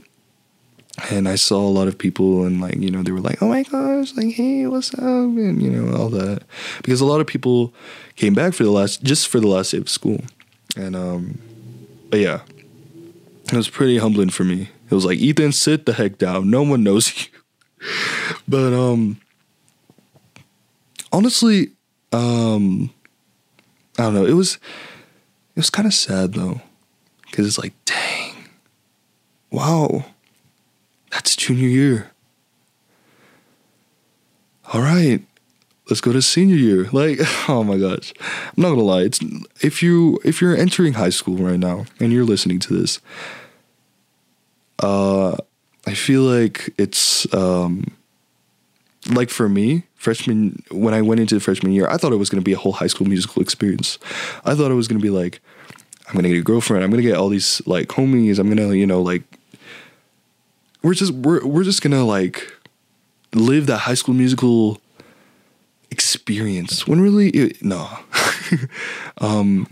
and 1.09 1.27
I 1.27 1.35
saw 1.35 1.59
a 1.59 1.69
lot 1.69 1.87
of 1.87 1.97
people 1.97 2.45
and 2.45 2.59
like 2.59 2.77
you 2.77 2.91
know 2.91 3.03
they 3.03 3.11
were 3.11 3.19
like 3.19 3.41
oh 3.41 3.47
my 3.47 3.63
gosh 3.63 4.15
like 4.15 4.33
hey 4.33 4.67
what's 4.67 4.93
up? 4.93 5.01
And 5.01 5.61
you 5.61 5.69
know 5.69 5.95
all 5.95 6.09
that. 6.09 6.43
Because 6.77 7.01
a 7.01 7.05
lot 7.05 7.21
of 7.21 7.27
people 7.27 7.73
came 8.15 8.33
back 8.33 8.53
for 8.53 8.63
the 8.63 8.71
last 8.71 9.03
just 9.03 9.27
for 9.27 9.39
the 9.39 9.47
last 9.47 9.71
day 9.71 9.77
of 9.77 9.89
school. 9.89 10.21
And 10.75 10.95
um 10.95 11.39
but 12.09 12.19
yeah 12.19 12.41
it 13.51 13.55
was 13.55 13.69
pretty 13.69 13.97
humbling 13.97 14.29
for 14.29 14.43
me. 14.43 14.69
It 14.89 14.95
was 14.95 15.05
like 15.05 15.19
Ethan 15.19 15.51
sit 15.51 15.85
the 15.85 15.93
heck 15.93 16.17
down. 16.17 16.49
No 16.49 16.63
one 16.63 16.83
knows 16.83 17.13
you. 17.81 17.87
But 18.47 18.73
um 18.73 19.19
honestly 21.11 21.71
um 22.11 22.91
I 23.99 24.03
don't 24.03 24.13
know 24.15 24.25
it 24.25 24.33
was 24.33 24.55
it 24.55 25.57
was 25.57 25.69
kind 25.69 25.87
of 25.87 25.93
sad 25.93 26.33
though 26.33 26.61
because 27.25 27.45
it's 27.45 27.59
like 27.59 27.73
dang 27.85 28.49
wow 29.51 30.05
that's 31.11 31.35
junior 31.35 31.67
year. 31.67 32.11
All 34.73 34.81
right, 34.81 35.21
let's 35.89 36.01
go 36.01 36.13
to 36.13 36.21
senior 36.21 36.55
year. 36.55 36.87
Like, 36.91 37.19
oh 37.49 37.63
my 37.63 37.77
gosh, 37.77 38.13
I'm 38.19 38.63
not 38.63 38.69
gonna 38.69 38.83
lie. 38.83 39.01
It's 39.01 39.19
if 39.61 39.81
you 39.81 40.19
if 40.23 40.41
you're 40.41 40.55
entering 40.55 40.93
high 40.93 41.09
school 41.09 41.37
right 41.37 41.59
now 41.59 41.85
and 41.99 42.13
you're 42.13 42.25
listening 42.25 42.59
to 42.59 42.73
this, 42.79 42.99
uh, 44.79 45.35
I 45.87 45.93
feel 45.93 46.21
like 46.21 46.73
it's 46.77 47.31
um, 47.33 47.85
like 49.09 49.29
for 49.29 49.49
me, 49.49 49.83
freshman 49.99 50.63
when 50.71 50.93
I 50.93 51.01
went 51.01 51.19
into 51.19 51.35
the 51.35 51.41
freshman 51.41 51.73
year, 51.73 51.87
I 51.89 51.97
thought 51.97 52.13
it 52.13 52.17
was 52.17 52.29
gonna 52.29 52.41
be 52.41 52.53
a 52.53 52.57
whole 52.57 52.71
high 52.71 52.87
school 52.87 53.05
musical 53.05 53.41
experience. 53.41 53.99
I 54.45 54.55
thought 54.55 54.71
it 54.71 54.75
was 54.75 54.87
gonna 54.87 55.01
be 55.01 55.09
like, 55.09 55.41
I'm 56.07 56.15
gonna 56.15 56.29
get 56.29 56.39
a 56.39 56.43
girlfriend. 56.43 56.83
I'm 56.83 56.89
gonna 56.89 57.03
get 57.03 57.17
all 57.17 57.29
these 57.29 57.61
like 57.67 57.89
homies. 57.89 58.39
I'm 58.39 58.49
gonna 58.49 58.73
you 58.73 58.87
know 58.87 59.01
like 59.01 59.23
we're 60.81 60.93
just 60.93 61.13
we're 61.13 61.45
we're 61.45 61.65
just 61.65 61.81
gonna 61.81 62.05
like 62.05 62.51
live 63.33 63.67
that 63.67 63.79
high 63.79 63.93
school 63.93 64.15
musical 64.15 64.81
experience 65.91 66.87
when 66.87 67.01
really 67.01 67.29
it, 67.29 67.63
no 67.63 67.89
um 69.17 69.67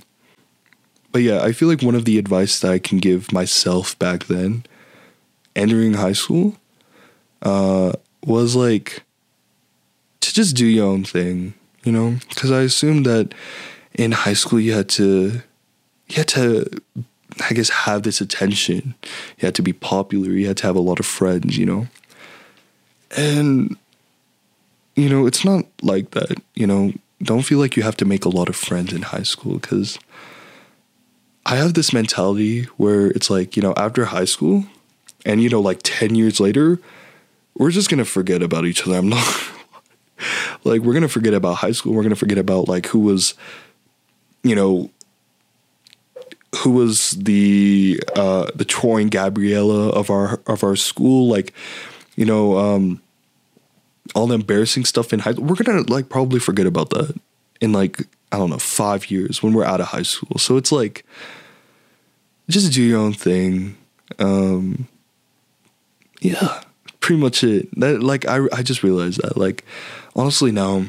but 1.11 1.21
yeah 1.21 1.43
i 1.43 1.51
feel 1.51 1.67
like 1.67 1.81
one 1.81 1.95
of 1.95 2.05
the 2.05 2.17
advice 2.17 2.59
that 2.59 2.71
i 2.71 2.79
can 2.79 2.97
give 2.97 3.31
myself 3.31 3.97
back 3.99 4.25
then 4.25 4.63
entering 5.55 5.93
high 5.93 6.13
school 6.13 6.55
uh 7.43 7.93
was 8.23 8.55
like 8.55 9.03
to 9.03 9.06
just 10.38 10.56
do 10.56 10.65
your 10.65 10.88
own 10.88 11.04
thing 11.04 11.54
you 11.84 11.91
know 11.91 12.15
because 12.30 12.52
i 12.52 12.62
assumed 12.62 13.06
that 13.06 13.34
in 13.95 14.12
high 14.12 14.34
school 14.34 14.60
you 14.60 14.73
had 14.73 14.88
to 14.88 15.41
you 16.08 16.15
had 16.15 16.28
to 16.28 16.65
I 17.41 17.54
guess, 17.54 17.69
have 17.69 18.04
this 18.04 18.21
attention. 18.21 18.95
You 19.38 19.45
had 19.45 19.56
to 19.56 19.62
be 19.62 19.73
popular. 19.73 20.32
You 20.32 20.47
had 20.47 20.58
to 20.58 20.67
have 20.67 20.76
a 20.76 20.82
lot 20.82 21.00
of 21.00 21.06
friends, 21.06 21.58
you 21.58 21.65
know? 21.65 21.88
And, 23.15 23.78
you 24.95 25.10
know, 25.10 25.26
it's 25.26 25.45
not 25.45 25.65
like 25.82 26.12
that, 26.12 26.41
you 26.56 26.67
know? 26.67 26.93
Don't 27.21 27.43
feel 27.43 27.60
like 27.60 27.76
you 27.76 27.84
have 27.84 27.97
to 27.97 28.06
make 28.06 28.26
a 28.26 28.30
lot 28.30 28.50
of 28.50 28.56
friends 28.56 28.93
in 28.93 29.02
high 29.02 29.23
school 29.23 29.58
because 29.58 29.97
I 31.45 31.56
have 31.56 31.73
this 31.73 31.93
mentality 31.93 32.63
where 32.78 33.08
it's 33.08 33.30
like, 33.30 33.56
you 33.56 33.63
know, 33.63 33.73
after 33.76 34.06
high 34.06 34.26
school 34.26 34.65
and, 35.26 35.41
you 35.41 35.50
know, 35.50 35.62
like 35.62 35.80
10 35.84 36.15
years 36.15 36.39
later, 36.39 36.80
we're 37.56 37.71
just 37.71 37.89
to 37.89 38.06
forget 38.06 38.43
about 38.43 38.65
each 38.65 38.86
other. 38.86 38.97
I'm 38.97 39.10
not 39.10 39.26
like, 40.63 40.82
we're 40.82 40.93
to 41.01 41.08
forget 41.08 41.34
about 41.34 41.56
high 41.56 41.71
school. 41.71 41.93
We're 41.93 42.03
to 42.10 42.15
forget 42.15 42.38
about 42.38 42.67
like 42.67 42.88
who 42.88 42.99
was, 42.99 43.34
you 44.43 44.56
know, 44.56 44.89
who 46.56 46.71
was 46.71 47.12
the 47.12 48.01
uh 48.15 48.49
the 48.56 48.65
Troy 48.65 49.01
and 49.01 49.12
Gabriella 49.12 49.89
of 49.89 50.10
our 50.10 50.41
of 50.47 50.63
our 50.63 50.75
school. 50.75 51.27
Like 51.27 51.53
you 52.15 52.25
know 52.25 52.58
um 52.58 53.01
all 54.15 54.27
the 54.27 54.36
embarrassing 54.36 54.86
stuff 54.86 55.13
in 55.13 55.19
high 55.19 55.34
school. 55.34 55.45
We're 55.45 55.56
gonna 55.56 55.84
like 55.88 56.10
probably 56.10 56.39
forget 56.39 56.65
about 56.65 56.89
that 56.91 57.19
in 57.62 57.71
like 57.73 58.01
I 58.32 58.38
don't 58.38 58.49
know 58.49 58.58
five 58.58 59.10
years 59.12 59.41
when 59.41 59.53
we're 59.53 59.65
out 59.65 59.82
of 59.82 59.88
high 59.88 60.03
school. 60.03 60.38
So 60.38 60.58
it's 60.58 60.71
like 60.71 61.06
just 62.49 62.73
do 62.73 62.82
your 62.82 62.99
own 62.99 63.13
thing. 63.13 63.77
Um 64.19 64.88
yeah 66.21 66.62
pretty 66.99 67.21
much 67.21 67.43
it. 67.43 67.69
That 67.80 68.01
like 68.01 68.25
I 68.25 68.47
I 68.51 68.63
just 68.63 68.84
realized 68.84 69.21
that 69.21 69.38
like 69.38 69.63
honestly 70.17 70.51
now 70.51 70.84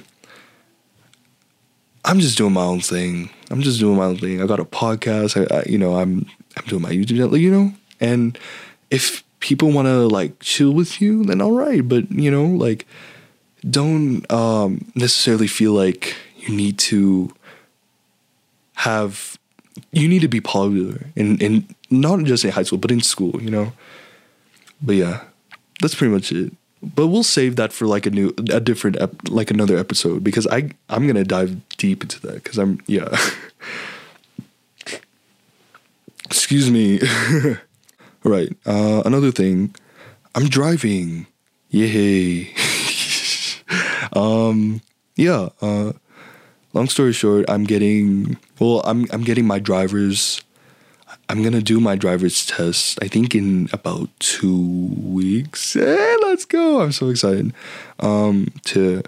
I'm 2.08 2.20
just 2.20 2.38
doing 2.38 2.54
my 2.54 2.62
own 2.62 2.80
thing. 2.80 3.28
I'm 3.50 3.60
just 3.60 3.80
doing 3.80 3.98
my 3.98 4.06
own 4.06 4.16
thing. 4.16 4.40
I 4.40 4.46
got 4.46 4.60
a 4.60 4.64
podcast. 4.64 5.36
I, 5.36 5.58
I 5.58 5.64
you 5.68 5.76
know, 5.76 5.96
I'm 5.96 6.26
I'm 6.56 6.64
doing 6.66 6.80
my 6.80 6.90
YouTube 6.90 7.38
you 7.38 7.50
know. 7.50 7.72
And 8.00 8.38
if 8.90 9.22
people 9.40 9.72
want 9.72 9.86
to 9.86 10.06
like 10.06 10.40
chill 10.40 10.72
with 10.72 11.02
you, 11.02 11.24
then 11.24 11.42
all 11.42 11.52
right. 11.52 11.86
But 11.86 12.10
you 12.10 12.30
know, 12.30 12.46
like, 12.46 12.86
don't 13.68 14.30
um, 14.32 14.90
necessarily 14.94 15.46
feel 15.46 15.72
like 15.72 16.16
you 16.38 16.56
need 16.56 16.78
to 16.78 17.34
have. 18.74 19.38
You 19.92 20.08
need 20.08 20.22
to 20.22 20.28
be 20.28 20.40
popular 20.40 21.06
in 21.14 21.38
in 21.38 21.74
not 21.90 22.24
just 22.24 22.42
in 22.42 22.52
high 22.52 22.62
school, 22.62 22.78
but 22.78 22.90
in 22.90 23.02
school. 23.02 23.42
You 23.42 23.50
know. 23.50 23.72
But 24.80 24.94
yeah, 24.94 25.24
that's 25.82 25.94
pretty 25.94 26.14
much 26.14 26.32
it 26.32 26.52
but 26.82 27.08
we'll 27.08 27.22
save 27.24 27.56
that 27.56 27.72
for 27.72 27.86
like 27.86 28.06
a 28.06 28.10
new 28.10 28.32
a 28.50 28.60
different 28.60 29.00
ep- 29.00 29.28
like 29.28 29.50
another 29.50 29.76
episode 29.76 30.22
because 30.22 30.46
i 30.48 30.70
i'm 30.88 31.06
gonna 31.06 31.24
dive 31.24 31.56
deep 31.76 32.02
into 32.02 32.20
that 32.20 32.34
because 32.42 32.58
i'm 32.58 32.80
yeah. 32.86 33.08
Excuse 36.26 36.70
me. 36.70 37.00
Right 38.24 38.50
uh 38.66 39.02
another 39.06 39.30
thing. 39.30 39.74
I'm 40.34 40.48
driving. 40.48 41.26
Yay. 41.70 42.52
Um 44.12 44.80
yeah 45.16 45.50
uh 45.60 45.92
long 46.72 46.88
story 46.88 47.12
short 47.12 47.44
i'm 47.50 47.64
getting 47.64 48.38
well 48.58 48.80
i'm 48.84 49.04
i'm 49.10 49.22
getting 49.22 49.46
my 49.46 49.58
driver's 49.58 50.40
I'm 51.28 51.42
gonna 51.42 51.60
do 51.60 51.78
my 51.78 51.94
driver's 51.94 52.46
test. 52.46 52.98
I 53.02 53.08
think 53.08 53.34
in 53.34 53.68
about 53.72 54.08
two 54.18 54.88
weeks. 54.96 55.74
Hey, 55.74 56.16
let's 56.22 56.46
go! 56.46 56.80
I'm 56.80 56.92
so 56.92 57.10
excited 57.10 57.52
um, 58.00 58.48
to 58.64 59.02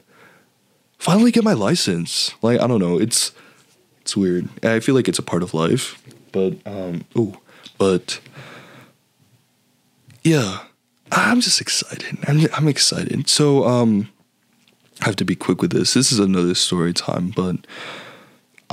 finally 0.98 1.30
get 1.30 1.44
my 1.44 1.54
license. 1.54 2.34
Like 2.42 2.60
I 2.60 2.66
don't 2.66 2.80
know, 2.80 2.98
it's 2.98 3.32
it's 4.02 4.16
weird. 4.16 4.48
I 4.62 4.80
feel 4.80 4.94
like 4.94 5.08
it's 5.08 5.18
a 5.18 5.22
part 5.22 5.42
of 5.42 5.54
life, 5.54 6.02
but 6.32 6.54
um, 6.66 7.04
oh, 7.16 7.38
but 7.78 8.20
yeah, 10.22 10.64
I'm 11.10 11.40
just 11.40 11.60
excited. 11.60 12.18
I'm 12.28 12.46
I'm 12.52 12.68
excited. 12.68 13.30
So 13.30 13.64
um, 13.64 14.10
I 15.00 15.06
have 15.06 15.16
to 15.16 15.24
be 15.24 15.36
quick 15.36 15.62
with 15.62 15.72
this. 15.72 15.94
This 15.94 16.12
is 16.12 16.18
another 16.18 16.54
story 16.54 16.92
time, 16.92 17.32
but 17.34 17.66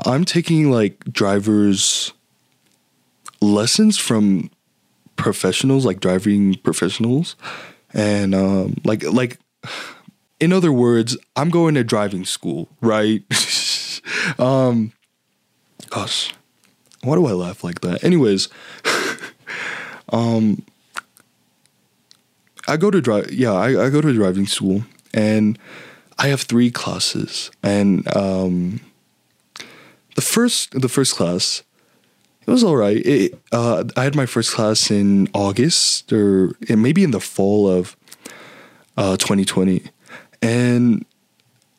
I'm 0.06 0.26
taking 0.26 0.70
like 0.70 1.00
drivers 1.06 2.12
lessons 3.42 3.98
from 3.98 4.50
professionals, 5.16 5.86
like 5.86 6.00
driving 6.00 6.56
professionals, 6.56 7.36
and 7.94 8.34
um, 8.34 8.76
like 8.84 9.04
like 9.04 9.40
in 10.40 10.54
other 10.54 10.72
words, 10.72 11.18
I'm 11.36 11.50
going 11.50 11.76
to 11.76 11.84
driving 11.84 12.26
school, 12.26 12.70
right? 12.82 13.24
um, 14.40 14.94
gosh, 15.90 16.34
why 17.04 17.16
do 17.16 17.26
I 17.26 17.32
laugh 17.32 17.64
like 17.64 17.82
that? 17.82 18.04
Anyways, 18.04 18.50
um, 20.10 20.64
I 22.68 22.78
go 22.78 22.92
to 22.92 23.02
drive. 23.02 23.32
Yeah, 23.32 23.54
I, 23.54 23.86
I 23.86 23.90
go 23.90 24.02
to 24.02 24.14
driving 24.14 24.46
school, 24.46 24.84
and 25.14 25.58
I 26.20 26.28
have 26.28 26.42
three 26.42 26.72
classes, 26.72 27.52
and 27.64 28.08
um, 28.16 28.82
the 30.16 30.22
first 30.22 30.80
the 30.80 30.90
first 30.90 31.16
class 31.16 31.64
it 32.48 32.52
was 32.52 32.64
all 32.64 32.78
right. 32.78 33.06
It, 33.06 33.40
uh, 33.52 33.84
I 33.98 34.06
had 34.06 34.16
my 34.16 34.26
first 34.26 34.54
class 34.54 34.90
in 34.90 35.28
August 35.34 36.14
or 36.14 36.56
maybe 36.70 37.04
in 37.04 37.12
the 37.12 37.20
fall 37.20 37.70
of 37.70 37.98
uh, 38.96 39.18
2020, 39.18 39.84
and 40.42 41.06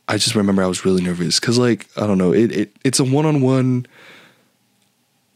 I 0.06 0.18
just 0.18 0.34
remember 0.34 0.62
I 0.62 0.66
was 0.66 0.84
really 0.84 1.02
nervous 1.02 1.40
because, 1.40 1.58
like, 1.58 1.86
I 1.96 2.06
don't 2.06 2.18
know, 2.18 2.32
it, 2.32 2.52
it 2.52 2.76
it's 2.84 3.00
a 3.00 3.04
one 3.04 3.24
on 3.24 3.40
one 3.40 3.86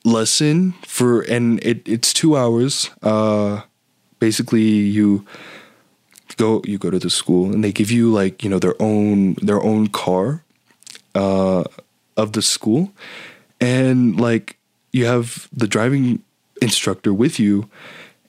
lesson 0.04 0.72
for, 0.86 1.22
and 1.22 1.64
it 1.64 1.88
it's 1.88 2.12
two 2.12 2.36
hours. 2.36 2.90
Uh, 3.02 3.62
basically, 4.18 4.62
you 4.62 5.26
go 6.36 6.60
you 6.66 6.76
go 6.76 6.90
to 6.90 6.98
the 6.98 7.10
school 7.10 7.52
and 7.52 7.64
they 7.64 7.72
give 7.72 7.90
you 7.90 8.12
like 8.12 8.42
you 8.44 8.50
know 8.50 8.58
their 8.58 8.80
own 8.80 9.34
their 9.34 9.62
own 9.62 9.86
car 9.88 10.44
uh, 11.14 11.64
of 12.18 12.32
the 12.32 12.42
school, 12.42 12.92
and 13.60 14.20
like 14.20 14.58
you 14.92 15.06
have 15.06 15.48
the 15.52 15.66
driving 15.66 16.22
instructor 16.60 17.12
with 17.12 17.40
you 17.40 17.68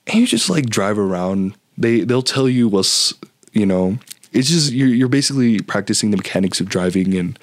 and 0.07 0.19
you 0.19 0.27
just 0.27 0.49
like 0.49 0.65
drive 0.65 0.97
around. 0.97 1.55
They 1.77 2.01
they'll 2.01 2.23
tell 2.23 2.49
you 2.49 2.67
what's 2.67 3.13
you 3.51 3.65
know 3.65 3.97
it's 4.31 4.49
just 4.49 4.71
you're, 4.71 4.87
you're 4.87 5.09
basically 5.09 5.59
practicing 5.59 6.11
the 6.11 6.17
mechanics 6.17 6.59
of 6.59 6.69
driving 6.69 7.13
and 7.15 7.37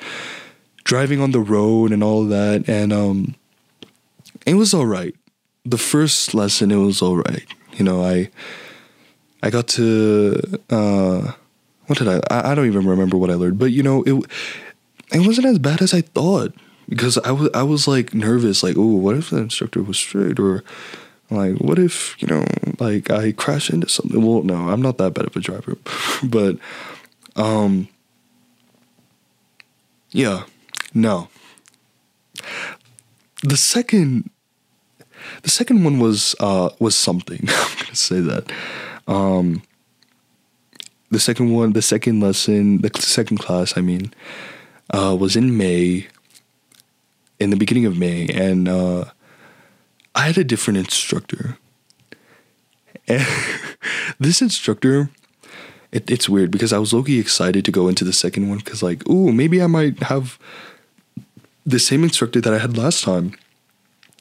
driving 0.85 1.20
on 1.20 1.30
the 1.30 1.40
road 1.40 1.92
and 1.92 2.02
all 2.02 2.24
that 2.24 2.68
and 2.68 2.92
um 2.92 3.35
it 4.46 4.54
was 4.54 4.72
all 4.72 4.87
right. 4.87 5.14
The 5.64 5.78
first 5.78 6.35
lesson 6.35 6.70
it 6.70 6.76
was 6.76 7.02
all 7.02 7.16
right. 7.16 7.44
You 7.74 7.85
know 7.85 8.02
i 8.02 8.28
i 9.42 9.48
got 9.48 9.68
to 9.68 10.40
uh 10.68 11.33
what 11.87 11.98
did 11.98 12.09
i 12.09 12.20
i, 12.30 12.52
I 12.52 12.54
don't 12.54 12.66
even 12.66 12.87
remember 12.87 13.16
what 13.16 13.30
i 13.30 13.35
learned 13.35 13.59
but 13.59 13.72
you 13.72 13.83
know 13.83 14.02
it 14.02 14.12
it 15.12 15.26
wasn't 15.26 15.46
as 15.46 15.59
bad 15.59 15.80
as 15.80 15.94
i 15.94 16.02
thought 16.02 16.52
because 16.90 17.16
I 17.18 17.31
was 17.31 17.48
I 17.55 17.62
was 17.62 17.88
like 17.88 18.12
nervous, 18.12 18.62
like, 18.62 18.76
oh, 18.76 18.96
what 18.96 19.16
if 19.16 19.31
the 19.31 19.38
instructor 19.38 19.83
was 19.83 19.96
strict, 19.96 20.38
or 20.38 20.62
like, 21.31 21.55
what 21.55 21.79
if 21.79 22.20
you 22.20 22.29
know, 22.29 22.44
like 22.79 23.11
I 23.11 23.33
crash 23.33 23.70
into 23.70 23.88
something? 23.88 24.20
Well, 24.20 24.42
no, 24.42 24.68
I'm 24.68 24.83
not 24.83 24.98
that 24.98 25.14
bad 25.14 25.26
of 25.26 25.37
a 25.37 25.40
driver, 25.40 25.79
but 26.22 26.59
um, 27.37 27.88
yeah, 30.11 30.44
no. 30.92 31.29
The 33.42 33.57
second, 33.57 34.29
the 35.42 35.50
second 35.50 35.85
one 35.85 36.00
was 36.00 36.35
uh 36.40 36.70
was 36.81 36.96
something. 36.96 37.40
I'm 37.48 37.79
gonna 37.79 37.94
say 37.94 38.20
that. 38.20 38.53
Um, 39.07 39.62
the 41.11 41.20
second 41.20 41.53
one, 41.53 41.72
the 41.72 41.83
second 41.83 42.20
lesson, 42.20 42.79
the 42.79 42.90
second 43.00 43.38
class, 43.38 43.76
I 43.76 43.81
mean, 43.81 44.12
uh, 44.90 45.16
was 45.18 45.37
in 45.37 45.57
May 45.57 46.09
in 47.40 47.50
the 47.50 47.57
beginning 47.57 47.87
of 47.87 47.98
May, 47.98 48.29
and 48.29 48.68
uh, 48.68 49.07
I 50.14 50.26
had 50.26 50.38
a 50.38 50.44
different 50.44 50.79
instructor. 50.79 51.57
And 53.09 53.26
this 54.20 54.42
instructor, 54.42 55.11
it, 55.90 56.09
it's 56.11 56.29
weird 56.29 56.50
because 56.50 56.72
I 56.72 56.79
was 56.79 56.92
low 56.92 57.05
excited 57.07 57.64
to 57.64 57.72
go 57.72 57.88
into 57.88 58.05
the 58.05 58.12
second 58.12 58.48
one 58.48 58.59
because, 58.59 58.83
like, 58.83 59.09
ooh, 59.09 59.33
maybe 59.33 59.62
I 59.62 59.66
might 59.66 60.03
have 60.05 60.38
the 61.64 61.79
same 61.79 62.05
instructor 62.05 62.41
that 62.41 62.53
I 62.53 62.59
had 62.59 62.76
last 62.76 63.03
time. 63.03 63.32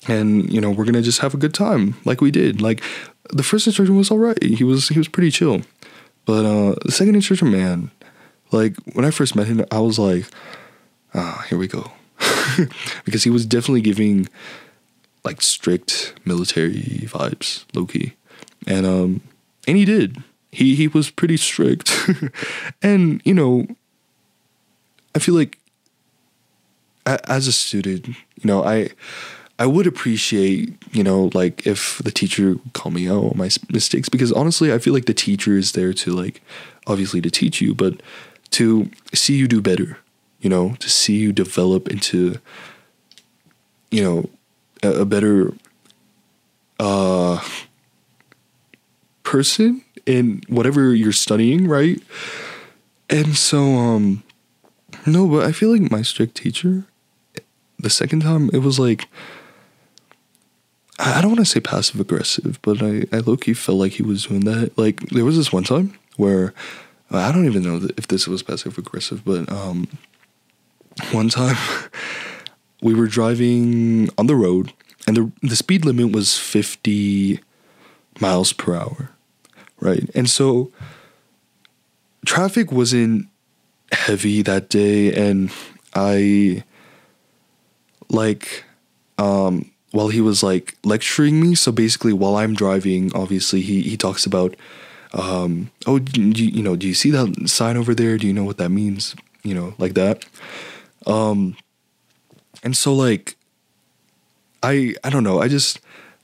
And 0.07 0.51
you 0.51 0.61
know 0.61 0.71
we're 0.71 0.85
gonna 0.85 1.01
just 1.01 1.19
have 1.19 1.33
a 1.33 1.37
good 1.37 1.53
time 1.53 1.95
like 2.05 2.21
we 2.21 2.31
did. 2.31 2.61
Like 2.61 2.81
the 3.33 3.43
first 3.43 3.67
instructor 3.67 3.93
was 3.93 4.09
all 4.09 4.17
right. 4.17 4.41
He 4.41 4.63
was 4.63 4.87
he 4.87 4.97
was 4.97 5.09
pretty 5.09 5.29
chill, 5.29 5.61
but 6.25 6.45
uh, 6.45 6.75
the 6.85 6.91
second 6.93 7.15
instructor, 7.15 7.43
man, 7.43 7.91
like 8.51 8.77
when 8.93 9.03
I 9.03 9.11
first 9.11 9.35
met 9.35 9.47
him, 9.47 9.65
I 9.71 9.81
was 9.81 9.99
like, 9.99 10.25
ah, 11.13 11.45
here 11.49 11.57
we 11.57 11.67
go. 11.67 11.91
because 13.05 13.23
he 13.23 13.29
was 13.29 13.45
definitely 13.45 13.81
giving 13.81 14.27
like 15.23 15.41
strict 15.41 16.13
military 16.25 17.07
vibes, 17.07 17.65
low 17.73 17.85
key, 17.85 18.13
and 18.67 18.85
um, 18.85 19.21
and 19.67 19.77
he 19.77 19.85
did. 19.85 20.23
He 20.51 20.75
he 20.75 20.87
was 20.87 21.09
pretty 21.09 21.37
strict, 21.37 21.91
and 22.81 23.21
you 23.25 23.33
know, 23.33 23.67
I 25.15 25.19
feel 25.19 25.35
like 25.35 25.59
as 27.05 27.47
a 27.47 27.51
student, 27.51 28.07
you 28.07 28.45
know, 28.45 28.63
I 28.63 28.89
I 29.57 29.65
would 29.65 29.87
appreciate, 29.87 30.73
you 30.93 31.03
know, 31.03 31.29
like 31.33 31.67
if 31.67 31.99
the 32.03 32.11
teacher 32.11 32.49
would 32.49 32.73
call 32.73 32.91
me 32.91 33.09
out 33.09 33.25
on 33.25 33.37
my 33.37 33.49
mistakes. 33.69 34.09
Because 34.09 34.31
honestly, 34.31 34.71
I 34.71 34.79
feel 34.79 34.93
like 34.93 35.05
the 35.05 35.13
teacher 35.13 35.57
is 35.57 35.73
there 35.73 35.93
to 35.93 36.11
like 36.11 36.41
obviously 36.87 37.21
to 37.21 37.29
teach 37.29 37.61
you, 37.61 37.75
but 37.75 38.01
to 38.51 38.89
see 39.13 39.35
you 39.35 39.47
do 39.47 39.61
better 39.61 39.97
you 40.41 40.49
know, 40.49 40.75
to 40.79 40.89
see 40.89 41.17
you 41.17 41.31
develop 41.33 41.89
into, 41.89 42.39
you 43.91 44.03
know, 44.03 44.29
a, 44.83 45.01
a 45.01 45.05
better 45.05 45.53
uh 46.79 47.43
person 49.23 49.83
in 50.05 50.41
whatever 50.47 50.95
you're 50.95 51.11
studying, 51.11 51.67
right? 51.67 52.01
And 53.09 53.35
so 53.35 53.75
um 53.75 54.23
no, 55.05 55.27
but 55.27 55.45
I 55.45 55.51
feel 55.51 55.71
like 55.71 55.91
my 55.91 56.01
strict 56.01 56.35
teacher 56.35 56.85
the 57.77 57.89
second 57.89 58.21
time 58.21 58.49
it 58.53 58.59
was 58.59 58.79
like 58.79 59.07
I 61.01 61.21
don't 61.21 61.31
want 61.31 61.39
to 61.39 61.45
say 61.45 61.61
passive 61.61 61.99
aggressive, 62.01 62.59
but 62.61 62.81
I, 62.81 63.05
I 63.13 63.19
low 63.19 63.37
key 63.37 63.53
felt 63.53 63.77
like 63.77 63.93
he 63.93 64.03
was 64.03 64.25
doing 64.25 64.41
that. 64.41 64.77
Like 64.77 64.99
there 65.09 65.23
was 65.23 65.37
this 65.37 65.53
one 65.53 65.63
time 65.63 65.97
where 66.17 66.53
I 67.09 67.31
don't 67.31 67.45
even 67.45 67.63
know 67.63 67.87
if 67.97 68.07
this 68.07 68.27
was 68.27 68.43
passive 68.43 68.77
aggressive, 68.77 69.23
but 69.23 69.49
um, 69.49 69.87
one 71.11 71.29
time 71.29 71.57
we 72.81 72.93
were 72.93 73.07
driving 73.07 74.09
on 74.17 74.27
the 74.27 74.35
road 74.35 74.73
and 75.07 75.17
the 75.17 75.31
the 75.41 75.55
speed 75.55 75.85
limit 75.85 76.11
was 76.11 76.37
50 76.37 77.39
miles 78.19 78.53
per 78.53 78.75
hour, 78.75 79.11
right? 79.79 80.09
And 80.13 80.29
so 80.29 80.71
traffic 82.25 82.71
wasn't 82.71 83.27
heavy 83.91 84.41
that 84.43 84.69
day 84.69 85.13
and 85.13 85.51
I 85.95 86.63
like 88.09 88.63
um 89.17 89.71
while 89.91 90.09
he 90.09 90.21
was 90.21 90.43
like 90.43 90.77
lecturing 90.83 91.41
me. 91.41 91.55
So 91.55 91.71
basically, 91.71 92.13
while 92.13 92.35
I'm 92.35 92.53
driving, 92.53 93.11
obviously 93.15 93.61
he 93.61 93.81
he 93.81 93.97
talks 93.97 94.25
about, 94.25 94.55
um, 95.13 95.71
oh, 95.87 95.99
you, 96.13 96.45
you 96.45 96.63
know, 96.63 96.75
do 96.75 96.87
you 96.87 96.93
see 96.93 97.11
that 97.11 97.49
sign 97.49 97.77
over 97.77 97.95
there? 97.95 98.17
Do 98.17 98.27
you 98.27 98.33
know 98.33 98.43
what 98.43 98.57
that 98.57 98.69
means? 98.69 99.15
You 99.43 99.55
know, 99.55 99.73
like 99.77 99.93
that. 99.95 100.25
Um, 101.05 101.55
and 102.63 102.75
so 102.75 102.93
like, 102.93 103.35
I 104.61 104.95
I 105.03 105.09
don't 105.09 105.23
know. 105.23 105.41
I 105.41 105.47
just 105.47 105.79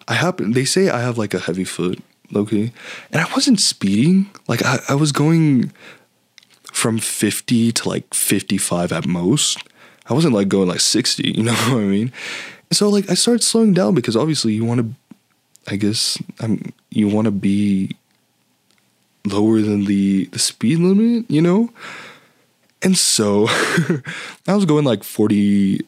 I 0.07 0.13
happen. 0.13 0.51
They 0.51 0.65
say 0.65 0.89
I 0.89 1.01
have 1.01 1.17
like 1.17 1.33
a 1.33 1.39
heavy 1.39 1.63
foot, 1.63 1.99
Loki, 2.31 2.73
and 3.11 3.21
I 3.21 3.31
wasn't 3.33 3.59
speeding. 3.59 4.29
Like 4.47 4.63
I 4.63 4.79
I 4.89 4.95
was 4.95 5.11
going 5.11 5.71
from 6.75 6.97
50 6.99 7.71
to 7.71 7.89
like 7.89 8.13
55 8.13 8.91
at 8.91 9.07
most. 9.07 9.59
I 10.09 10.13
wasn't 10.13 10.35
like 10.35 10.49
going 10.49 10.67
like 10.67 10.81
60, 10.81 11.31
you 11.35 11.43
know 11.43 11.53
what 11.53 11.81
I 11.81 11.85
mean? 11.85 12.11
So 12.71 12.89
like 12.89 13.09
I 13.09 13.13
started 13.13 13.43
slowing 13.43 13.73
down 13.73 13.95
because 13.95 14.15
obviously 14.15 14.53
you 14.53 14.65
want 14.65 14.81
to, 14.81 15.71
I 15.71 15.77
guess 15.77 16.21
I'm 16.39 16.73
you 16.89 17.07
want 17.07 17.25
to 17.25 17.31
be 17.31 17.95
lower 19.25 19.61
than 19.61 19.85
the 19.85 20.25
the 20.25 20.39
speed 20.39 20.79
limit, 20.79 21.29
you 21.29 21.41
know. 21.41 21.69
And 22.81 22.97
so 22.97 23.47
I 24.47 24.55
was 24.55 24.65
going 24.65 24.85
like 24.85 25.03
40, 25.03 25.81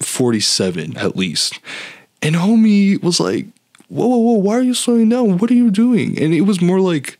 47 0.00 0.96
at 0.96 1.16
least, 1.16 1.58
and 2.22 2.34
homie 2.34 3.02
was 3.02 3.20
like, 3.20 3.46
"Whoa, 3.88 4.06
whoa, 4.06 4.18
whoa! 4.18 4.38
Why 4.38 4.54
are 4.54 4.62
you 4.62 4.74
slowing 4.74 5.08
down? 5.08 5.38
What 5.38 5.50
are 5.50 5.54
you 5.54 5.70
doing?" 5.70 6.18
And 6.20 6.34
it 6.34 6.42
was 6.42 6.60
more 6.60 6.80
like 6.80 7.18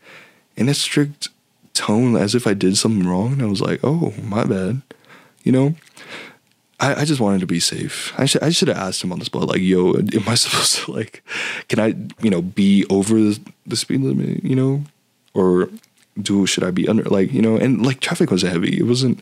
in 0.57 0.69
a 0.69 0.75
strict 0.75 1.29
tone, 1.75 2.17
as 2.17 2.35
if 2.35 2.47
I 2.47 2.55
did 2.55 2.77
something 2.77 3.09
wrong. 3.09 3.35
And 3.35 3.43
I 3.43 3.47
was 3.47 3.61
like, 3.61 3.81
"Oh, 3.85 4.15
my 4.23 4.45
bad," 4.45 4.83
you 5.45 5.53
know. 5.53 5.75
I, 6.79 7.03
I 7.03 7.05
just 7.05 7.21
wanted 7.21 7.41
to 7.41 7.47
be 7.47 7.61
safe. 7.61 8.13
I 8.19 8.27
should 8.27 8.43
I 8.43 8.51
should 8.51 8.69
have 8.69 8.77
asked 8.77 9.03
him 9.03 9.13
on 9.13 9.19
the 9.19 9.25
spot, 9.25 9.49
like, 9.49 9.61
yo, 9.61 9.95
am 9.95 10.29
I 10.29 10.35
supposed 10.35 10.77
to 10.77 10.93
like 10.93 11.23
can 11.69 11.79
I, 11.79 11.95
you 12.23 12.31
know, 12.31 12.43
be 12.43 12.85
over 12.91 13.15
the, 13.15 13.41
the 13.67 13.77
speed 13.77 14.01
limit, 14.01 14.45
you 14.45 14.57
know? 14.57 14.85
Or 15.35 15.71
do 16.21 16.47
should 16.47 16.65
I 16.65 16.71
be 16.71 16.89
under 16.89 17.05
like, 17.05 17.33
you 17.33 17.43
know, 17.43 17.57
and 17.57 17.85
like 17.85 18.01
traffic 18.01 18.31
was 18.31 18.43
heavy. 18.43 18.79
It 18.79 18.85
wasn't 18.85 19.21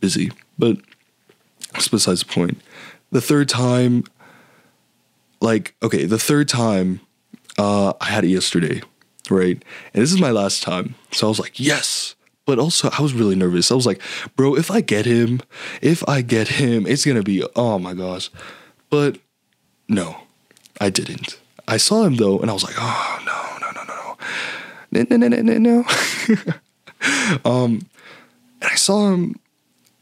busy. 0.00 0.32
But 0.58 0.78
that's 1.72 1.88
besides 1.88 2.20
the 2.20 2.26
point. 2.26 2.60
The 3.10 3.20
third 3.20 3.48
time, 3.48 4.04
like, 5.40 5.74
okay, 5.82 6.04
the 6.04 6.18
third 6.18 6.48
time, 6.48 7.00
uh, 7.58 7.92
I 8.00 8.06
had 8.06 8.24
it 8.24 8.28
yesterday, 8.28 8.82
right? 9.28 9.62
And 9.94 10.02
this 10.02 10.12
is 10.12 10.20
my 10.20 10.30
last 10.30 10.62
time. 10.62 10.94
So 11.12 11.26
I 11.26 11.28
was 11.28 11.40
like, 11.40 11.58
yes 11.58 12.14
but 12.46 12.58
also 12.58 12.90
I 12.90 13.00
was 13.00 13.14
really 13.14 13.36
nervous. 13.36 13.70
I 13.70 13.76
was 13.76 13.86
like, 13.86 14.02
bro, 14.34 14.56
if 14.56 14.72
I 14.72 14.80
get 14.80 15.06
him, 15.06 15.40
if 15.80 16.02
I 16.08 16.20
get 16.20 16.48
him, 16.48 16.84
it's 16.84 17.04
gonna 17.04 17.22
be 17.22 17.44
oh 17.54 17.78
my 17.78 17.94
gosh. 17.94 18.28
But 18.90 19.18
no, 19.88 20.22
I 20.80 20.90
didn't. 20.90 21.38
I 21.68 21.76
saw 21.76 22.02
him 22.02 22.16
though, 22.16 22.40
and 22.40 22.50
I 22.50 22.52
was 22.52 22.64
like, 22.64 22.74
oh 22.76 23.22
no, 23.24 23.59
no, 24.90 25.04
no, 25.10 25.16
no, 25.16 25.28
no, 25.28 25.58
no, 25.58 25.84
um, 27.44 27.86
and 28.60 28.70
I 28.70 28.74
saw 28.74 29.12
him, 29.12 29.36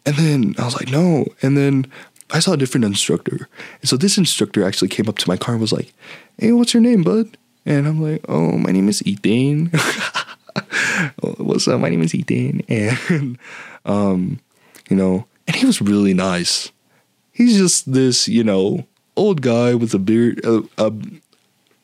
and 0.07 0.17
then 0.17 0.55
I 0.59 0.65
was 0.65 0.75
like, 0.75 0.91
no, 0.91 1.27
and 1.43 1.57
then 1.57 1.87
I 2.31 2.41
saw 2.41 2.53
a 2.53 2.57
different 2.57 2.85
instructor, 2.85 3.49
and 3.81 3.89
so 3.89 3.97
this 3.97 4.19
instructor 4.19 4.65
actually 4.65 4.89
came 4.89 5.09
up 5.09 5.19
to 5.19 5.29
my 5.29 5.37
car 5.37 5.55
and 5.55 5.61
was 5.61 5.73
like, 5.73 5.93
hey, 6.39 6.53
what's 6.53 6.75
your 6.75 6.83
name, 6.83 7.03
bud? 7.03 7.37
And 7.67 7.87
I'm 7.87 8.03
like, 8.03 8.25
oh, 8.29 8.53
my 8.53 8.73
name 8.73 8.89
is 8.89 9.07
Ethan. 9.07 9.67
what's 11.21 11.69
up? 11.69 11.81
My 11.81 11.91
name 11.91 12.03
is 12.03 12.15
Ethan. 12.15 12.63
And, 13.09 13.39
um, 13.85 14.41
you 14.89 14.97
know, 14.97 15.27
and 15.47 15.57
he 15.57 15.67
was 15.67 15.83
really 15.83 16.15
nice. 16.15 16.71
He's 17.33 17.59
just 17.59 17.93
this, 17.93 18.27
you 18.27 18.43
know, 18.43 18.87
old 19.17 19.43
guy 19.43 19.75
with 19.75 19.93
a 19.95 19.99
beard, 19.99 20.41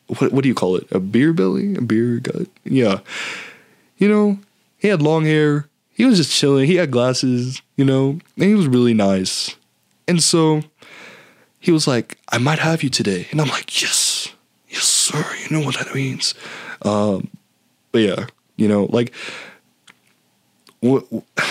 what, 0.07 0.31
what 0.31 0.43
do 0.43 0.49
you 0.49 0.55
call 0.55 0.75
it? 0.75 0.91
A 0.91 0.99
beer 0.99 1.33
belly? 1.33 1.75
A 1.75 1.81
beer 1.81 2.19
gut? 2.19 2.47
Yeah. 2.63 2.99
You 3.97 4.09
know, 4.09 4.39
he 4.77 4.87
had 4.87 5.01
long 5.01 5.25
hair. 5.25 5.67
He 5.91 6.05
was 6.05 6.17
just 6.17 6.31
chilling. 6.31 6.67
He 6.67 6.75
had 6.75 6.91
glasses, 6.91 7.61
you 7.77 7.85
know, 7.85 8.19
and 8.35 8.45
he 8.45 8.53
was 8.53 8.67
really 8.67 8.93
nice. 8.93 9.55
And 10.07 10.21
so 10.21 10.61
he 11.59 11.71
was 11.71 11.87
like, 11.87 12.17
I 12.29 12.37
might 12.37 12.59
have 12.59 12.83
you 12.83 12.89
today. 12.89 13.27
And 13.31 13.41
I'm 13.41 13.47
like, 13.47 13.81
yes, 13.81 14.33
yes, 14.69 14.83
sir. 14.83 15.25
You 15.43 15.57
know 15.57 15.65
what 15.65 15.77
that 15.77 15.95
means. 15.95 16.35
Um, 16.81 17.29
but 17.91 17.99
yeah, 17.99 18.27
you 18.57 18.67
know, 18.67 18.85
like 18.85 19.13
what 20.81 21.05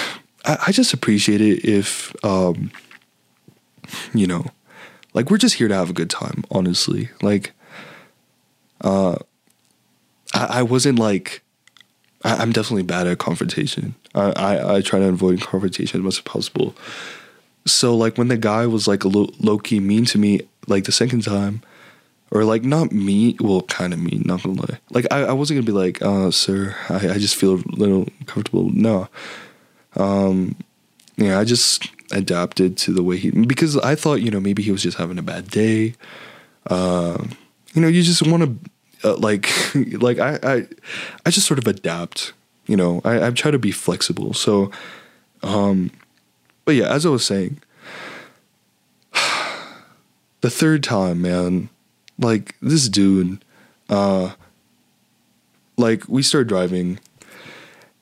I, 0.44 0.72
just 0.72 0.92
appreciate 0.92 1.40
it 1.40 1.64
if 1.64 2.14
um 2.24 2.70
you 4.12 4.26
know, 4.26 4.44
like 5.14 5.30
we're 5.30 5.38
just 5.38 5.54
here 5.54 5.68
to 5.68 5.74
have 5.74 5.90
a 5.90 5.94
good 5.94 6.10
time, 6.10 6.44
honestly. 6.50 7.08
Like 7.22 7.52
uh 8.84 9.16
I, 10.32 10.58
I 10.58 10.62
wasn't 10.62 10.98
like 10.98 11.42
I, 12.24 12.42
am 12.42 12.52
definitely 12.52 12.84
bad 12.84 13.06
at 13.06 13.18
confrontation. 13.18 13.94
I, 14.14 14.30
I, 14.30 14.76
I 14.76 14.80
try 14.80 14.98
to 14.98 15.08
avoid 15.08 15.40
confrontation 15.40 16.00
as 16.00 16.04
much 16.04 16.18
as 16.18 16.22
possible. 16.22 16.74
So 17.66 17.96
like 17.96 18.16
when 18.16 18.28
the 18.28 18.36
guy 18.36 18.66
was 18.66 18.88
like 18.88 19.04
low, 19.04 19.28
low 19.40 19.58
key 19.58 19.80
mean 19.80 20.04
to 20.06 20.18
me 20.18 20.40
like 20.66 20.84
the 20.84 20.92
second 20.92 21.22
time, 21.22 21.62
or 22.34 22.44
like 22.44 22.64
not 22.64 22.92
me 22.92 23.36
well 23.40 23.62
kind 23.62 23.94
of 23.94 24.00
mean 24.00 24.22
not 24.26 24.42
gonna 24.42 24.60
lie 24.60 24.78
like 24.90 25.06
i, 25.10 25.22
I 25.22 25.32
wasn't 25.32 25.58
gonna 25.58 25.66
be 25.66 25.72
like 25.72 26.02
uh 26.02 26.30
sir 26.30 26.76
I, 26.90 27.10
I 27.10 27.18
just 27.18 27.36
feel 27.36 27.54
a 27.54 27.62
little 27.76 28.08
comfortable 28.26 28.70
no 28.70 29.08
um 29.96 30.56
yeah 31.16 31.38
i 31.38 31.44
just 31.44 31.88
adapted 32.10 32.76
to 32.78 32.92
the 32.92 33.02
way 33.02 33.16
he 33.16 33.30
because 33.30 33.76
i 33.78 33.94
thought 33.94 34.20
you 34.20 34.30
know 34.30 34.40
maybe 34.40 34.62
he 34.62 34.72
was 34.72 34.82
just 34.82 34.98
having 34.98 35.18
a 35.18 35.22
bad 35.22 35.48
day 35.48 35.94
uh, 36.70 37.22
you 37.74 37.82
know 37.82 37.88
you 37.88 38.02
just 38.02 38.26
want 38.26 38.42
to 38.42 38.70
uh, 39.04 39.16
like 39.16 39.48
like 39.74 40.18
I, 40.18 40.38
I 40.42 40.66
i 41.26 41.30
just 41.30 41.46
sort 41.46 41.58
of 41.58 41.66
adapt 41.66 42.32
you 42.66 42.76
know? 42.76 43.00
I 43.04 43.26
i 43.26 43.30
try 43.30 43.50
to 43.50 43.58
be 43.58 43.70
flexible. 43.70 44.34
So 44.34 44.70
um 45.42 45.90
but 46.64 46.74
yeah 46.74 46.90
as 46.90 47.04
i 47.04 47.10
was 47.10 47.26
saying 47.26 47.60
the 50.40 50.50
third 50.50 50.82
time 50.82 51.20
man 51.20 51.68
like 52.18 52.56
this 52.62 52.88
dude 52.88 53.44
uh 53.90 54.32
like 55.76 56.08
we 56.08 56.22
started 56.22 56.48
driving 56.48 56.98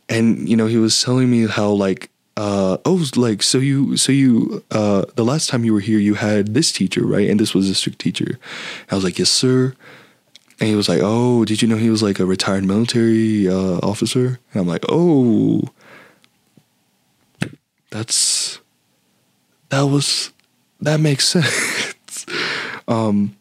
and 0.09 0.49
you 0.49 0.57
know 0.57 0.67
he 0.67 0.77
was 0.77 1.03
telling 1.03 1.29
me 1.31 1.49
how 1.49 1.71
like 1.71 2.11
uh 2.37 2.79
oh 2.85 3.05
like 3.17 3.43
so 3.43 3.59
you 3.59 3.97
so 3.97 4.13
you 4.13 4.63
uh 4.71 5.05
the 5.17 5.25
last 5.25 5.51
time 5.51 5.65
you 5.65 5.73
were 5.73 5.81
here 5.81 5.99
you 5.99 6.15
had 6.15 6.55
this 6.55 6.71
teacher 6.71 7.05
right? 7.05 7.29
And 7.29 7.41
this 7.41 7.55
was 7.55 7.69
a 7.69 7.75
strict 7.75 7.99
teacher. 7.99 8.39
I 8.91 8.95
was 8.95 9.03
like 9.05 9.19
yes 9.19 9.31
sir 9.31 9.75
and 10.63 10.69
he 10.69 10.77
was 10.77 10.89
like 10.89 11.01
oh 11.03 11.45
did 11.45 11.61
you 11.61 11.67
know 11.67 11.77
he 11.77 11.91
was 11.91 12.03
like 12.03 12.21
a 12.21 12.25
retired 12.25 12.65
military 12.65 13.49
uh 13.49 13.79
officer 13.83 14.39
and 14.53 14.61
i'm 14.61 14.69
like 14.69 14.85
oh 14.89 15.61
that's 17.91 18.61
that 19.71 19.83
was 19.83 20.33
that 20.81 21.01
makes 21.01 21.27
sense 21.37 22.27
um 22.87 23.37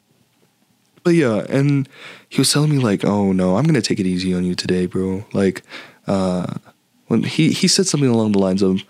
but 1.03 1.15
yeah, 1.15 1.45
and 1.49 1.89
he 2.30 2.39
was 2.39 2.51
telling 2.51 2.69
me 2.69 2.78
like, 2.78 3.03
"Oh 3.03 3.32
no, 3.32 3.57
I'm 3.57 3.65
gonna 3.65 3.82
take 3.82 3.99
it 3.99 4.05
easy 4.05 4.34
on 4.34 4.43
you 4.43 4.55
today, 4.55 4.86
bro." 4.86 5.26
Like, 5.34 5.63
uh, 6.07 6.53
when 7.07 7.24
he 7.24 7.51
he 7.51 7.67
said 7.67 7.88
something 7.88 8.09
along 8.09 8.34
the 8.34 8.39
lines 8.39 8.61
of, 8.61 8.84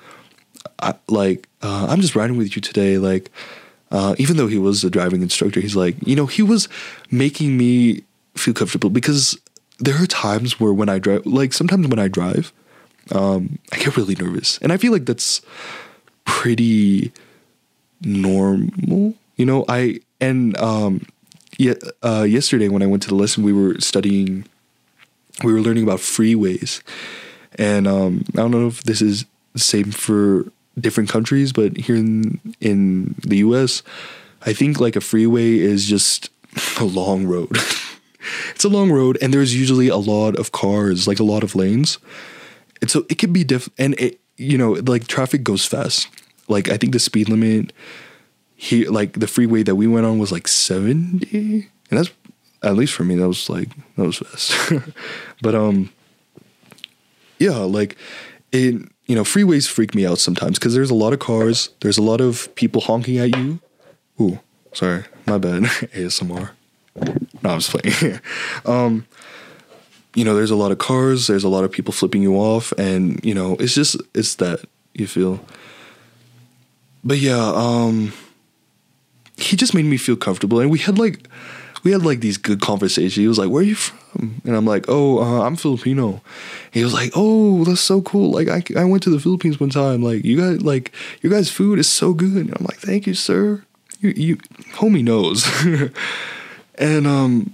I, 0.82 0.96
"Like, 1.08 1.48
uh, 1.62 1.88
I'm 1.90 2.02
just 2.02 2.16
riding 2.16 2.38
with 2.38 2.56
you 2.56 2.62
today." 2.62 2.98
Like, 2.98 3.32
uh, 3.92 4.16
even 4.18 4.38
though 4.38 4.48
he 4.48 4.58
was 4.58 4.84
a 4.84 4.90
driving 4.90 5.22
instructor, 5.22 5.62
he's 5.62 5.76
like, 5.76 5.96
you 6.06 6.16
know, 6.16 6.26
he 6.26 6.42
was 6.42 6.68
making 7.10 7.58
me 7.58 8.04
feel 8.42 8.54
comfortable 8.54 8.90
because 8.90 9.38
there 9.80 10.02
are 10.02 10.08
times 10.08 10.60
where 10.60 10.74
when 10.74 10.90
I 10.90 11.00
drive, 11.00 11.26
like 11.26 11.54
sometimes 11.54 11.88
when 11.88 12.00
I 12.00 12.08
drive, 12.08 12.54
um, 13.12 13.60
I 13.72 13.78
get 13.78 13.98
really 13.98 14.16
nervous, 14.16 14.58
and 14.60 14.72
I 14.72 14.78
feel 14.78 14.92
like 14.92 15.06
that's 15.06 15.42
pretty 16.26 17.12
normal. 18.02 19.16
You 19.36 19.46
know, 19.46 19.66
I 19.68 20.00
and 20.20 20.56
um, 20.58 21.06
yeah, 21.58 21.74
uh, 22.04 22.26
yesterday 22.28 22.70
when 22.70 22.84
I 22.84 22.88
went 22.88 23.04
to 23.04 23.10
the 23.10 23.16
lesson, 23.16 23.44
we 23.44 23.54
were 23.54 23.80
studying, 23.80 24.46
we 25.44 25.52
were 25.52 25.62
learning 25.62 25.84
about 25.84 26.00
freeways, 26.00 26.82
and 27.56 27.88
um, 27.88 28.24
I 28.34 28.38
don't 28.38 28.52
know 28.52 28.68
if 28.68 28.84
this 28.84 29.02
is 29.02 29.26
the 29.54 29.60
same 29.60 29.92
for 29.92 30.52
different 30.80 31.10
countries, 31.10 31.52
but 31.52 31.76
here 31.78 31.96
in 31.96 32.40
in 32.60 33.16
the 33.24 33.38
U.S., 33.38 33.82
I 34.46 34.54
think 34.54 34.80
like 34.80 34.96
a 34.96 35.02
freeway 35.02 35.58
is 35.58 35.88
just 35.88 36.30
a 36.80 36.86
long 36.86 37.26
road. 37.26 37.58
it's 38.54 38.64
a 38.64 38.70
long 38.70 38.92
road, 38.92 39.18
and 39.22 39.34
there's 39.34 39.56
usually 39.56 39.88
a 39.88 39.98
lot 39.98 40.36
of 40.36 40.52
cars, 40.52 41.08
like 41.08 41.20
a 41.20 41.24
lot 41.24 41.44
of 41.44 41.56
lanes. 41.56 41.98
And 42.82 42.90
so 42.90 43.06
it 43.10 43.18
can 43.18 43.32
be 43.32 43.44
diff, 43.44 43.70
and 43.78 44.00
it 44.00 44.20
you 44.38 44.58
know 44.58 44.72
like 44.72 45.08
traffic 45.08 45.44
goes 45.44 45.66
fast. 45.66 46.08
Like 46.48 46.70
I 46.70 46.78
think 46.78 46.94
the 46.94 47.00
speed 47.00 47.30
limit 47.30 47.74
here, 48.56 48.90
like 48.90 49.14
the 49.14 49.28
freeway 49.28 49.64
that 49.64 49.76
we 49.76 49.88
went 49.88 50.06
on 50.06 50.20
was 50.20 50.32
like 50.32 50.48
seventy, 50.48 51.70
and 51.90 52.00
that's 52.00 52.12
at 52.64 52.76
least 52.76 52.94
for 52.94 53.04
me 53.04 53.16
that 53.16 53.28
was 53.28 53.50
like 53.50 53.70
that 53.96 54.06
was 54.06 54.18
fast. 54.18 54.74
but 55.42 55.56
um, 55.56 55.92
yeah, 57.40 57.58
like 57.58 57.98
it 58.52 58.76
you 59.06 59.16
know 59.16 59.24
freeways 59.24 59.68
freak 59.68 59.96
me 59.96 60.06
out 60.06 60.20
sometimes 60.20 60.60
because 60.60 60.74
there's 60.74 60.92
a 60.92 60.96
lot 60.96 61.14
of 61.14 61.20
cars, 61.20 61.70
there's 61.82 61.98
a 61.98 62.04
lot 62.04 62.22
of 62.22 62.54
people 62.56 62.82
honking 62.82 63.18
at 63.18 63.36
you. 63.36 63.60
Ooh, 64.20 64.40
sorry, 64.74 65.06
my 65.26 65.38
bad. 65.38 65.64
ASMR. 65.94 66.52
No, 67.44 67.52
I'm 67.52 67.60
just 67.60 67.72
playing. 67.72 68.20
um, 68.66 69.06
you 70.16 70.26
know, 70.26 70.36
there's 70.36 70.52
a 70.52 70.56
lot 70.56 70.72
of 70.72 70.78
cars, 70.78 71.28
there's 71.28 71.44
a 71.44 71.50
lot 71.50 71.64
of 71.64 71.72
people 71.72 71.94
flipping 71.94 72.22
you 72.22 72.36
off, 72.36 72.72
and 72.74 73.24
you 73.24 73.34
know, 73.34 73.56
it's 73.60 73.74
just 73.74 73.98
it's 74.14 74.36
that 74.36 74.60
you 74.94 75.08
feel. 75.08 75.44
But 77.04 77.18
yeah, 77.18 77.52
um, 77.56 78.14
he 79.38 79.56
just 79.56 79.74
made 79.74 79.86
me 79.86 79.98
feel 79.98 80.16
comfortable, 80.16 80.60
and 80.60 80.70
we 80.70 80.80
had 80.80 81.00
like 81.00 81.28
we 81.84 81.92
had 81.92 82.04
like 82.06 82.20
these 82.20 82.38
good 82.38 82.62
conversations. 82.62 83.16
He 83.16 83.28
was 83.28 83.38
like, 83.38 83.50
"Where 83.50 83.62
are 83.62 83.66
you 83.66 83.76
from?" 83.76 84.42
And 84.46 84.56
I'm 84.56 84.66
like, 84.66 84.86
"Oh, 84.88 85.20
uh, 85.20 85.46
I'm 85.46 85.56
Filipino." 85.56 86.22
He 86.72 86.84
was 86.84 86.94
like, 86.94 87.12
"Oh, 87.16 87.64
that's 87.64 87.82
so 87.82 88.02
cool! 88.02 88.32
Like, 88.32 88.50
I, 88.50 88.64
I 88.80 88.84
went 88.86 89.04
to 89.04 89.10
the 89.10 89.20
Philippines 89.20 89.60
one 89.60 89.70
time. 89.70 90.04
Like, 90.04 90.24
you 90.24 90.38
guys 90.38 90.62
like 90.62 90.92
your 91.22 91.32
guys' 91.32 91.50
food 91.50 91.80
is 91.80 91.88
so 91.88 92.14
good." 92.14 92.36
And 92.36 92.54
I'm 92.58 92.66
like, 92.66 92.78
"Thank 92.78 93.08
you, 93.08 93.14
sir. 93.14 93.64
You, 94.00 94.10
you 94.10 94.38
homie 94.76 95.04
knows." 95.04 95.46
and 96.82 97.06
um, 97.06 97.54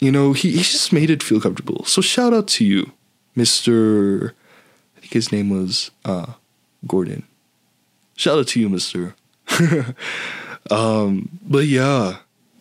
you 0.00 0.10
know, 0.10 0.32
he, 0.32 0.52
he 0.52 0.58
just 0.58 0.92
made 0.92 1.10
it 1.10 1.22
feel 1.22 1.40
comfortable. 1.40 1.84
So 1.84 2.00
shout 2.00 2.32
out 2.32 2.48
to 2.48 2.64
you, 2.64 2.92
Mister. 3.36 4.34
I 4.96 5.00
think 5.00 5.12
his 5.12 5.30
name 5.30 5.50
was 5.50 5.90
uh, 6.04 6.32
Gordon. 6.86 7.24
Shout 8.16 8.38
out 8.38 8.48
to 8.48 8.60
you, 8.60 8.68
Mister. 8.68 9.14
um, 10.70 11.38
but 11.42 11.66
yeah, 11.66 12.16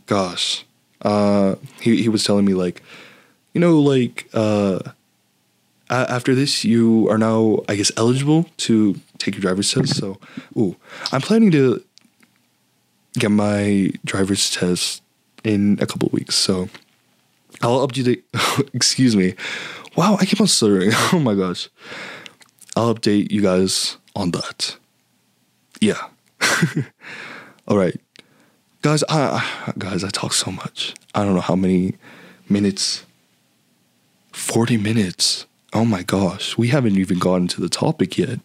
gosh, 0.06 0.66
uh, 1.02 1.56
he 1.82 2.02
he 2.04 2.10
was 2.10 2.24
telling 2.24 2.46
me 2.46 2.54
like, 2.54 2.84
you 3.54 3.62
know, 3.62 3.80
like 3.80 4.30
uh, 4.34 4.80
after 5.90 6.36
this, 6.36 6.66
you 6.66 7.10
are 7.10 7.18
now, 7.18 7.60
I 7.70 7.76
guess, 7.76 7.92
eligible 7.96 8.50
to 8.58 9.00
take 9.20 9.36
your 9.36 9.42
driver's 9.42 9.72
test. 9.72 9.96
So, 9.96 10.20
ooh, 10.58 10.76
I'm 11.12 11.22
planning 11.22 11.52
to 11.52 11.82
get 13.18 13.30
my 13.30 13.92
driver's 14.04 14.52
test 14.52 15.03
in 15.44 15.78
a 15.82 15.86
couple 15.86 16.10
weeks. 16.12 16.36
So 16.36 16.70
I'll 17.62 17.88
update. 17.88 18.24
excuse 18.74 19.16
me. 19.16 19.36
Wow, 19.96 20.18
I 20.20 20.26
keep 20.26 20.42
on 20.42 20.48
stuttering. 20.48 20.92
oh 21.14 21.20
my 21.20 21.36
gosh. 21.36 21.70
I'll 22.76 22.94
update 22.96 23.32
you 23.32 23.42
guys 23.42 23.98
on 24.16 24.32
that. 24.32 24.78
Yeah. 25.80 26.08
All 27.68 27.78
right, 27.78 28.00
guys. 28.82 29.04
I 29.10 29.74
guys, 29.78 30.04
I 30.04 30.10
talk 30.10 30.34
so 30.34 30.52
much. 30.52 30.96
I 31.14 31.24
don't 31.24 31.36
know 31.36 31.42
how 31.42 31.56
many 31.56 31.96
minutes. 32.50 33.06
Forty 34.32 34.78
minutes. 34.78 35.46
Oh 35.74 35.86
my 35.86 36.04
gosh, 36.04 36.58
we 36.58 36.68
haven't 36.68 36.98
even 36.98 37.20
gotten 37.20 37.48
to 37.50 37.62
the 37.62 37.70
topic 37.70 38.18
yet. 38.18 38.40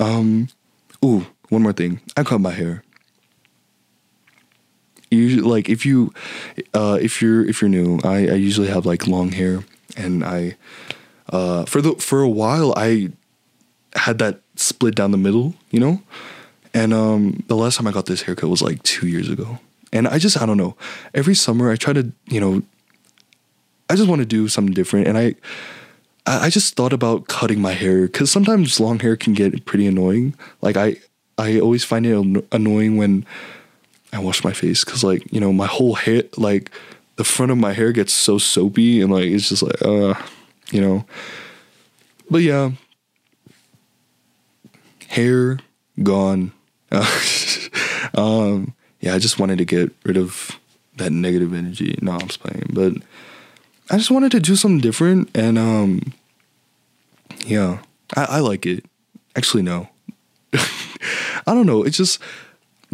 um, 0.00 0.48
ooh, 1.04 1.26
one 1.48 1.62
more 1.62 1.72
thing. 1.72 2.00
I 2.16 2.22
cut 2.24 2.40
my 2.40 2.52
hair 2.52 2.82
usually 5.14 5.42
like 5.42 5.68
if 5.68 5.86
you 5.86 6.12
uh, 6.74 6.98
if 7.00 7.22
you're 7.22 7.44
if 7.48 7.60
you're 7.60 7.68
new 7.68 7.98
I, 8.04 8.28
I 8.28 8.34
usually 8.34 8.68
have 8.68 8.86
like 8.86 9.06
long 9.06 9.32
hair 9.32 9.64
and 9.96 10.24
i 10.24 10.56
uh, 11.30 11.64
for 11.64 11.80
the 11.80 11.94
for 11.94 12.20
a 12.20 12.28
while 12.28 12.74
i 12.76 13.10
had 13.94 14.18
that 14.18 14.40
split 14.56 14.94
down 14.94 15.10
the 15.10 15.18
middle 15.18 15.54
you 15.70 15.80
know? 15.80 16.00
And 16.72 16.92
um, 16.92 17.44
the 17.48 17.56
last 17.56 17.76
time 17.76 17.86
i 17.86 17.92
got 17.92 18.06
this 18.06 18.22
haircut 18.22 18.48
was 18.48 18.62
like 18.62 18.82
two 18.82 19.08
years 19.08 19.28
ago. 19.28 19.58
And 19.92 20.08
i 20.08 20.18
just 20.18 20.40
i 20.40 20.46
don't 20.46 20.56
know. 20.56 20.76
Every 21.14 21.34
summer 21.34 21.70
i 21.70 21.76
try 21.76 21.92
to 21.92 22.12
you 22.26 22.40
know 22.40 22.62
i 23.90 23.96
just 23.96 24.08
want 24.08 24.20
to 24.20 24.26
do 24.26 24.48
something 24.48 24.74
different 24.74 25.06
and 25.06 25.18
i 25.18 25.34
i 26.26 26.48
just 26.48 26.74
thought 26.74 26.92
about 26.92 27.28
cutting 27.28 27.60
my 27.60 27.72
hair 27.72 28.02
because 28.02 28.30
sometimes 28.30 28.80
long 28.80 28.98
hair 28.98 29.16
can 29.16 29.34
get 29.34 29.66
pretty 29.66 29.86
annoying. 29.86 30.34
Like 30.62 30.76
i 30.76 30.96
i 31.38 31.60
always 31.60 31.84
find 31.84 32.06
it 32.06 32.44
annoying 32.52 32.96
when 32.96 33.26
I 34.14 34.20
wash 34.20 34.44
my 34.44 34.52
face 34.52 34.84
because 34.84 35.02
like 35.02 35.30
you 35.32 35.40
know 35.40 35.52
my 35.52 35.66
whole 35.66 35.94
hair 35.94 36.22
like 36.36 36.70
the 37.16 37.24
front 37.24 37.50
of 37.50 37.58
my 37.58 37.72
hair 37.72 37.92
gets 37.92 38.14
so 38.14 38.38
soapy 38.38 39.00
and 39.00 39.12
like 39.12 39.24
it's 39.24 39.48
just 39.48 39.62
like 39.62 39.82
uh 39.82 40.14
you 40.70 40.80
know. 40.80 41.04
But 42.30 42.42
yeah. 42.42 42.72
Hair 45.08 45.58
gone. 46.02 46.52
Um 48.16 48.74
yeah 49.00 49.14
I 49.14 49.18
just 49.18 49.40
wanted 49.40 49.58
to 49.58 49.64
get 49.64 49.92
rid 50.04 50.16
of 50.16 50.52
that 50.98 51.10
negative 51.10 51.52
energy. 51.52 51.98
No 52.00 52.12
I'm 52.12 52.28
just 52.28 52.38
playing 52.38 52.70
but 52.72 52.92
I 53.90 53.96
just 53.96 54.12
wanted 54.12 54.30
to 54.32 54.40
do 54.40 54.54
something 54.54 54.80
different 54.80 55.30
and 55.34 55.58
um 55.58 56.12
yeah. 57.44 57.80
I, 58.16 58.24
I 58.24 58.38
like 58.38 58.66
it. 58.66 58.84
Actually 59.34 59.64
no. 59.64 59.88
I 60.52 61.54
don't 61.54 61.66
know. 61.66 61.82
It's 61.82 61.96
just 61.96 62.20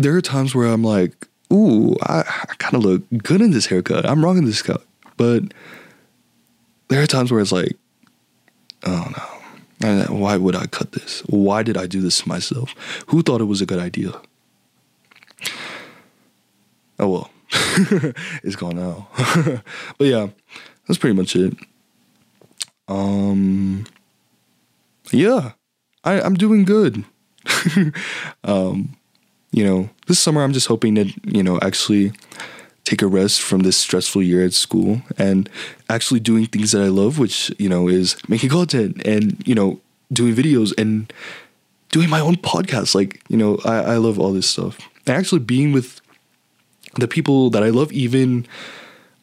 there 0.03 0.17
are 0.17 0.23
times 0.23 0.55
where 0.55 0.67
I'm 0.67 0.83
like, 0.83 1.29
ooh, 1.53 1.95
I, 2.03 2.21
I 2.21 2.55
kind 2.59 2.75
of 2.75 2.85
look 2.85 3.03
good 3.23 3.41
in 3.41 3.51
this 3.51 3.67
haircut. 3.67 4.07
I'm 4.07 4.25
rocking 4.25 4.47
this 4.47 4.63
cut. 4.63 4.83
But 5.17 5.53
there 6.89 7.03
are 7.03 7.07
times 7.07 7.31
where 7.31 7.41
it's 7.41 7.53
like, 7.53 7.77
oh 8.85 9.13
no, 9.81 10.05
why 10.09 10.37
would 10.37 10.57
I 10.57 10.67
cut 10.67 10.93
this? 10.93 11.21
Why 11.27 11.63
did 11.63 11.77
I 11.77 11.87
do 11.87 12.01
this 12.01 12.21
to 12.21 12.29
myself? 12.29 12.75
Who 13.09 13.23
thought 13.23 13.41
it 13.41 13.45
was 13.45 13.61
a 13.61 13.67
good 13.67 13.79
idea? 13.79 14.21
Oh 16.99 17.09
well, 17.09 17.31
it's 18.43 18.57
gone 18.57 18.77
now. 18.77 19.09
but 19.99 20.07
yeah, 20.07 20.29
that's 20.87 20.99
pretty 20.99 21.17
much 21.17 21.37
it. 21.37 21.55
Um, 22.89 23.87
yeah, 25.13 25.53
I, 26.05 26.21
I'm 26.21 26.35
doing 26.35 26.65
good. 26.65 27.05
um, 28.45 28.97
you 29.53 29.65
know, 29.65 29.91
this 30.07 30.21
summer 30.21 30.43
I'm 30.43 30.53
just 30.53 30.69
hoping 30.69 30.95
to, 30.97 31.13
you 31.25 31.43
know, 31.43 31.59
actually 31.61 32.13
take 32.85 33.03
a 33.03 33.07
rest 33.07 33.43
from 33.43 33.61
this 33.61 33.77
stressful 33.77 34.23
year 34.23 34.45
at 34.45 34.53
school 34.53 35.03
and 35.19 35.49
actually 35.89 36.21
doing 36.21 36.47
things 36.47 36.73
that 36.73 36.83
I 36.83 36.89
love, 36.89 37.19
which, 37.19 37.53
you 37.59 37.69
know, 37.69 37.89
is 37.89 38.17
making 38.29 38.51
content 38.51 39.03
and, 39.05 39.43
you 39.47 39.55
know, 39.55 39.81
doing 40.13 40.35
videos 40.35 40.73
and 40.79 41.13
doing 41.91 42.09
my 42.09 42.21
own 42.21 42.37
podcast. 42.37 42.95
Like, 42.95 43.23
you 43.29 43.37
know, 43.37 43.59
I, 43.65 43.77
I 43.77 43.97
love 43.97 44.19
all 44.19 44.33
this 44.33 44.49
stuff. 44.49 44.79
And 45.07 45.17
actually 45.17 45.41
being 45.41 45.73
with 45.73 46.01
the 46.97 47.09
people 47.09 47.51
that 47.51 47.63
I 47.63 47.71
love 47.71 47.93
even 47.93 48.47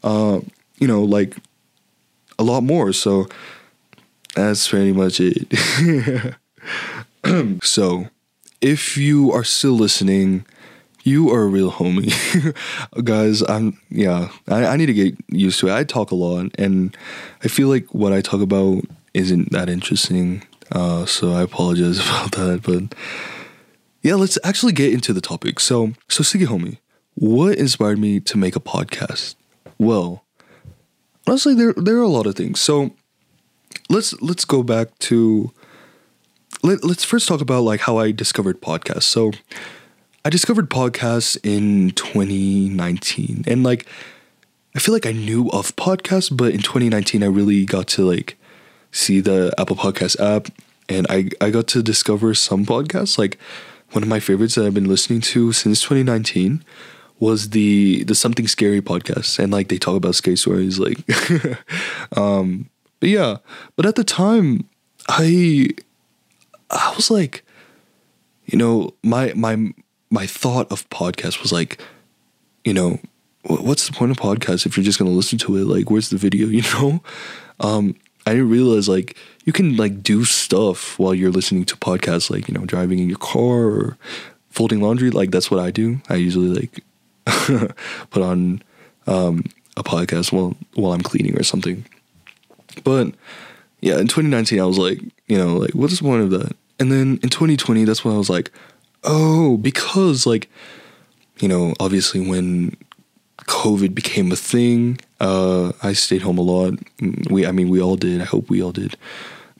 uh, 0.04 0.40
you 0.78 0.88
know, 0.88 1.04
like 1.04 1.36
a 2.40 2.44
lot 2.44 2.62
more. 2.62 2.94
So 2.94 3.28
that's 4.36 4.68
pretty 4.68 4.92
much 4.92 5.20
it. 5.20 6.36
so 7.64 8.08
if 8.62 8.98
you 8.98 9.32
are 9.32 9.44
still 9.44 9.74
listening, 9.74 10.46
you 11.04 11.30
are 11.32 11.44
a 11.44 11.48
real 11.48 11.72
homie. 11.72 12.14
Guys, 13.04 13.42
I'm, 13.44 13.80
yeah, 13.90 14.30
I, 14.48 14.66
I 14.66 14.76
need 14.78 14.88
to 14.88 14.94
get 14.94 15.16
used 15.30 15.60
to 15.62 15.68
it. 15.68 15.74
I 15.74 15.84
talk 15.84 16.12
a 16.12 16.16
lot, 16.16 16.52
and 16.58 16.96
I 17.44 17.48
feel 17.48 17.70
like 17.70 17.94
what 17.94 18.14
I 18.14 18.22
talk 18.22 18.42
about 18.42 18.84
isn't 19.14 19.52
that 19.52 19.70
interesting. 19.70 20.44
Uh, 20.72 21.06
so 21.06 21.32
I 21.32 21.42
apologize 21.42 22.00
about 22.08 22.34
that. 22.34 22.62
But 22.64 22.98
yeah, 24.02 24.16
let's 24.16 24.38
actually 24.44 24.74
get 24.74 24.94
into 24.94 25.14
the 25.14 25.22
topic. 25.22 25.60
So, 25.60 25.94
so 26.10 26.24
Sige 26.24 26.46
Homie, 26.46 26.78
what 27.16 27.58
inspired 27.58 28.00
me 28.00 28.20
to 28.22 28.38
make 28.38 28.56
a 28.56 28.60
podcast? 28.60 29.36
Well, 29.78 30.24
honestly, 31.28 31.54
there 31.54 31.74
there 31.74 31.98
are 31.98 32.02
a 32.02 32.08
lot 32.08 32.26
of 32.28 32.36
things. 32.36 32.60
So 32.60 32.92
let's 33.90 34.20
let's 34.22 34.46
go 34.46 34.64
back 34.64 34.98
to 35.00 35.52
let, 36.64 36.84
us 36.84 37.04
first 37.04 37.28
talk 37.28 37.42
about 37.42 37.64
like 37.64 37.82
how 37.82 37.98
I 37.98 38.12
discovered 38.12 38.62
podcasts. 38.62 39.04
So 39.04 39.32
I 40.26 40.30
discovered 40.30 40.70
podcasts 40.70 41.38
in 41.44 41.92
2019 41.92 43.44
and 43.48 43.64
like 43.64 43.86
I 44.76 44.80
feel 44.80 44.94
like 44.94 45.06
I 45.08 45.12
knew 45.12 45.50
of 45.50 45.76
podcasts, 45.76 46.36
but 46.36 46.54
in 46.54 46.62
2019 46.62 47.24
I 47.24 47.28
really 47.28 47.66
got 47.66 47.88
to 47.90 48.06
like 48.06 48.38
see 48.92 49.22
the 49.22 49.54
Apple 49.58 49.76
Podcast 49.76 50.20
app 50.20 50.50
and 50.90 51.08
I 51.10 51.30
I 51.42 51.50
got 51.50 51.68
to 51.68 51.84
discover 51.84 52.34
some 52.34 52.66
podcasts 52.66 53.18
like 53.18 53.38
one 53.92 54.04
of 54.04 54.10
my 54.10 54.20
favorites 54.20 54.56
that 54.56 54.66
I've 54.66 54.74
been 54.74 54.90
listening 54.90 55.22
to 55.22 55.52
since 55.54 55.82
2019 55.82 56.64
was 57.20 57.50
the 57.50 58.04
the 58.04 58.16
something 58.16 58.48
scary 58.48 58.82
podcast 58.82 59.40
and 59.40 59.52
like 59.52 59.70
they 59.70 59.78
talk 59.78 59.96
about 59.96 60.16
scary 60.16 60.38
stories 60.38 60.80
like 60.80 60.98
um 62.18 62.70
but 63.00 63.10
yeah 63.10 63.38
but 63.76 63.86
at 63.86 63.96
the 63.96 64.04
time 64.04 64.68
i 65.10 65.68
i 66.70 66.94
was 66.96 67.10
like 67.10 67.44
you 68.46 68.58
know 68.58 68.94
my 69.04 69.32
my 69.36 69.74
my 70.10 70.26
thought 70.26 70.72
of 70.72 70.90
podcast 70.90 71.42
was 71.42 71.52
like 71.52 71.82
you 72.64 72.74
know 72.74 73.00
what's 73.48 73.88
the 73.88 73.94
point 73.94 74.12
of 74.12 74.18
podcast 74.18 74.66
if 74.66 74.76
you're 74.76 74.84
just 74.84 74.98
to 74.98 75.06
listen 75.06 75.38
to 75.40 75.56
it? 75.56 75.66
Like 75.66 75.90
where's 75.90 76.10
the 76.10 76.18
video 76.18 76.48
you 76.58 76.62
know? 76.74 77.02
Um 77.60 77.96
i 78.26 78.32
didn't 78.32 78.50
realize 78.50 78.90
like 78.90 79.16
you 79.46 79.54
can 79.54 79.78
like 79.78 80.04
do 80.04 80.26
stuff 80.26 81.00
while 81.00 81.14
you're 81.14 81.32
listening 81.32 81.64
to 81.64 81.78
podcasts 81.78 82.30
like 82.30 82.50
you 82.50 82.54
know 82.54 82.66
driving 82.66 83.00
in 83.00 83.08
your 83.08 83.18
car 83.18 83.66
or 83.66 83.98
folding 84.50 84.82
laundry. 84.82 85.12
Like 85.12 85.32
that's 85.32 85.50
what 85.50 85.60
i 85.60 85.72
do. 85.72 86.02
I 86.10 86.16
usually 86.16 86.50
like 86.50 86.84
put 88.10 88.22
on 88.22 88.62
um, 89.06 89.44
a 89.78 89.84
podcast 89.84 90.32
while 90.32 90.56
while 90.74 90.94
I'm 90.94 91.02
cleaning 91.02 91.38
or 91.40 91.44
something. 91.44 91.86
But 92.84 93.14
yeah, 93.82 94.00
in 94.00 94.08
2019, 94.08 94.60
I 94.60 94.66
was 94.66 94.78
like, 94.78 95.02
you 95.28 95.38
know, 95.38 95.58
like 95.58 95.72
what's 95.72 95.98
the 95.98 96.04
point 96.04 96.24
of 96.24 96.32
that? 96.32 96.56
And 96.80 96.92
then 96.92 97.20
in 97.24 97.30
2020, 97.30 97.86
that's 97.86 98.04
when 98.04 98.14
I 98.14 98.18
was 98.18 98.30
like, 98.30 98.52
oh, 99.04 99.58
because 99.58 100.26
like, 100.26 100.50
you 101.40 101.48
know, 101.48 101.74
obviously 101.80 102.20
when 102.20 102.76
COVID 103.46 103.94
became 103.96 104.32
a 104.32 104.36
thing, 104.36 105.00
uh, 105.20 105.72
I 105.82 105.94
stayed 105.94 106.22
home 106.22 106.38
a 106.38 106.42
lot. 106.42 106.74
We, 107.30 107.46
I 107.46 107.52
mean, 107.52 107.70
we 107.70 107.82
all 107.82 107.96
did. 107.96 108.22
I 108.22 108.26
hope 108.26 108.50
we 108.50 108.62
all 108.62 108.72
did. 108.72 108.98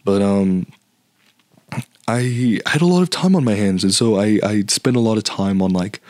But 0.04 0.22
um, 0.22 0.68
I 2.08 2.60
had 2.66 2.82
a 2.82 2.86
lot 2.86 3.02
of 3.02 3.10
time 3.10 3.36
on 3.36 3.44
my 3.44 3.56
hands, 3.56 3.84
and 3.84 3.94
so 3.94 4.20
I 4.20 4.40
I 4.44 4.64
spent 4.70 4.96
a 4.96 5.02
lot 5.02 5.18
of 5.18 5.24
time 5.24 5.62
on 5.62 5.72
like 5.72 6.02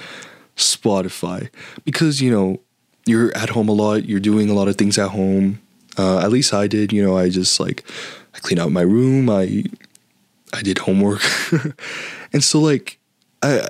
Spotify 0.55 1.49
because 1.83 2.21
you 2.21 2.29
know 2.29 2.59
you're 3.05 3.35
at 3.35 3.49
home 3.49 3.69
a 3.69 3.73
lot, 3.73 4.05
you're 4.05 4.19
doing 4.19 4.49
a 4.49 4.53
lot 4.53 4.67
of 4.67 4.75
things 4.75 4.97
at 4.97 5.09
home. 5.09 5.59
Uh, 5.97 6.19
at 6.19 6.31
least 6.31 6.53
I 6.53 6.67
did. 6.67 6.93
You 6.93 7.03
know, 7.03 7.17
I 7.17 7.29
just 7.29 7.59
like 7.59 7.83
I 8.35 8.39
clean 8.39 8.59
out 8.59 8.71
my 8.71 8.81
room. 8.81 9.29
I 9.29 9.65
I 10.53 10.61
did 10.61 10.79
homework, 10.79 11.21
and 12.33 12.43
so 12.43 12.59
like 12.59 12.99
I 13.41 13.67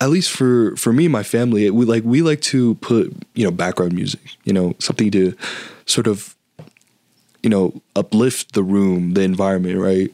at 0.00 0.10
least 0.10 0.30
for 0.30 0.76
for 0.76 0.92
me 0.92 1.06
and 1.06 1.12
my 1.12 1.22
family, 1.22 1.70
we 1.70 1.84
like 1.84 2.04
we 2.04 2.22
like 2.22 2.40
to 2.42 2.74
put 2.76 3.12
you 3.34 3.44
know 3.44 3.50
background 3.50 3.92
music. 3.92 4.20
You 4.44 4.52
know, 4.52 4.74
something 4.78 5.10
to 5.10 5.36
sort 5.86 6.06
of 6.06 6.36
you 7.42 7.50
know 7.50 7.80
uplift 7.96 8.54
the 8.54 8.62
room, 8.62 9.14
the 9.14 9.22
environment, 9.22 9.78
right? 9.78 10.12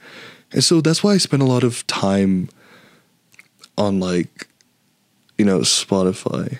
And 0.53 0.62
so 0.62 0.81
that's 0.81 1.03
why 1.03 1.12
I 1.12 1.19
spend 1.19 1.43
a 1.43 1.47
lot 1.47 1.64
of 1.64 1.87
time 1.87 2.49
on 3.77 4.01
like 4.01 4.49
you 5.39 5.45
know, 5.45 5.61
Spotify. 5.61 6.59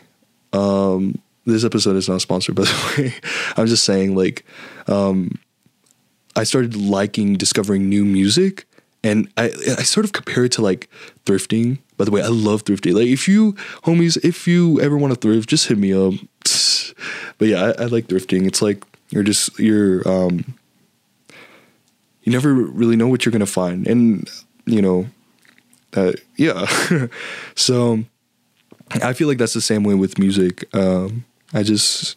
Um, 0.53 1.21
this 1.47 1.64
episode 1.64 1.97
is 1.97 2.09
not 2.09 2.20
sponsored, 2.20 2.55
by 2.55 2.64
the 2.64 2.94
way. 2.99 3.14
I'm 3.57 3.66
just 3.66 3.84
saying, 3.84 4.16
like, 4.16 4.44
um, 4.88 5.38
I 6.34 6.44
started 6.44 6.76
liking 6.76 7.34
discovering 7.34 7.88
new 7.88 8.05
music, 8.05 8.66
and 9.03 9.30
I 9.36 9.44
I 9.44 9.82
sort 9.82 10.05
of 10.05 10.12
compare 10.12 10.44
it 10.44 10.53
to 10.53 10.62
like 10.62 10.90
thrifting. 11.24 11.78
By 11.97 12.05
the 12.05 12.11
way, 12.11 12.22
I 12.22 12.28
love 12.28 12.64
thrifting. 12.64 12.94
Like, 12.94 13.07
if 13.07 13.26
you 13.26 13.53
homies, 13.84 14.22
if 14.22 14.47
you 14.47 14.80
ever 14.80 14.99
want 14.99 15.14
to 15.14 15.20
thrift, 15.20 15.49
just 15.49 15.68
hit 15.68 15.78
me 15.78 15.92
up. 15.92 16.14
But 17.38 17.49
yeah, 17.49 17.72
I, 17.78 17.82
I 17.82 17.86
like 17.86 18.07
thrifting. 18.07 18.47
It's 18.47 18.62
like 18.62 18.82
you're 19.11 19.22
just 19.22 19.59
you're 19.59 20.07
um, 20.09 20.55
you 22.22 22.32
never 22.32 22.55
really 22.55 22.97
know 22.97 23.09
what 23.09 23.26
you're 23.26 23.32
gonna 23.32 23.44
find, 23.44 23.86
and 23.86 24.26
you 24.64 24.80
know, 24.80 25.07
uh, 25.94 26.12
yeah. 26.36 26.66
so 27.55 28.05
I 28.90 29.12
feel 29.12 29.28
like 29.28 29.36
that's 29.36 29.53
the 29.53 29.61
same 29.61 29.84
way 29.84 29.94
with 29.94 30.18
music. 30.18 30.64
Um, 30.74 31.24
I 31.57 31.63
just 31.63 32.17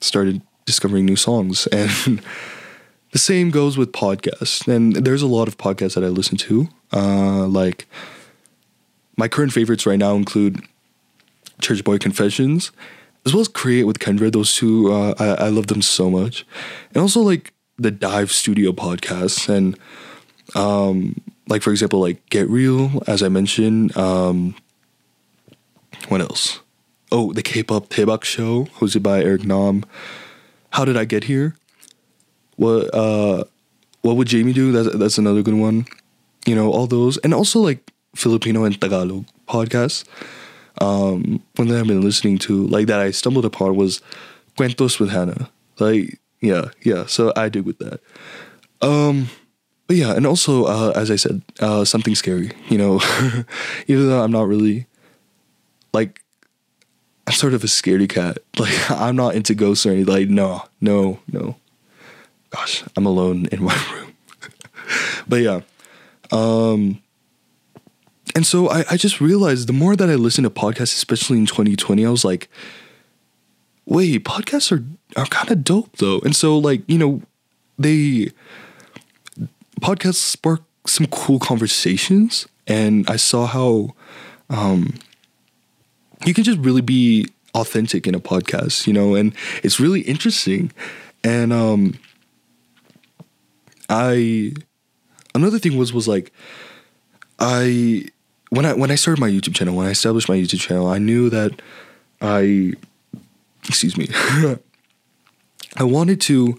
started 0.00 0.42
discovering 0.64 1.04
new 1.04 1.16
songs, 1.16 1.66
and 1.72 2.22
the 3.10 3.18
same 3.18 3.50
goes 3.50 3.76
with 3.76 3.90
podcasts. 3.90 4.66
And 4.68 4.94
there's 4.94 5.22
a 5.22 5.26
lot 5.26 5.48
of 5.48 5.58
podcasts 5.58 5.94
that 5.94 6.04
I 6.04 6.08
listen 6.08 6.38
to. 6.38 6.68
Uh, 6.92 7.46
like 7.46 7.86
my 9.16 9.26
current 9.26 9.52
favorites 9.52 9.86
right 9.86 9.98
now 9.98 10.14
include 10.14 10.62
Church 11.60 11.82
Boy 11.82 11.98
Confessions, 11.98 12.70
as 13.24 13.34
well 13.34 13.40
as 13.40 13.48
Create 13.48 13.84
with 13.84 13.98
Kendra. 13.98 14.30
Those 14.32 14.54
two, 14.54 14.92
uh, 14.92 15.14
I, 15.18 15.46
I 15.46 15.48
love 15.48 15.66
them 15.66 15.82
so 15.82 16.08
much, 16.08 16.46
and 16.94 17.02
also 17.02 17.20
like 17.22 17.52
the 17.78 17.90
Dive 17.90 18.30
Studio 18.30 18.70
podcasts 18.70 19.48
and 19.48 19.76
um, 20.54 21.20
like 21.48 21.62
for 21.62 21.72
example, 21.72 21.98
like 21.98 22.24
Get 22.30 22.48
Real, 22.48 23.02
as 23.08 23.24
I 23.24 23.28
mentioned. 23.28 23.96
Um, 23.96 24.54
what 26.08 26.20
else? 26.20 26.60
Oh, 27.12 27.32
the 27.32 27.42
K-pop 27.42 27.88
Daebak 27.88 28.24
show, 28.24 28.64
hosted 28.78 29.02
by 29.02 29.22
Eric 29.22 29.44
Nam. 29.44 29.84
How 30.70 30.84
did 30.84 30.96
I 30.96 31.04
get 31.04 31.24
here? 31.24 31.54
What 32.56 32.92
uh, 32.92 33.44
what 34.02 34.16
would 34.16 34.28
Jamie 34.28 34.52
do? 34.52 34.72
That's 34.72 34.96
that's 34.96 35.18
another 35.18 35.42
good 35.42 35.54
one. 35.54 35.86
You 36.46 36.54
know, 36.54 36.70
all 36.70 36.86
those, 36.86 37.16
and 37.18 37.32
also 37.32 37.60
like 37.60 37.92
Filipino 38.14 38.64
and 38.64 38.80
Tagalog 38.80 39.26
podcasts. 39.48 40.04
Um, 40.80 41.42
one 41.56 41.68
that 41.68 41.80
I've 41.80 41.86
been 41.86 42.02
listening 42.02 42.38
to, 42.38 42.66
like 42.66 42.86
that 42.86 43.00
I 43.00 43.10
stumbled 43.10 43.44
upon 43.44 43.76
was 43.76 44.02
Cuentos 44.56 45.00
with 45.00 45.10
Hannah. 45.10 45.48
Like, 45.78 46.18
yeah, 46.40 46.66
yeah. 46.82 47.06
So 47.06 47.32
I 47.36 47.48
dig 47.48 47.64
with 47.64 47.78
that. 47.78 48.00
Um, 48.82 49.28
but 49.86 49.96
yeah, 49.96 50.12
and 50.12 50.26
also 50.26 50.64
uh, 50.64 50.92
as 50.94 51.10
I 51.10 51.16
said, 51.16 51.42
uh, 51.60 51.84
something 51.84 52.14
scary. 52.14 52.50
You 52.68 52.78
know, 52.78 53.00
even 53.86 54.08
though 54.08 54.22
I'm 54.22 54.32
not 54.32 54.48
really 54.48 54.86
like 55.92 56.20
I'm 57.26 57.32
sort 57.32 57.54
of 57.54 57.64
a 57.64 57.66
scaredy 57.66 58.08
cat. 58.08 58.38
Like 58.58 58.90
I'm 58.90 59.16
not 59.16 59.34
into 59.34 59.54
ghosts 59.54 59.84
or 59.84 59.90
anything. 59.90 60.12
Like 60.12 60.28
no, 60.28 60.62
no, 60.80 61.20
no. 61.30 61.56
Gosh, 62.50 62.84
I'm 62.96 63.04
alone 63.04 63.46
in 63.46 63.62
my 63.62 63.74
room. 63.94 64.14
but 65.28 65.36
yeah. 65.42 65.60
Um 66.32 67.02
and 68.34 68.46
so 68.46 68.68
I, 68.68 68.84
I 68.90 68.96
just 68.96 69.20
realized 69.20 69.68
the 69.68 69.72
more 69.72 69.96
that 69.96 70.10
I 70.10 70.14
listened 70.14 70.44
to 70.46 70.50
podcasts, 70.50 70.94
especially 70.94 71.38
in 71.38 71.46
2020, 71.46 72.04
I 72.04 72.10
was 72.10 72.24
like, 72.24 72.48
wait, 73.84 74.24
podcasts 74.24 74.72
are 74.72 74.84
are 75.16 75.26
kind 75.26 75.50
of 75.50 75.64
dope 75.64 75.96
though. 75.98 76.20
And 76.20 76.34
so 76.34 76.58
like, 76.58 76.82
you 76.86 76.98
know, 76.98 77.22
they 77.78 78.30
podcasts 79.80 80.14
spark 80.16 80.62
some 80.86 81.06
cool 81.06 81.38
conversations 81.38 82.46
and 82.66 83.08
I 83.08 83.16
saw 83.16 83.46
how 83.46 83.94
um 84.48 84.94
you 86.24 86.34
can 86.34 86.44
just 86.44 86.58
really 86.58 86.80
be 86.80 87.28
authentic 87.54 88.06
in 88.06 88.14
a 88.14 88.20
podcast, 88.20 88.86
you 88.86 88.92
know, 88.92 89.14
and 89.14 89.34
it's 89.62 89.80
really 89.80 90.00
interesting. 90.02 90.72
And 91.24 91.52
um 91.52 91.98
I 93.88 94.54
another 95.34 95.58
thing 95.58 95.76
was 95.76 95.92
was 95.92 96.08
like 96.08 96.32
I 97.38 98.06
when 98.50 98.64
I 98.64 98.74
when 98.74 98.90
I 98.90 98.94
started 98.94 99.20
my 99.20 99.30
YouTube 99.30 99.54
channel, 99.54 99.74
when 99.74 99.86
I 99.86 99.90
established 99.90 100.28
my 100.28 100.36
YouTube 100.36 100.60
channel, 100.60 100.86
I 100.86 100.98
knew 100.98 101.30
that 101.30 101.60
I 102.20 102.74
excuse 103.68 103.96
me. 103.96 104.08
I 105.78 105.84
wanted 105.84 106.20
to 106.22 106.58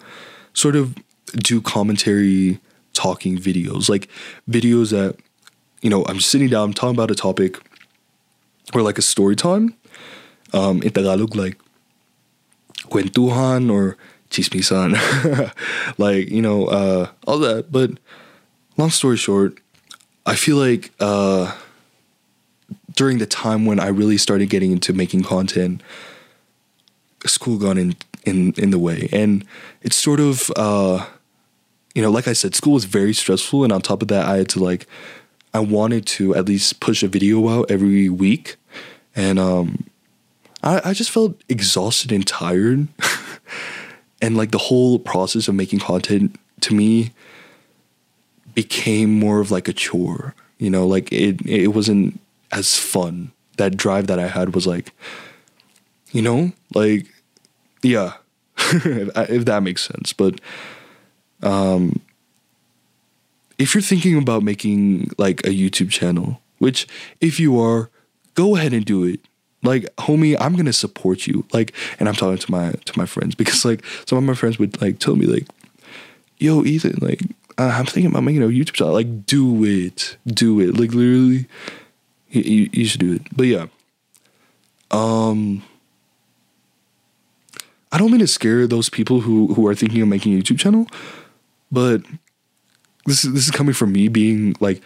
sort 0.53 0.75
of 0.75 0.95
do 1.33 1.61
commentary 1.61 2.59
talking 2.93 3.37
videos, 3.37 3.89
like 3.89 4.09
videos 4.49 4.91
that 4.91 5.17
you 5.81 5.89
know, 5.89 6.03
I'm 6.07 6.19
sitting 6.19 6.49
down, 6.49 6.69
I'm 6.69 6.73
talking 6.73 6.95
about 6.95 7.11
a 7.11 7.15
topic 7.15 7.61
or 8.73 8.81
like 8.81 8.97
a 8.97 9.01
story 9.01 9.35
time. 9.35 9.75
Um, 10.53 10.81
in 10.81 10.91
Tagalog, 10.91 11.35
like 11.35 11.57
kwentuhan 12.83 13.69
or 13.71 13.97
chismisan, 14.29 14.95
like 15.97 16.29
you 16.29 16.41
know 16.41 16.67
uh, 16.67 17.09
all 17.25 17.39
that. 17.39 17.71
But 17.71 17.91
long 18.77 18.89
story 18.89 19.17
short, 19.17 19.59
I 20.25 20.35
feel 20.35 20.55
like 20.55 20.91
uh, 20.99 21.53
during 22.95 23.17
the 23.17 23.25
time 23.25 23.65
when 23.65 23.79
I 23.79 23.87
really 23.87 24.17
started 24.17 24.49
getting 24.49 24.71
into 24.71 24.93
making 24.93 25.23
content, 25.23 25.81
school 27.25 27.57
got 27.57 27.77
in 27.77 27.95
in 28.25 28.53
in 28.57 28.71
the 28.71 28.79
way, 28.79 29.09
and 29.11 29.45
it's 29.81 29.97
sort 29.97 30.21
of 30.21 30.49
uh, 30.55 31.05
you 31.93 32.01
know, 32.01 32.11
like 32.11 32.27
I 32.27 32.33
said, 32.33 32.55
school 32.55 32.73
was 32.73 32.85
very 32.85 33.13
stressful, 33.13 33.63
and 33.63 33.73
on 33.73 33.81
top 33.81 34.01
of 34.01 34.07
that, 34.09 34.27
I 34.27 34.37
had 34.37 34.49
to 34.49 34.59
like 34.63 34.87
I 35.57 35.59
wanted 35.59 36.05
to 36.05 36.35
at 36.35 36.45
least 36.45 36.79
push 36.79 37.01
a 37.01 37.07
video 37.07 37.49
out 37.49 37.71
every 37.71 38.09
week. 38.09 38.57
And 39.15 39.39
um, 39.39 39.85
I, 40.61 40.81
I 40.85 40.93
just 40.93 41.09
felt 41.09 41.41
exhausted 41.49 42.11
and 42.11 42.27
tired. 42.27 42.87
and 44.21 44.37
like 44.37 44.51
the 44.51 44.59
whole 44.59 44.99
process 44.99 45.47
of 45.47 45.55
making 45.55 45.79
content 45.79 46.39
to 46.61 46.75
me 46.75 47.11
became 48.53 49.17
more 49.17 49.39
of 49.39 49.49
like 49.49 49.67
a 49.67 49.73
chore. 49.73 50.35
You 50.59 50.69
know, 50.69 50.85
like 50.85 51.11
it 51.11 51.43
it 51.47 51.69
wasn't 51.69 52.19
as 52.51 52.77
fun. 52.77 53.31
That 53.57 53.77
drive 53.77 54.05
that 54.07 54.19
I 54.19 54.27
had 54.27 54.53
was 54.53 54.67
like, 54.67 54.91
you 56.11 56.21
know, 56.21 56.51
like 56.75 57.07
yeah, 57.81 58.13
if, 58.57 59.09
if 59.29 59.45
that 59.45 59.63
makes 59.63 59.87
sense. 59.87 60.13
But 60.13 60.39
um 61.41 61.99
if 63.57 63.73
you're 63.73 63.81
thinking 63.81 64.17
about 64.17 64.43
making 64.43 65.11
like 65.17 65.41
a 65.41 65.49
YouTube 65.49 65.89
channel, 65.89 66.41
which 66.59 66.87
if 67.21 67.39
you 67.39 67.59
are, 67.59 67.89
go 68.35 68.55
ahead 68.55 68.73
and 68.73 68.85
do 68.85 69.03
it. 69.03 69.19
Like, 69.63 69.83
homie, 69.97 70.37
I'm 70.39 70.55
gonna 70.55 70.73
support 70.73 71.25
you. 71.25 71.45
Like, 71.51 71.73
and 71.99 72.07
I'm 72.07 72.15
talking 72.15 72.37
to 72.37 72.51
my 72.51 72.71
to 72.71 72.97
my 72.97 73.05
friends 73.05 73.35
because 73.35 73.65
like 73.65 73.83
some 74.05 74.17
of 74.17 74.23
my 74.23 74.35
friends 74.35 74.59
would 74.59 74.79
like 74.81 74.99
tell 74.99 75.15
me 75.15 75.25
like, 75.25 75.47
"Yo, 76.37 76.63
Ethan, 76.63 76.99
like 77.01 77.21
uh, 77.57 77.73
I'm 77.73 77.85
thinking 77.85 78.11
about 78.11 78.23
making 78.23 78.43
a 78.43 78.47
YouTube 78.47 78.73
channel. 78.73 78.93
Like, 78.93 79.25
do 79.25 79.63
it, 79.65 80.17
do 80.27 80.59
it. 80.59 80.79
Like, 80.79 80.93
literally, 80.93 81.47
you, 82.29 82.69
you, 82.71 82.85
should 82.85 82.99
do 82.99 83.13
it." 83.13 83.23
But 83.35 83.47
yeah, 83.47 83.65
um, 84.91 85.63
I 87.91 87.97
don't 87.97 88.11
mean 88.11 88.19
to 88.19 88.27
scare 88.27 88.67
those 88.67 88.89
people 88.89 89.21
who 89.21 89.55
who 89.55 89.67
are 89.67 89.75
thinking 89.75 90.03
of 90.03 90.07
making 90.07 90.37
a 90.37 90.41
YouTube 90.41 90.59
channel, 90.59 90.87
but 91.71 92.03
this 93.07 93.25
is 93.25 93.33
this 93.33 93.45
is 93.45 93.51
coming 93.51 93.73
from 93.73 93.91
me 93.93 94.07
being 94.07 94.55
like, 94.59 94.81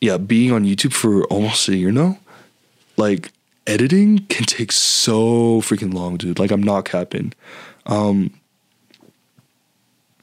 yeah, 0.00 0.16
being 0.16 0.52
on 0.52 0.64
YouTube 0.64 0.94
for 0.94 1.24
almost 1.24 1.68
a 1.68 1.76
year 1.76 1.92
now. 1.92 2.18
Like, 2.96 3.32
editing 3.66 4.20
can 4.26 4.46
take 4.46 4.72
so 4.72 5.60
freaking 5.60 5.92
long, 5.92 6.16
dude. 6.16 6.38
Like, 6.38 6.50
I'm 6.50 6.62
not 6.62 6.86
capping. 6.86 7.34
Um, 7.86 8.32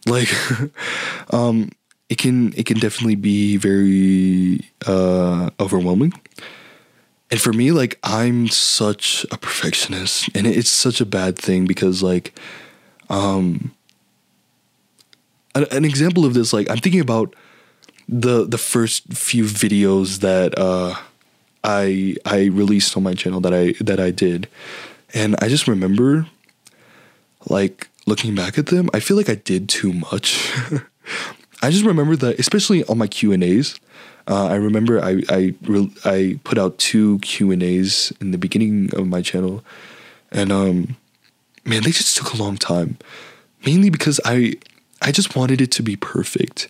like, 0.06 0.30
um, 1.34 1.70
it 2.10 2.18
can 2.18 2.54
it 2.54 2.66
can 2.66 2.80
definitely 2.80 3.16
be 3.16 3.58
very 3.58 4.62
uh 4.86 5.50
overwhelming 5.60 6.14
and 7.30 7.42
for 7.42 7.52
me 7.52 7.72
like 7.72 8.00
i'm 8.04 8.48
such 8.48 9.26
a 9.32 9.38
perfectionist 9.38 10.30
and 10.36 10.48
it's 10.48 10.70
such 10.70 11.02
a 11.02 11.06
bad 11.06 11.38
thing 11.38 11.66
because 11.66 12.02
like 12.02 12.38
um 13.10 13.74
an, 15.58 15.66
an 15.72 15.86
example 15.86 16.26
of 16.26 16.34
this 16.34 16.54
like 16.54 16.70
i'm 16.70 16.78
thinking 16.78 17.02
about 17.02 17.36
the 18.08 18.46
the 18.46 18.58
first 18.58 19.14
few 19.14 19.44
videos 19.44 20.20
that 20.20 20.58
uh 20.58 20.96
i 21.64 22.16
i 22.26 22.46
released 22.46 22.96
on 22.96 23.04
my 23.04 23.14
channel 23.14 23.42
that 23.42 23.54
i 23.54 23.74
that 23.82 24.00
i 24.00 24.12
did. 24.12 24.48
And 25.14 25.36
i 25.42 25.48
just 25.48 25.68
remember 25.68 26.28
like 27.50 27.90
looking 28.06 28.36
back 28.36 28.58
at 28.58 28.68
them 28.68 28.90
i 28.94 29.00
feel 29.00 29.18
like 29.18 29.30
i 29.30 29.36
did 29.36 29.70
too 29.70 29.94
much. 29.94 30.54
I 31.60 31.72
just 31.72 31.86
remember 31.86 32.16
that 32.18 32.40
especially 32.40 32.84
on 32.86 32.98
my 33.00 33.08
q 33.08 33.32
and 33.32 33.44
a's 33.44 33.80
uh, 34.28 34.48
I 34.48 34.56
remember 34.56 35.04
I 35.04 35.24
I 35.30 35.54
re- 35.64 35.94
I 36.04 36.40
put 36.44 36.58
out 36.58 36.78
two 36.78 37.20
Q 37.20 37.52
and 37.52 37.64
A's 37.64 38.12
in 38.20 38.32
the 38.32 38.38
beginning 38.38 38.90
of 38.94 39.08
my 39.08 39.22
channel, 39.22 39.64
and 40.32 40.52
um, 40.52 40.98
man, 41.64 41.84
they 41.84 41.92
just 41.92 42.18
took 42.18 42.34
a 42.34 42.38
long 42.38 42.58
time, 42.58 42.98
mainly 43.66 43.90
because 43.90 44.20
I 44.26 44.56
I 45.02 45.12
just 45.12 45.36
wanted 45.36 45.62
it 45.62 45.72
to 45.72 45.84
be 45.84 45.96
perfect, 45.96 46.70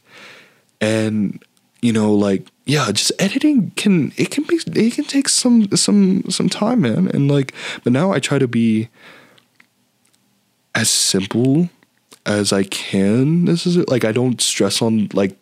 and 0.81 1.41
you 1.81 1.93
know 1.93 2.13
like 2.13 2.47
yeah, 2.65 2.91
just 2.91 3.11
editing 3.19 3.71
can 3.75 4.11
it 4.17 4.31
can 4.31 4.43
be 4.43 4.59
it 4.65 4.93
can 4.93 5.05
take 5.05 5.29
some 5.29 5.69
some 5.75 6.23
some 6.29 6.49
time, 6.49 6.81
man, 6.81 7.09
and 7.13 7.29
like 7.29 7.53
but 7.83 7.93
now 7.93 8.11
I 8.11 8.19
try 8.19 8.39
to 8.39 8.47
be 8.47 8.89
as 10.75 10.89
simple 10.89 11.69
as 12.25 12.51
I 12.51 12.63
can. 12.63 13.45
This 13.45 13.65
is 13.65 13.77
like 13.87 14.03
I 14.05 14.11
don't 14.11 14.41
stress 14.41 14.81
on 14.81 15.09
like 15.13 15.37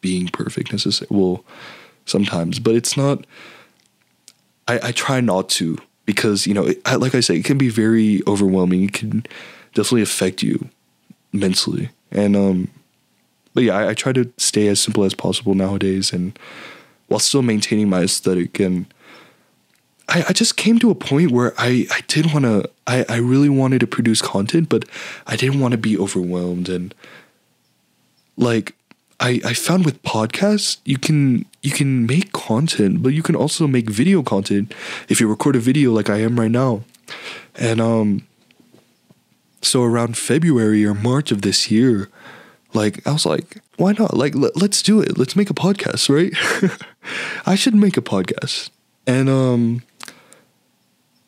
being 0.00 0.28
perfect 0.28 0.72
necessarily. 0.72 1.14
Well, 1.16 1.44
sometimes, 2.04 2.58
but 2.58 2.74
it's 2.74 2.96
not. 2.96 3.26
I, 4.68 4.80
I 4.88 4.92
try 4.92 5.20
not 5.20 5.48
to 5.50 5.78
because 6.06 6.46
you 6.46 6.54
know, 6.54 6.66
it, 6.66 6.86
like 6.86 7.14
I 7.14 7.20
say, 7.20 7.36
it 7.36 7.44
can 7.44 7.58
be 7.58 7.68
very 7.68 8.22
overwhelming. 8.26 8.84
It 8.84 8.92
can 8.92 9.26
definitely 9.74 10.02
affect 10.02 10.42
you 10.42 10.70
mentally, 11.32 11.90
and 12.10 12.36
um, 12.36 12.68
but 13.54 13.64
yeah, 13.64 13.76
I, 13.76 13.88
I 13.90 13.94
try 13.94 14.12
to 14.12 14.32
stay 14.36 14.68
as 14.68 14.80
simple 14.80 15.04
as 15.04 15.14
possible 15.14 15.54
nowadays, 15.54 16.12
and 16.12 16.38
while 17.08 17.20
still 17.20 17.42
maintaining 17.42 17.88
my 17.88 18.02
aesthetic 18.02 18.60
and. 18.60 18.86
I, 20.08 20.24
I 20.28 20.32
just 20.32 20.56
came 20.56 20.78
to 20.78 20.90
a 20.92 20.94
point 20.94 21.32
where 21.32 21.52
I, 21.58 21.84
I 21.90 22.00
did 22.06 22.32
want 22.32 22.44
to 22.44 22.70
I, 22.86 23.04
I 23.08 23.16
really 23.16 23.48
wanted 23.48 23.80
to 23.80 23.88
produce 23.88 24.22
content 24.22 24.68
but 24.68 24.84
i 25.26 25.34
didn't 25.34 25.58
want 25.58 25.72
to 25.72 25.78
be 25.78 25.98
overwhelmed 25.98 26.68
and 26.68 26.94
like 28.36 28.76
I, 29.18 29.40
I 29.44 29.54
found 29.54 29.84
with 29.84 30.02
podcasts 30.02 30.78
you 30.84 30.98
can 30.98 31.46
you 31.62 31.70
can 31.70 32.06
make 32.06 32.32
content 32.32 33.02
but 33.02 33.10
you 33.14 33.22
can 33.22 33.34
also 33.34 33.66
make 33.66 33.88
video 33.88 34.22
content 34.22 34.72
if 35.08 35.20
you 35.20 35.28
record 35.28 35.56
a 35.56 35.58
video 35.58 35.92
like 35.92 36.10
I 36.10 36.18
am 36.18 36.38
right 36.38 36.50
now 36.50 36.82
and 37.54 37.80
um 37.80 38.26
so 39.66 39.82
around 39.82 40.16
February 40.16 40.84
or 40.84 40.94
March 40.94 41.30
of 41.32 41.42
this 41.42 41.70
year 41.70 42.08
like 42.74 43.06
I 43.06 43.12
was 43.12 43.26
like 43.26 43.58
why 43.76 43.92
not? 43.92 44.16
Like 44.16 44.34
let, 44.34 44.56
let's 44.56 44.80
do 44.80 45.00
it. 45.00 45.18
Let's 45.18 45.36
make 45.36 45.50
a 45.50 45.54
podcast 45.54 46.08
right? 46.08 46.32
I 47.46 47.54
should 47.54 47.74
make 47.74 47.96
a 47.96 48.02
podcast. 48.02 48.70
And 49.06 49.28
um 49.28 49.82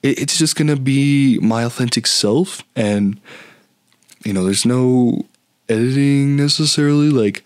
it, 0.02 0.18
it's 0.18 0.38
just 0.38 0.56
gonna 0.56 0.76
be 0.76 1.38
my 1.40 1.64
authentic 1.64 2.06
self 2.06 2.62
and 2.76 3.20
you 4.24 4.32
know 4.32 4.44
there's 4.44 4.66
no 4.66 5.26
editing 5.68 6.36
necessarily. 6.36 7.10
Like 7.10 7.44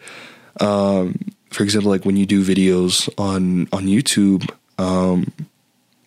um, 0.60 1.18
for 1.50 1.62
example, 1.62 1.90
like 1.90 2.04
when 2.04 2.16
you 2.16 2.26
do 2.26 2.44
videos 2.44 3.08
on 3.18 3.68
on 3.72 3.86
YouTube, 3.86 4.50
um, 4.78 5.32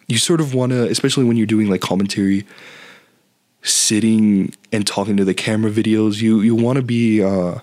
you 0.07 0.17
sort 0.17 0.41
of 0.41 0.53
want 0.53 0.71
to, 0.71 0.87
especially 0.89 1.25
when 1.25 1.37
you're 1.37 1.45
doing 1.45 1.69
like 1.69 1.81
commentary, 1.81 2.45
sitting 3.65 4.53
and 4.71 4.85
talking 4.85 5.17
to 5.17 5.25
the 5.25 5.33
camera 5.33 5.71
videos. 5.71 6.21
You 6.21 6.41
you 6.41 6.55
want 6.55 6.77
to 6.77 6.81
be 6.81 7.23
uh, 7.23 7.59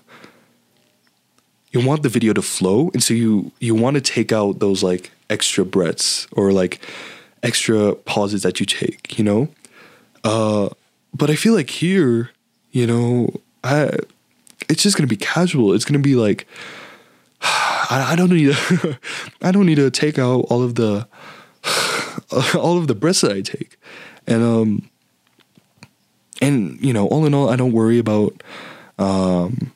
you 1.71 1.85
want 1.85 2.03
the 2.03 2.09
video 2.09 2.33
to 2.33 2.41
flow, 2.41 2.91
and 2.93 3.01
so 3.01 3.13
you 3.13 3.51
you 3.59 3.73
want 3.73 3.95
to 3.95 4.01
take 4.01 4.31
out 4.31 4.59
those 4.59 4.83
like 4.83 5.11
extra 5.29 5.65
breaths 5.65 6.27
or 6.31 6.51
like 6.51 6.79
extra 7.41 7.95
pauses 7.95 8.43
that 8.43 8.59
you 8.59 8.65
take. 8.65 9.17
You 9.17 9.23
know, 9.23 9.47
uh, 10.23 10.69
but 11.13 11.29
I 11.29 11.35
feel 11.35 11.53
like 11.53 11.69
here, 11.69 12.31
you 12.71 12.85
know, 12.85 13.29
I 13.63 13.97
it's 14.69 14.83
just 14.83 14.97
gonna 14.97 15.07
be 15.07 15.17
casual. 15.17 15.73
It's 15.73 15.85
gonna 15.85 15.99
be 15.99 16.15
like 16.15 16.47
I, 17.41 18.15
don't 18.17 18.29
need 18.29 18.53
to 18.53 18.99
I 19.41 19.51
don't 19.51 19.65
need 19.65 19.75
to 19.75 19.89
take 19.91 20.19
out 20.19 20.45
all 20.49 20.61
of 20.61 20.75
the 20.75 21.07
all 22.55 22.77
of 22.77 22.87
the 22.87 22.95
breaths 22.95 23.21
that 23.21 23.31
I 23.31 23.41
take, 23.41 23.77
and 24.27 24.43
um 24.43 24.89
and 26.43 26.77
you 26.83 26.93
know 26.93 27.07
all 27.07 27.25
in 27.25 27.33
all 27.33 27.49
I 27.49 27.55
don't 27.55 27.71
worry 27.71 27.99
about 27.99 28.43
um 28.99 29.71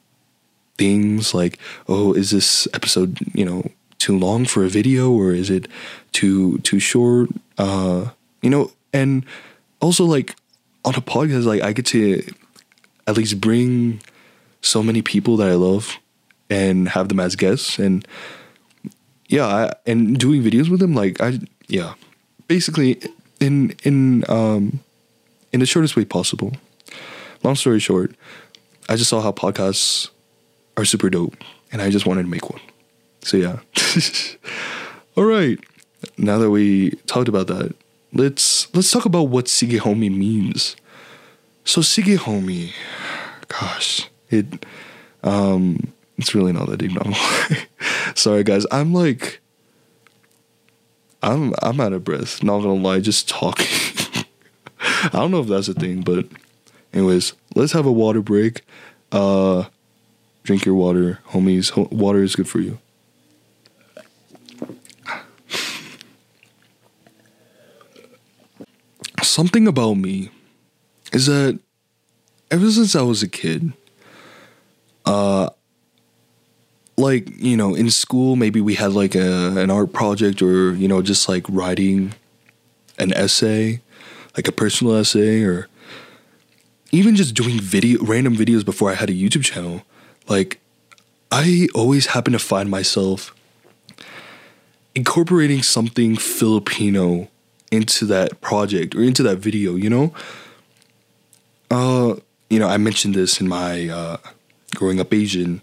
things 0.78 1.34
like 1.34 1.58
oh 1.88 2.14
is 2.14 2.30
this 2.32 2.68
episode 2.74 3.18
you 3.34 3.46
know 3.46 3.72
too 3.98 4.18
long 4.18 4.46
for 4.46 4.64
a 4.64 4.70
video 4.70 5.12
or 5.12 5.32
is 5.32 5.50
it 5.50 5.68
too 6.12 6.60
too 6.60 6.80
short? 6.80 7.30
Uh 7.58 8.10
you 8.42 8.50
know 8.50 8.72
and 8.94 9.26
also 9.80 10.06
like 10.06 10.36
on 10.84 10.96
a 10.96 11.02
podcast 11.02 11.46
like 11.46 11.62
I 11.62 11.74
get 11.74 11.86
to 11.88 12.22
at 13.08 13.18
least 13.18 13.40
bring 13.40 14.02
so 14.62 14.84
many 14.84 15.02
people 15.02 15.38
that 15.38 15.48
I 15.48 15.56
love 15.56 15.98
and 16.50 16.90
have 16.90 17.10
them 17.10 17.20
as 17.20 17.36
guests 17.36 17.80
and 17.80 18.06
yeah 19.28 19.46
I, 19.46 19.74
and 19.86 20.18
doing 20.18 20.44
videos 20.44 20.70
with 20.70 20.80
them 20.80 20.94
like 20.94 21.22
I 21.22 21.40
yeah. 21.68 21.94
Basically 22.48 23.02
in 23.42 23.76
in 23.84 24.24
um 24.30 24.80
in 25.52 25.60
the 25.60 25.66
shortest 25.66 25.96
way 25.96 26.06
possible. 26.06 26.54
Long 27.44 27.56
story 27.56 27.80
short 27.80 28.16
I 28.90 28.96
just 28.96 29.10
saw 29.10 29.22
how 29.22 29.32
podcasts 29.32 30.10
are 30.78 30.86
super 30.86 31.10
dope 31.10 31.36
and 31.72 31.82
I 31.82 31.90
just 31.90 32.06
wanted 32.06 32.24
to 32.24 32.30
make 32.30 32.50
one. 32.50 32.62
So 33.22 33.38
yeah. 33.38 33.60
All 35.16 35.26
right. 35.26 35.60
Now 36.18 36.38
that 36.38 36.50
we 36.52 36.92
talked 37.08 37.28
about 37.28 37.48
that 37.48 37.76
let's 38.14 38.74
let's 38.74 38.92
talk 38.92 39.06
about 39.06 39.24
what 39.24 39.46
Sige 39.46 39.80
Homie 39.80 40.16
means. 40.16 40.76
So 41.66 41.82
Sige 41.82 42.18
Homie 42.18 42.72
gosh 43.48 44.10
it 44.30 44.66
um 45.24 45.94
it's 46.18 46.34
really 46.34 46.52
not 46.52 46.68
that 46.70 46.78
deep 46.78 46.92
now. 46.92 47.14
Sorry 48.16 48.44
guys, 48.44 48.66
I'm 48.72 48.94
like 48.94 49.40
I'm 51.22 51.54
I'm 51.62 51.80
out 51.80 51.94
of 51.94 52.04
breath, 52.04 52.44
not 52.44 52.62
gonna 52.62 52.82
lie, 52.82 53.00
just 53.00 53.28
talking. 53.28 53.68
I 55.06 55.10
don't 55.14 55.32
know 55.32 55.42
if 55.42 55.48
that's 55.48 55.68
a 55.68 55.74
thing, 55.74 56.02
but 56.02 56.26
anyways, 56.94 57.34
let's 57.56 57.74
have 57.74 57.86
a 57.86 57.92
water 57.92 58.22
break. 58.22 58.62
Uh 59.12 59.66
drink 60.44 60.66
your 60.66 60.76
water, 60.76 61.20
homies. 61.30 61.72
Ho- 61.72 61.90
water 61.92 62.24
is 62.24 62.36
good 62.36 62.48
for 62.48 62.60
you. 62.60 62.80
Something 69.22 69.68
about 69.68 69.96
me 69.96 70.30
is 71.14 71.26
that 71.28 71.60
ever 72.50 72.72
since 72.72 72.96
I 72.96 73.02
was 73.02 73.22
a 73.22 73.28
kid, 73.28 73.74
uh, 75.06 75.50
like 76.98 77.30
you 77.38 77.56
know, 77.58 77.76
in 77.76 77.90
school, 77.90 78.36
maybe 78.36 78.62
we 78.62 78.76
had 78.76 78.94
like 78.94 79.16
a 79.16 79.58
an 79.58 79.70
art 79.70 79.94
project, 79.94 80.42
or 80.42 80.74
you 80.74 80.88
know, 80.88 81.02
just 81.02 81.30
like 81.30 81.46
writing 81.50 82.14
an 82.98 83.14
essay, 83.14 83.82
like 84.38 84.48
a 84.48 84.52
personal 84.52 84.96
essay, 84.96 85.44
or 85.44 85.68
even 86.92 87.16
just 87.16 87.36
doing 87.36 87.60
video 87.60 88.04
random 88.04 88.36
videos 88.36 88.64
before 88.64 88.92
I 88.92 88.96
had 88.96 89.10
a 89.10 89.14
YouTube 89.14 89.44
channel. 89.44 89.84
Like, 90.30 90.60
I 91.32 91.68
always 91.76 92.08
happen 92.08 92.34
to 92.34 92.40
find 92.40 92.70
myself 92.70 93.34
incorporating 94.96 95.62
something 95.62 96.16
Filipino 96.16 97.28
into 97.72 98.06
that 98.06 98.40
project 98.42 98.96
or 98.96 99.04
into 99.04 99.24
that 99.24 99.38
video, 99.38 99.76
you 99.76 99.90
know? 99.90 100.14
Uh, 101.70 102.16
you 102.50 102.60
know, 102.60 102.68
I 102.68 102.78
mentioned 102.78 103.14
this 103.14 103.42
in 103.42 103.48
my 103.48 103.90
uh, 103.90 104.18
growing 104.76 105.00
up 105.00 105.14
Asian 105.14 105.62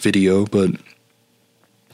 video, 0.00 0.46
but 0.46 0.70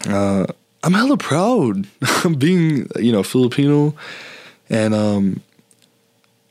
uh, 0.06 0.46
I'm 0.82 0.92
hella 0.92 1.16
proud 1.16 1.86
of 2.24 2.38
being, 2.38 2.88
you 2.98 3.12
know, 3.12 3.22
Filipino. 3.22 3.94
And, 4.68 4.94
um, 4.94 5.42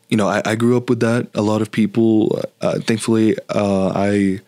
you 0.09 0.17
know, 0.17 0.27
I, 0.27 0.41
I 0.43 0.55
grew 0.55 0.75
up 0.75 0.89
with 0.89 0.99
that. 0.99 1.29
A 1.35 1.41
lot 1.41 1.61
of 1.61 1.71
people, 1.71 2.41
uh, 2.61 2.79
thankfully, 2.79 3.37
uh, 3.49 3.91
I 3.95 4.41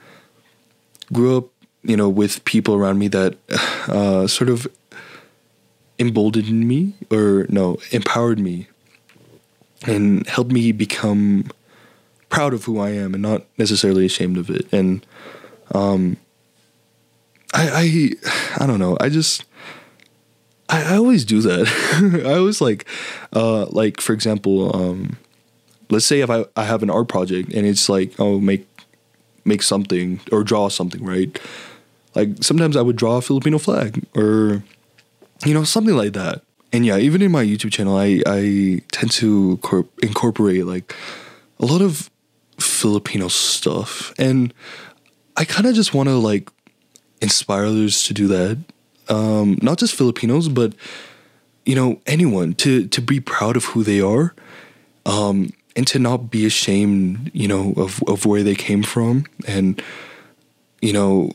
grew 1.13 1.37
up, 1.37 1.45
you 1.83 1.95
know, 1.95 2.09
with 2.09 2.43
people 2.45 2.75
around 2.75 2.97
me 2.97 3.07
that 3.09 3.37
uh, 3.87 4.27
sort 4.27 4.49
of 4.49 4.67
emboldened 5.99 6.67
me 6.67 6.93
or 7.11 7.45
no, 7.49 7.77
empowered 7.91 8.39
me 8.39 8.67
and 9.85 10.27
helped 10.27 10.51
me 10.51 10.71
become 10.71 11.45
proud 12.29 12.53
of 12.53 12.63
who 12.65 12.79
I 12.79 12.89
am 12.91 13.13
and 13.13 13.21
not 13.21 13.43
necessarily 13.57 14.05
ashamed 14.05 14.37
of 14.37 14.49
it. 14.49 14.71
And 14.73 15.05
um, 15.75 16.17
I, 17.53 17.69
I, 18.57 18.63
I 18.63 18.67
don't 18.67 18.79
know. 18.79 18.97
I 18.99 19.09
just, 19.09 19.45
I, 20.69 20.93
I 20.93 20.97
always 20.97 21.23
do 21.23 21.41
that. 21.41 22.23
I 22.25 22.33
always 22.33 22.61
like, 22.61 22.85
uh, 23.33 23.65
like 23.67 24.01
for 24.01 24.13
example, 24.13 24.75
um, 24.75 25.17
let's 25.91 26.05
say 26.05 26.21
if 26.21 26.29
I, 26.29 26.45
I 26.55 26.63
have 26.63 26.83
an 26.83 26.89
art 26.89 27.07
project 27.07 27.53
and 27.53 27.65
it's 27.65 27.89
like, 27.89 28.13
oh, 28.19 28.39
make, 28.39 28.67
make 29.45 29.61
something 29.61 30.19
or 30.31 30.43
draw 30.43 30.69
something, 30.69 31.03
right? 31.03 31.39
Like 32.15 32.29
sometimes 32.41 32.75
I 32.75 32.81
would 32.81 32.95
draw 32.95 33.17
a 33.17 33.21
Filipino 33.21 33.57
flag 33.57 34.03
or, 34.15 34.63
you 35.45 35.53
know, 35.53 35.63
something 35.63 35.95
like 35.95 36.13
that. 36.13 36.41
And 36.73 36.85
yeah, 36.85 36.97
even 36.97 37.21
in 37.21 37.31
my 37.31 37.43
YouTube 37.43 37.71
channel, 37.71 37.97
I, 37.97 38.21
I 38.25 38.81
tend 38.91 39.11
to 39.11 39.57
corp- 39.57 39.91
incorporate 40.01 40.65
like 40.65 40.95
a 41.59 41.65
lot 41.65 41.81
of 41.81 42.09
Filipino 42.59 43.27
stuff. 43.27 44.13
And 44.17 44.53
I 45.35 45.45
kind 45.45 45.67
of 45.67 45.75
just 45.75 45.93
want 45.93 46.09
to 46.09 46.15
like 46.15 46.49
inspire 47.21 47.65
others 47.65 48.03
to 48.03 48.13
do 48.13 48.27
that. 48.27 48.57
Um, 49.09 49.57
not 49.61 49.77
just 49.77 49.95
Filipinos, 49.95 50.47
but 50.47 50.73
you 51.65 51.75
know 51.75 52.01
anyone 52.05 52.53
to 52.55 52.87
to 52.87 53.01
be 53.01 53.19
proud 53.19 53.55
of 53.55 53.65
who 53.65 53.83
they 53.83 54.01
are, 54.01 54.33
um, 55.05 55.51
and 55.75 55.87
to 55.87 55.99
not 55.99 56.29
be 56.29 56.45
ashamed, 56.45 57.31
you 57.33 57.47
know, 57.47 57.73
of 57.77 58.01
of 58.07 58.25
where 58.25 58.43
they 58.43 58.55
came 58.55 58.83
from, 58.83 59.25
and 59.47 59.81
you 60.81 60.93
know 60.93 61.31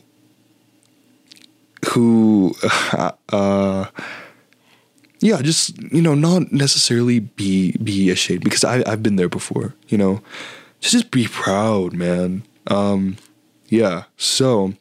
who, 1.89 2.53
uh, 3.29 3.85
yeah, 5.19 5.41
just 5.41 5.77
you 5.91 6.01
know, 6.01 6.15
not 6.15 6.51
necessarily 6.51 7.19
be 7.19 7.73
be 7.83 8.09
ashamed 8.09 8.43
because 8.43 8.63
I 8.63 8.83
I've 8.85 9.03
been 9.03 9.15
there 9.15 9.29
before, 9.29 9.73
you 9.87 9.97
know, 9.97 10.21
just 10.79 10.93
just 10.93 11.11
be 11.11 11.27
proud, 11.27 11.93
man. 11.93 12.43
Um, 12.67 13.17
yeah, 13.69 14.03
so 14.17 14.73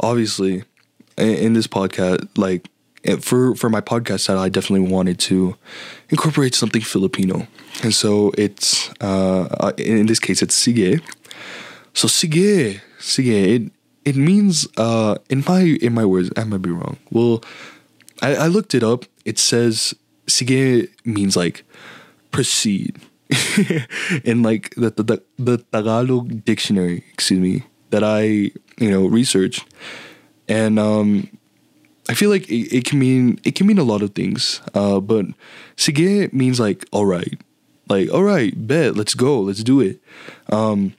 obviously 0.00 0.64
in 1.16 1.52
this 1.54 1.66
podcast 1.66 2.28
like 2.36 2.68
for 3.20 3.54
for 3.54 3.68
my 3.68 3.80
podcast 3.80 4.26
title 4.26 4.42
i 4.42 4.48
definitely 4.48 4.88
wanted 4.88 5.18
to 5.18 5.56
incorporate 6.10 6.54
something 6.54 6.80
filipino. 6.80 7.46
And 7.82 7.94
so 7.94 8.32
it's 8.38 8.90
uh 9.00 9.72
in 9.76 10.06
this 10.06 10.18
case 10.18 10.42
it's 10.42 10.56
sige. 10.56 11.00
So 11.92 12.08
sige 12.08 12.80
sige 12.98 13.56
it 13.56 13.72
it 14.04 14.16
means 14.16 14.66
uh 14.76 15.16
in 15.28 15.44
my 15.46 15.76
in 15.80 15.92
my 15.92 16.04
words 16.04 16.30
i 16.36 16.44
might 16.44 16.62
be 16.62 16.70
wrong. 16.70 16.96
Well 17.10 17.44
i 18.22 18.34
i 18.34 18.46
looked 18.46 18.74
it 18.74 18.82
up. 18.82 19.04
It 19.24 19.38
says 19.38 19.94
sige 20.26 20.88
means 21.04 21.36
like 21.36 21.64
proceed. 22.30 23.00
And 24.24 24.42
like 24.42 24.74
the, 24.76 24.90
the 24.90 25.22
the 25.38 25.58
tagalog 25.72 26.44
dictionary 26.44 27.04
excuse 27.12 27.40
me 27.40 27.64
that 27.90 28.04
i 28.04 28.50
you 28.78 28.90
know 28.90 29.06
researched. 29.06 29.64
And 30.48 30.78
um 30.78 31.28
I 32.08 32.14
feel 32.14 32.28
like 32.30 32.48
it, 32.50 32.68
it 32.74 32.84
can 32.84 32.98
mean 32.98 33.40
it 33.44 33.54
can 33.54 33.66
mean 33.66 33.78
a 33.78 33.84
lot 33.84 34.02
of 34.02 34.14
things. 34.14 34.60
Uh, 34.74 35.00
but 35.00 35.26
sige 35.76 36.32
means 36.32 36.60
like 36.60 36.84
all 36.92 37.06
right, 37.06 37.40
like 37.88 38.10
all 38.12 38.22
right, 38.22 38.52
bet, 38.66 38.96
let's 38.96 39.14
go, 39.14 39.40
let's 39.40 39.62
do 39.62 39.80
it. 39.80 40.00
Um, 40.50 40.94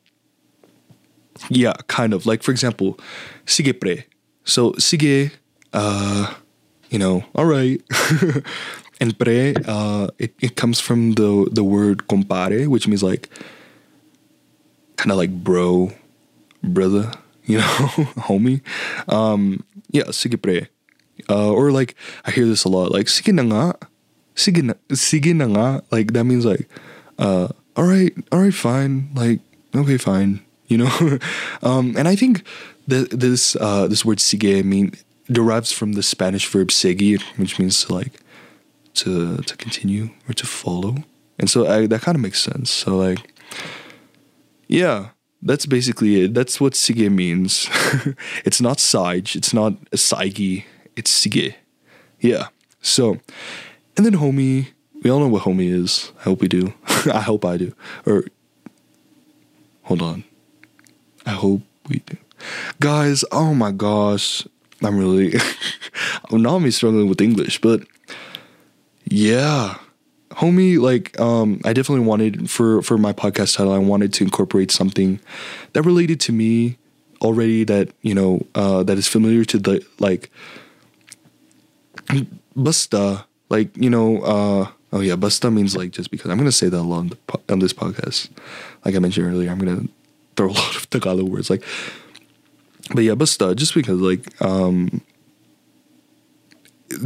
yeah, 1.50 1.74
kind 1.88 2.14
of 2.14 2.26
like 2.26 2.42
for 2.44 2.52
example, 2.52 2.98
sige 3.46 3.80
pre. 3.80 4.06
So 4.46 4.72
sige, 4.74 5.32
uh, 5.74 6.34
you 6.90 6.98
know, 6.98 7.24
all 7.36 7.46
right, 7.46 7.82
and 9.00 9.18
pre, 9.18 9.56
uh, 9.68 10.08
it 10.18 10.34
it 10.42 10.56
comes 10.56 10.80
from 10.80 11.14
the 11.14 11.48
the 11.52 11.64
word 11.64 12.08
compare, 12.08 12.70
which 12.70 12.88
means 12.88 13.04
like 13.04 13.30
kind 14.98 15.12
of 15.12 15.18
like 15.18 15.44
bro, 15.44 15.94
brother, 16.64 17.12
you 17.46 17.60
know, 17.60 17.64
homie. 18.26 18.62
Um, 19.08 19.64
yeah, 19.92 20.10
sige 20.10 20.42
pre. 20.42 20.68
Uh, 21.30 21.52
or 21.52 21.72
like 21.72 21.96
I 22.26 22.32
hear 22.32 22.46
this 22.46 22.66
a 22.66 22.70
lot, 22.70 22.92
like 22.92 23.08
sige 23.08 23.34
na 23.34 23.44
nga, 23.44 23.88
sige 24.36 24.64
na, 24.64 24.74
sige 24.90 25.34
na 25.36 25.46
nga. 25.46 25.84
Like 25.92 26.14
that 26.14 26.24
means 26.26 26.46
like, 26.46 26.70
uh, 27.18 27.48
all 27.76 27.86
right, 27.86 28.14
all 28.32 28.40
right, 28.40 28.54
fine. 28.54 29.10
Like 29.16 29.40
okay, 29.76 29.98
fine. 29.98 30.42
You 30.68 30.80
know, 30.80 31.20
um, 31.62 31.94
and 31.96 32.08
I 32.08 32.16
think 32.16 32.42
that 32.88 33.12
this 33.12 33.56
uh, 33.62 33.86
this 33.86 34.04
word 34.04 34.18
sige 34.18 34.58
I 34.58 34.64
mean 34.64 34.94
derives 35.30 35.72
from 35.72 35.94
the 35.94 36.02
Spanish 36.02 36.48
verb 36.48 36.72
seguir, 36.72 37.22
which 37.38 37.60
means 37.60 37.86
to 37.86 37.94
like 37.94 38.20
to 38.96 39.38
to 39.38 39.58
continue 39.58 40.10
or 40.28 40.34
to 40.34 40.48
follow, 40.48 40.96
and 41.38 41.52
so 41.52 41.68
I, 41.68 41.86
that 41.86 42.02
kind 42.02 42.16
of 42.16 42.22
makes 42.22 42.42
sense. 42.42 42.72
So 42.72 42.98
like, 42.98 43.20
yeah, 44.68 45.10
that's 45.42 45.68
basically 45.68 46.24
it. 46.24 46.34
That's 46.34 46.60
what 46.60 46.74
sige 46.74 47.12
means. 47.12 47.70
it's 48.46 48.60
not 48.60 48.80
sage. 48.80 49.36
It's 49.36 49.54
not 49.54 49.74
a 49.94 49.98
saigi. 49.98 50.66
It's 50.96 51.12
sige. 51.12 51.56
Yeah. 52.20 52.48
So, 52.82 53.20
and 53.98 54.06
then 54.06 54.14
homie. 54.14 54.68
We 55.04 55.12
all 55.12 55.20
know 55.20 55.28
what 55.28 55.44
homie 55.44 55.70
is. 55.70 56.12
I 56.20 56.24
hope 56.24 56.42
we 56.42 56.48
do. 56.48 56.74
I 57.14 57.22
hope 57.22 57.46
I 57.46 57.58
do. 57.58 57.76
Or 58.06 58.26
hold 59.84 60.02
on. 60.02 60.24
I 61.26 61.32
hope 61.32 61.62
we 61.88 62.00
do. 62.00 62.18
Guys, 62.80 63.24
oh 63.32 63.54
my 63.54 63.72
gosh. 63.72 64.48
I'm 64.82 64.98
really 64.98 65.34
I'm 66.32 66.72
struggling 66.72 67.08
with 67.08 67.22
English, 67.22 67.62
but 67.62 67.86
yeah 69.06 69.78
homie 70.32 70.80
like 70.80 71.18
um 71.20 71.62
i 71.64 71.72
definitely 71.72 72.06
wanted 72.06 72.50
for 72.50 72.82
for 72.82 72.98
my 72.98 73.14
podcast 73.14 73.56
title 73.56 73.72
i 73.72 73.78
wanted 73.78 74.12
to 74.12 74.24
incorporate 74.24 74.72
something 74.72 75.20
that 75.74 75.84
related 75.84 76.20
to 76.20 76.34
me 76.34 76.78
already 77.22 77.64
that 77.64 77.90
you 78.02 78.14
know 78.14 78.46
uh 78.56 78.84
that 78.84 78.98
is 78.98 79.08
familiar 79.08 79.46
to 79.46 79.58
the 79.58 79.86
like 80.00 80.30
basta 82.56 83.26
like 83.50 83.76
you 83.78 83.90
know 83.90 84.22
uh 84.22 84.68
oh 84.94 85.00
yeah 85.00 85.16
basta 85.16 85.52
means 85.52 85.76
like 85.76 85.92
just 85.92 86.12
because 86.12 86.32
i'm 86.32 86.38
gonna 86.38 86.52
say 86.52 86.70
that 86.70 86.80
on 86.80 87.10
the 87.10 87.18
on 87.50 87.60
this 87.60 87.74
podcast 87.74 88.30
like 88.84 88.96
i 88.96 89.00
mentioned 89.00 89.28
earlier 89.28 89.50
i'm 89.50 89.60
gonna 89.60 89.84
throw 90.36 90.50
a 90.50 90.52
lot 90.52 90.76
of 90.76 90.90
tagalog 90.90 91.28
words 91.28 91.50
like 91.50 91.64
but 92.94 93.04
yeah 93.04 93.16
basta 93.16 93.56
just 93.56 93.74
because 93.74 94.00
like 94.00 94.42
um 94.42 95.02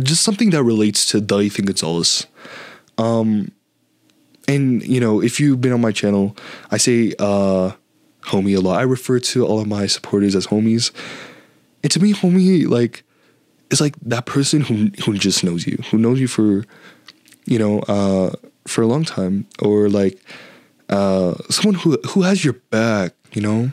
just 0.04 0.24
something 0.24 0.50
that 0.52 0.64
relates 0.64 1.06
to 1.08 1.22
TheEthanGonzales. 1.22 2.26
Um, 2.98 3.52
and 4.48 4.84
you 4.84 5.00
know, 5.00 5.22
if 5.22 5.40
you've 5.40 5.62
been 5.62 5.74
on 5.74 5.82
my 5.82 5.92
channel, 5.92 6.36
I 6.72 6.78
say 6.78 7.14
uh, 7.20 7.72
homie 8.24 8.58
a 8.58 8.60
lot. 8.60 8.80
I 8.80 8.84
refer 8.84 9.20
to 9.20 9.46
all 9.46 9.60
of 9.60 9.68
my 9.68 9.88
supporters 9.88 10.36
as 10.36 10.48
homies. 10.48 10.92
And 11.84 11.92
to 11.92 12.00
me, 12.00 12.14
homie 12.14 12.68
like 12.68 13.04
is 13.72 13.82
like 13.82 13.96
that 14.02 14.26
person 14.26 14.62
who 14.62 14.92
who 15.06 15.18
just 15.18 15.44
knows 15.44 15.68
you, 15.68 15.78
who 15.92 15.98
knows 15.98 16.20
you 16.20 16.28
for 16.28 16.66
you 17.46 17.60
know 17.60 17.80
uh, 17.82 18.32
for 18.68 18.82
a 18.82 18.88
long 18.88 19.04
time, 19.04 19.48
or 19.62 19.90
like 19.90 20.20
uh, 20.90 21.36
someone 21.50 21.76
who 21.76 21.98
who 22.10 22.22
has 22.24 22.44
your 22.44 22.54
back, 22.72 23.14
you 23.34 23.42
know. 23.42 23.72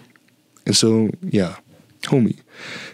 And 0.66 0.76
so 0.76 1.11
yeah, 1.22 1.57
homie. 2.03 2.38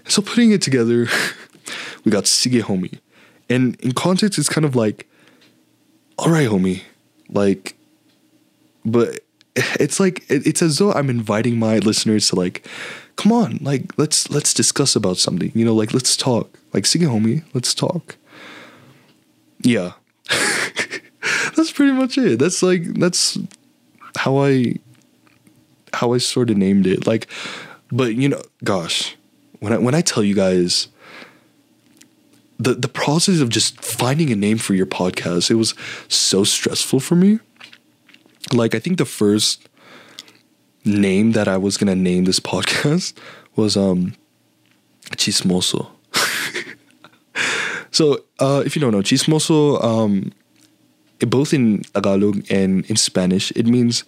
So 0.07 0.21
putting 0.23 0.53
it 0.53 0.63
together, 0.63 1.09
we 2.05 2.11
got 2.11 2.25
Sige 2.25 2.63
homie, 2.63 2.99
and 3.49 3.81
in 3.81 3.93
context, 3.93 4.39
it's 4.39 4.49
kind 4.49 4.65
of 4.65 4.77
like 4.77 5.09
all 6.19 6.31
right, 6.31 6.49
homie. 6.49 6.83
Like, 7.29 7.77
but 8.85 9.21
it's 9.55 10.01
like 10.01 10.25
it's 10.29 10.63
as 10.63 10.79
though 10.79 10.93
I'm 10.93 11.11
inviting 11.11 11.59
my 11.59 11.79
listeners 11.79 12.29
to 12.29 12.37
like, 12.37 12.67
come 13.17 13.33
on, 13.33 13.59
like 13.61 13.97
let's 13.99 14.31
let's 14.31 14.55
discuss 14.55 14.97
about 14.97 15.17
something. 15.17 15.53
You 15.55 15.65
know, 15.65 15.75
like 15.75 15.93
let's 15.93 16.17
talk. 16.17 16.59
Like, 16.73 16.85
sige, 16.85 17.07
homie, 17.07 17.45
let's 17.55 17.75
talk. 17.75 18.17
Yeah, 19.61 19.93
that's 21.57 21.73
pretty 21.73 21.93
much 21.93 22.19
it. 22.19 22.39
That's 22.39 22.63
like 22.63 22.85
that's 22.95 23.39
how 24.17 24.39
I 24.39 24.77
how 25.93 26.13
I 26.15 26.19
sort 26.19 26.51
of 26.51 26.57
named 26.57 26.87
it. 26.87 27.07
Like, 27.07 27.29
but 27.91 28.15
you 28.15 28.29
know, 28.29 28.43
gosh, 28.65 29.17
when 29.61 29.73
I 29.73 29.79
when 29.79 29.95
I 29.95 30.01
tell 30.01 30.25
you 30.25 30.35
guys 30.35 30.89
the 32.63 32.75
the 32.75 32.89
process 32.89 33.41
of 33.41 33.49
just 33.49 33.83
finding 33.83 34.31
a 34.31 34.37
name 34.37 34.59
for 34.59 34.75
your 34.75 34.87
podcast 34.87 35.51
it 35.51 35.55
was 35.55 35.75
so 36.09 36.45
stressful 36.45 37.01
for 37.01 37.17
me 37.17 37.39
like 38.53 38.75
i 38.75 38.79
think 38.79 38.99
the 38.99 39.05
first 39.05 39.69
name 40.85 41.33
that 41.33 41.49
i 41.49 41.57
was 41.57 41.77
gonna 41.77 41.97
name 41.97 42.25
this 42.25 42.41
podcast 42.53 43.15
was 43.57 43.77
um 43.77 44.15
chismoso 45.11 45.92
so 47.93 48.25
uh 48.41 48.63
if 48.67 48.75
you 48.75 48.81
don't 48.81 48.93
know 48.93 49.03
chismoso 49.03 49.83
um 49.83 50.33
both 51.21 51.55
in 51.55 51.83
tagalog 51.95 52.45
and 52.51 52.85
in 52.87 52.97
spanish 52.97 53.53
it 53.53 53.67
means 53.67 54.03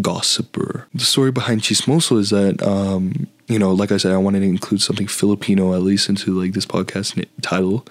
gossiper 0.00 0.86
the 0.94 1.04
story 1.04 1.30
behind 1.30 1.60
chismoso 1.60 2.18
is 2.18 2.30
that 2.30 2.62
um 2.62 3.28
you 3.48 3.58
know, 3.58 3.72
like 3.72 3.92
I 3.92 3.96
said, 3.96 4.12
I 4.12 4.18
wanted 4.18 4.40
to 4.40 4.46
include 4.46 4.82
something 4.82 5.06
Filipino 5.06 5.74
at 5.74 5.82
least 5.82 6.08
into 6.08 6.38
like 6.38 6.52
this 6.52 6.66
podcast 6.66 7.24
title. 7.42 7.86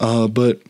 Uh, 0.00 0.26
but 0.26 0.60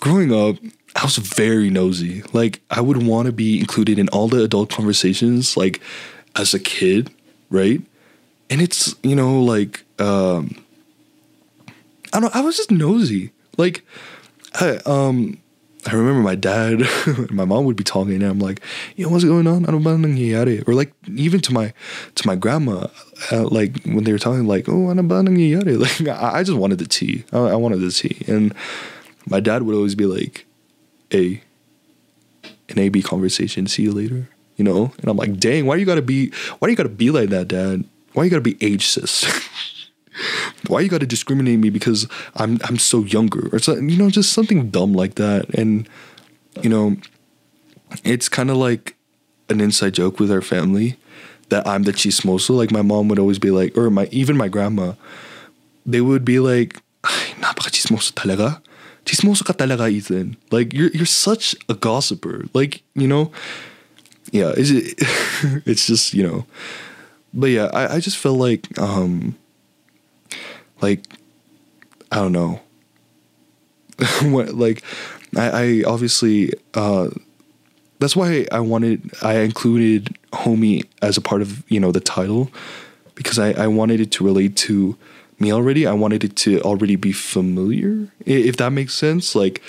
growing 0.00 0.32
up, 0.32 0.56
I 0.94 1.04
was 1.04 1.16
very 1.16 1.70
nosy. 1.70 2.22
Like 2.32 2.60
I 2.70 2.80
would 2.80 3.02
want 3.02 3.26
to 3.26 3.32
be 3.32 3.58
included 3.58 3.98
in 3.98 4.08
all 4.10 4.28
the 4.28 4.42
adult 4.42 4.70
conversations, 4.70 5.56
like 5.56 5.80
as 6.36 6.52
a 6.52 6.58
kid, 6.58 7.10
right? 7.50 7.80
And 8.50 8.60
it's 8.60 8.94
you 9.02 9.16
know 9.16 9.42
like 9.42 9.84
um, 9.98 10.62
I 12.12 12.20
don't. 12.20 12.34
I 12.34 12.40
was 12.40 12.56
just 12.56 12.70
nosy. 12.70 13.32
Like 13.56 13.84
I 14.54 14.80
um 14.86 15.38
I 15.86 15.94
remember 15.94 16.20
my 16.20 16.34
dad, 16.34 16.82
my 17.30 17.44
mom 17.44 17.64
would 17.64 17.76
be 17.76 17.84
talking, 17.84 18.14
and 18.14 18.24
I'm 18.24 18.40
like, 18.40 18.60
"Yo, 18.96 19.08
what's 19.08 19.24
going 19.24 19.46
on? 19.46 19.64
Ano 19.66 19.78
ba 19.78 19.90
nangyayari?" 19.96 20.66
Or 20.66 20.74
like 20.74 20.92
even 21.14 21.40
to 21.42 21.52
my 21.52 21.72
to 22.16 22.26
my 22.26 22.34
grandma, 22.34 22.88
uh, 23.30 23.48
like 23.48 23.82
when 23.84 24.04
they 24.04 24.12
were 24.12 24.18
talking, 24.18 24.46
like, 24.46 24.68
"Oh, 24.68 24.92
ba 24.92 25.22
nangyayari?" 25.22 25.78
Like 26.04 26.08
I, 26.08 26.40
I 26.40 26.42
just 26.42 26.58
wanted 26.58 26.78
the 26.78 26.86
tea. 26.86 27.24
I, 27.32 27.38
I 27.38 27.54
wanted 27.54 27.80
the 27.80 27.90
tea, 27.90 28.24
and 28.26 28.52
my 29.26 29.40
dad 29.40 29.62
would 29.62 29.74
always 29.74 29.94
be 29.94 30.06
like, 30.06 30.46
"A, 31.14 31.40
an 32.68 32.78
AB 32.78 33.02
conversation. 33.02 33.66
See 33.66 33.82
you 33.82 33.92
later." 33.92 34.28
You 34.56 34.64
know, 34.64 34.92
and 34.98 35.08
I'm 35.08 35.16
like, 35.16 35.38
"Dang, 35.38 35.66
why 35.66 35.76
you 35.76 35.86
gotta 35.86 36.02
be? 36.02 36.30
Why 36.58 36.68
you 36.68 36.76
gotta 36.76 36.88
be 36.88 37.10
like 37.10 37.30
that, 37.30 37.46
Dad? 37.48 37.84
Why 38.12 38.24
you 38.24 38.30
gotta 38.30 38.42
be 38.42 38.58
age 38.60 38.88
sis?" 38.88 39.24
why 40.66 40.80
you 40.80 40.88
got 40.88 41.00
to 41.00 41.06
discriminate 41.06 41.58
me 41.58 41.70
because 41.70 42.08
I'm 42.36 42.58
I'm 42.64 42.78
so 42.78 43.04
younger 43.04 43.48
or 43.52 43.58
something, 43.58 43.88
you 43.88 43.96
know, 43.96 44.10
just 44.10 44.32
something 44.32 44.70
dumb 44.70 44.92
like 44.92 45.14
that. 45.14 45.48
And 45.54 45.88
you 46.62 46.70
know, 46.70 46.96
it's 48.04 48.28
kind 48.28 48.50
of 48.50 48.56
like 48.56 48.96
an 49.48 49.60
inside 49.60 49.94
joke 49.94 50.20
with 50.20 50.30
our 50.30 50.42
family 50.42 50.96
that 51.48 51.66
I'm 51.66 51.84
the 51.84 51.92
chismoso. 51.92 52.50
Like 52.50 52.70
my 52.70 52.82
mom 52.82 53.08
would 53.08 53.18
always 53.18 53.38
be 53.38 53.50
like, 53.50 53.76
or 53.76 53.90
my 53.90 54.08
even 54.10 54.36
my 54.36 54.48
grandma, 54.48 54.94
they 55.86 56.00
would 56.00 56.24
be 56.24 56.38
like, 56.38 56.80
napaka 57.40 57.70
chismoso 57.70 58.12
talaga. 58.12 58.60
Chismoso 59.04 59.44
ka 59.44 59.52
talaga, 59.52 59.90
Ethan. 59.90 60.36
Like 60.50 60.72
you're 60.72 60.90
you're 60.90 61.06
such 61.06 61.56
a 61.68 61.74
gossiper. 61.74 62.44
Like 62.52 62.82
you 62.94 63.08
know, 63.08 63.32
yeah. 64.32 64.50
Is 64.50 64.70
it? 64.70 64.94
it's 65.66 65.86
just 65.86 66.12
you 66.12 66.22
know, 66.22 66.44
but 67.32 67.50
yeah. 67.50 67.70
I 67.72 67.96
I 67.96 68.00
just 68.00 68.18
feel 68.18 68.34
like 68.34 68.78
um 68.78 69.36
like 70.80 71.04
I 72.10 72.16
don't 72.16 72.32
know. 72.32 72.60
what 74.22 74.54
like 74.54 74.82
I, 75.36 75.50
I 75.50 75.82
obviously 75.86 76.52
uh 76.74 77.08
that's 77.98 78.14
why 78.14 78.46
I 78.52 78.60
wanted 78.60 79.10
I 79.22 79.38
included 79.40 80.16
homie 80.32 80.84
as 81.02 81.16
a 81.16 81.20
part 81.20 81.42
of, 81.42 81.68
you 81.70 81.80
know, 81.80 81.92
the 81.92 82.00
title 82.00 82.50
because 83.14 83.38
I, 83.38 83.50
I 83.52 83.66
wanted 83.66 84.00
it 84.00 84.12
to 84.12 84.24
relate 84.24 84.56
to 84.58 84.96
me 85.40 85.52
already. 85.52 85.86
I 85.86 85.92
wanted 85.92 86.22
it 86.24 86.36
to 86.36 86.60
already 86.60 86.96
be 86.96 87.12
familiar. 87.12 88.08
If 88.24 88.56
that 88.58 88.70
makes 88.70 88.94
sense. 88.94 89.34
Like 89.34 89.60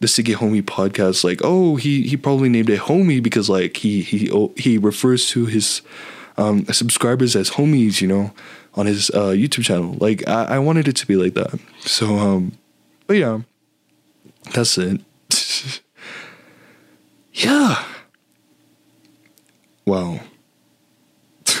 the 0.00 0.06
Sige 0.06 0.34
Homie 0.34 0.62
podcast, 0.62 1.24
like, 1.24 1.40
oh, 1.42 1.76
he 1.76 2.02
he 2.02 2.16
probably 2.16 2.50
named 2.50 2.68
it 2.68 2.80
homie 2.80 3.22
because 3.22 3.48
like 3.48 3.78
he 3.78 4.02
he 4.02 4.30
oh, 4.30 4.52
he 4.56 4.76
refers 4.76 5.28
to 5.30 5.46
his 5.46 5.80
um 6.36 6.66
subscribers 6.66 7.34
as 7.34 7.50
homies, 7.50 8.02
you 8.02 8.08
know 8.08 8.34
on 8.74 8.86
his 8.86 9.10
uh, 9.10 9.30
YouTube 9.30 9.64
channel. 9.64 9.96
Like 10.00 10.26
I, 10.28 10.44
I 10.44 10.58
wanted 10.58 10.88
it 10.88 10.96
to 10.96 11.06
be 11.06 11.16
like 11.16 11.34
that. 11.34 11.58
So 11.80 12.18
um, 12.18 12.52
but 13.06 13.16
yeah, 13.16 13.40
that's 14.52 14.78
it. 14.78 15.00
yeah. 17.32 17.84
Wow. 19.86 20.20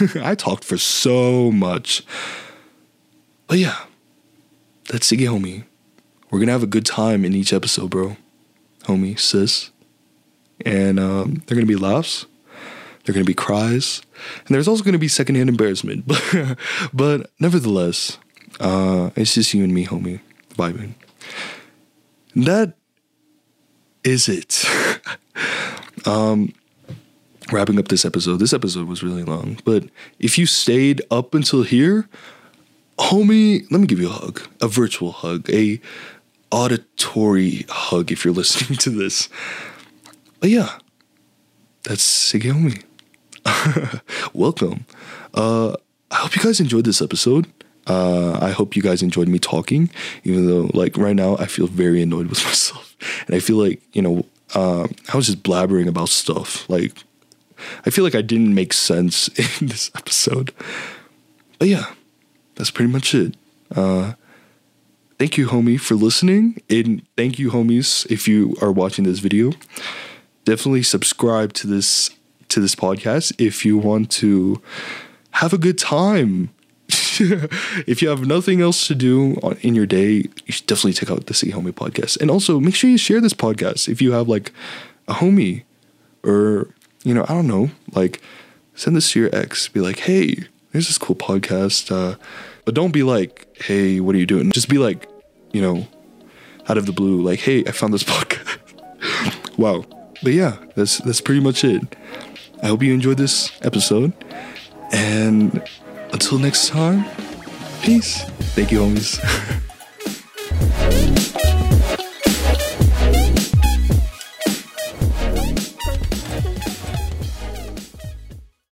I 0.20 0.34
talked 0.34 0.64
for 0.64 0.78
so 0.78 1.50
much. 1.52 2.04
But 3.46 3.58
yeah, 3.58 3.84
that's 4.88 5.10
Sige 5.10 5.26
Homie. 5.28 5.64
We're 6.30 6.40
gonna 6.40 6.52
have 6.52 6.62
a 6.62 6.68
good 6.68 6.86
time 6.86 7.24
in 7.24 7.34
each 7.34 7.52
episode, 7.52 7.90
bro. 7.90 8.16
Homie, 8.84 9.18
sis. 9.18 9.70
And 10.64 10.98
um, 10.98 11.42
they're 11.46 11.54
gonna 11.54 11.66
be 11.66 11.76
laughs. 11.76 12.26
There 13.04 13.12
are 13.12 13.14
going 13.14 13.24
to 13.24 13.30
be 13.30 13.34
cries, 13.34 14.00
and 14.46 14.54
there's 14.54 14.66
also 14.66 14.82
going 14.82 14.94
to 14.94 14.98
be 14.98 15.08
secondhand 15.08 15.48
embarrassment. 15.48 16.04
But, 16.32 16.58
but 16.92 17.30
nevertheless, 17.38 18.18
uh, 18.60 19.10
it's 19.14 19.34
just 19.34 19.52
you 19.52 19.62
and 19.62 19.74
me, 19.74 19.86
homie. 19.86 20.20
Vibing. 20.56 20.94
That 22.34 22.74
is 24.04 24.28
it. 24.28 24.64
um, 26.06 26.54
wrapping 27.52 27.78
up 27.78 27.88
this 27.88 28.04
episode. 28.04 28.38
This 28.38 28.52
episode 28.52 28.88
was 28.88 29.02
really 29.02 29.22
long, 29.22 29.58
but 29.64 29.84
if 30.18 30.38
you 30.38 30.46
stayed 30.46 31.02
up 31.10 31.34
until 31.34 31.62
here, 31.62 32.08
homie, 32.98 33.70
let 33.70 33.80
me 33.80 33.86
give 33.86 34.00
you 34.00 34.08
a 34.08 34.12
hug, 34.12 34.40
a 34.60 34.68
virtual 34.68 35.12
hug, 35.12 35.48
a 35.50 35.80
auditory 36.50 37.66
hug 37.68 38.12
if 38.12 38.24
you're 38.24 38.34
listening 38.42 38.78
to 38.78 38.90
this. 38.90 39.28
But 40.40 40.50
yeah, 40.50 40.78
that's 41.82 42.02
Sige 42.02 42.52
Homie. 42.52 42.82
welcome. 44.32 44.86
Uh, 45.32 45.74
I 46.10 46.16
hope 46.16 46.36
you 46.36 46.42
guys 46.42 46.60
enjoyed 46.60 46.84
this 46.84 47.02
episode. 47.02 47.46
Uh, 47.86 48.38
I 48.40 48.50
hope 48.50 48.76
you 48.76 48.82
guys 48.82 49.02
enjoyed 49.02 49.28
me 49.28 49.38
talking, 49.38 49.90
even 50.22 50.46
though, 50.46 50.70
like, 50.72 50.96
right 50.96 51.16
now 51.16 51.36
I 51.36 51.46
feel 51.46 51.66
very 51.66 52.00
annoyed 52.00 52.28
with 52.28 52.42
myself. 52.44 52.96
And 53.26 53.34
I 53.34 53.40
feel 53.40 53.56
like, 53.56 53.82
you 53.92 54.02
know, 54.02 54.26
uh, 54.54 54.86
I 55.12 55.16
was 55.16 55.26
just 55.26 55.42
blabbering 55.42 55.88
about 55.88 56.08
stuff. 56.08 56.68
Like, 56.70 56.92
I 57.84 57.90
feel 57.90 58.04
like 58.04 58.14
I 58.14 58.22
didn't 58.22 58.54
make 58.54 58.72
sense 58.72 59.28
in 59.60 59.68
this 59.68 59.90
episode. 59.94 60.52
But 61.58 61.68
yeah, 61.68 61.92
that's 62.54 62.70
pretty 62.70 62.90
much 62.90 63.14
it. 63.14 63.36
Uh, 63.74 64.14
thank 65.18 65.36
you, 65.36 65.48
homie, 65.48 65.80
for 65.80 65.94
listening. 65.94 66.62
And 66.70 67.02
thank 67.16 67.38
you, 67.38 67.50
homies, 67.50 68.10
if 68.10 68.26
you 68.28 68.56
are 68.62 68.72
watching 68.72 69.04
this 69.04 69.18
video. 69.18 69.52
Definitely 70.44 70.82
subscribe 70.82 71.54
to 71.54 71.66
this 71.66 72.10
to 72.54 72.60
this 72.60 72.74
podcast 72.74 73.32
if 73.38 73.64
you 73.64 73.76
want 73.76 74.10
to 74.10 74.62
have 75.32 75.52
a 75.52 75.58
good 75.58 75.76
time. 75.76 76.50
if 76.88 78.00
you 78.00 78.08
have 78.08 78.26
nothing 78.26 78.60
else 78.60 78.86
to 78.86 78.94
do 78.94 79.34
in 79.62 79.74
your 79.74 79.86
day, 79.86 80.28
you 80.46 80.52
should 80.52 80.66
definitely 80.66 80.92
check 80.92 81.10
out 81.10 81.26
the 81.26 81.34
Sige 81.34 81.52
Homie 81.52 81.72
podcast. 81.72 82.20
And 82.20 82.30
also 82.30 82.60
make 82.60 82.74
sure 82.74 82.88
you 82.88 82.98
share 82.98 83.20
this 83.20 83.34
podcast 83.34 83.88
if 83.88 84.00
you 84.00 84.12
have 84.12 84.28
like 84.28 84.52
a 85.08 85.14
homie 85.14 85.64
or, 86.22 86.68
you 87.02 87.12
know, 87.12 87.24
I 87.24 87.34
don't 87.34 87.48
know, 87.48 87.70
like 87.92 88.20
send 88.74 88.96
this 88.96 89.10
to 89.12 89.20
your 89.20 89.34
ex. 89.34 89.68
Be 89.68 89.80
like, 89.80 89.98
hey, 90.00 90.36
there's 90.72 90.86
this 90.86 90.98
cool 90.98 91.16
podcast. 91.16 91.90
Uh, 91.90 92.16
but 92.64 92.74
don't 92.74 92.92
be 92.92 93.02
like, 93.02 93.48
hey, 93.62 93.98
what 93.98 94.14
are 94.14 94.18
you 94.18 94.26
doing? 94.26 94.52
Just 94.52 94.68
be 94.68 94.78
like, 94.78 95.08
you 95.52 95.60
know, 95.60 95.88
out 96.68 96.78
of 96.78 96.86
the 96.86 96.92
blue, 96.92 97.20
like, 97.20 97.40
hey, 97.40 97.64
I 97.64 97.72
found 97.72 97.92
this 97.92 98.04
podcast. 98.14 99.58
wow. 99.58 99.84
But 100.22 100.32
yeah, 100.32 100.56
that's 100.74 100.98
that's 100.98 101.20
pretty 101.20 101.40
much 101.40 101.64
it. 101.64 101.82
I 102.64 102.68
hope 102.68 102.82
you 102.82 102.94
enjoyed 102.94 103.18
this 103.18 103.52
episode. 103.60 104.14
And 104.90 105.62
until 106.14 106.38
next 106.38 106.68
time, 106.68 107.04
peace. 107.82 108.24
Thank 108.56 108.72
you, 108.72 108.80
homies. 108.80 109.20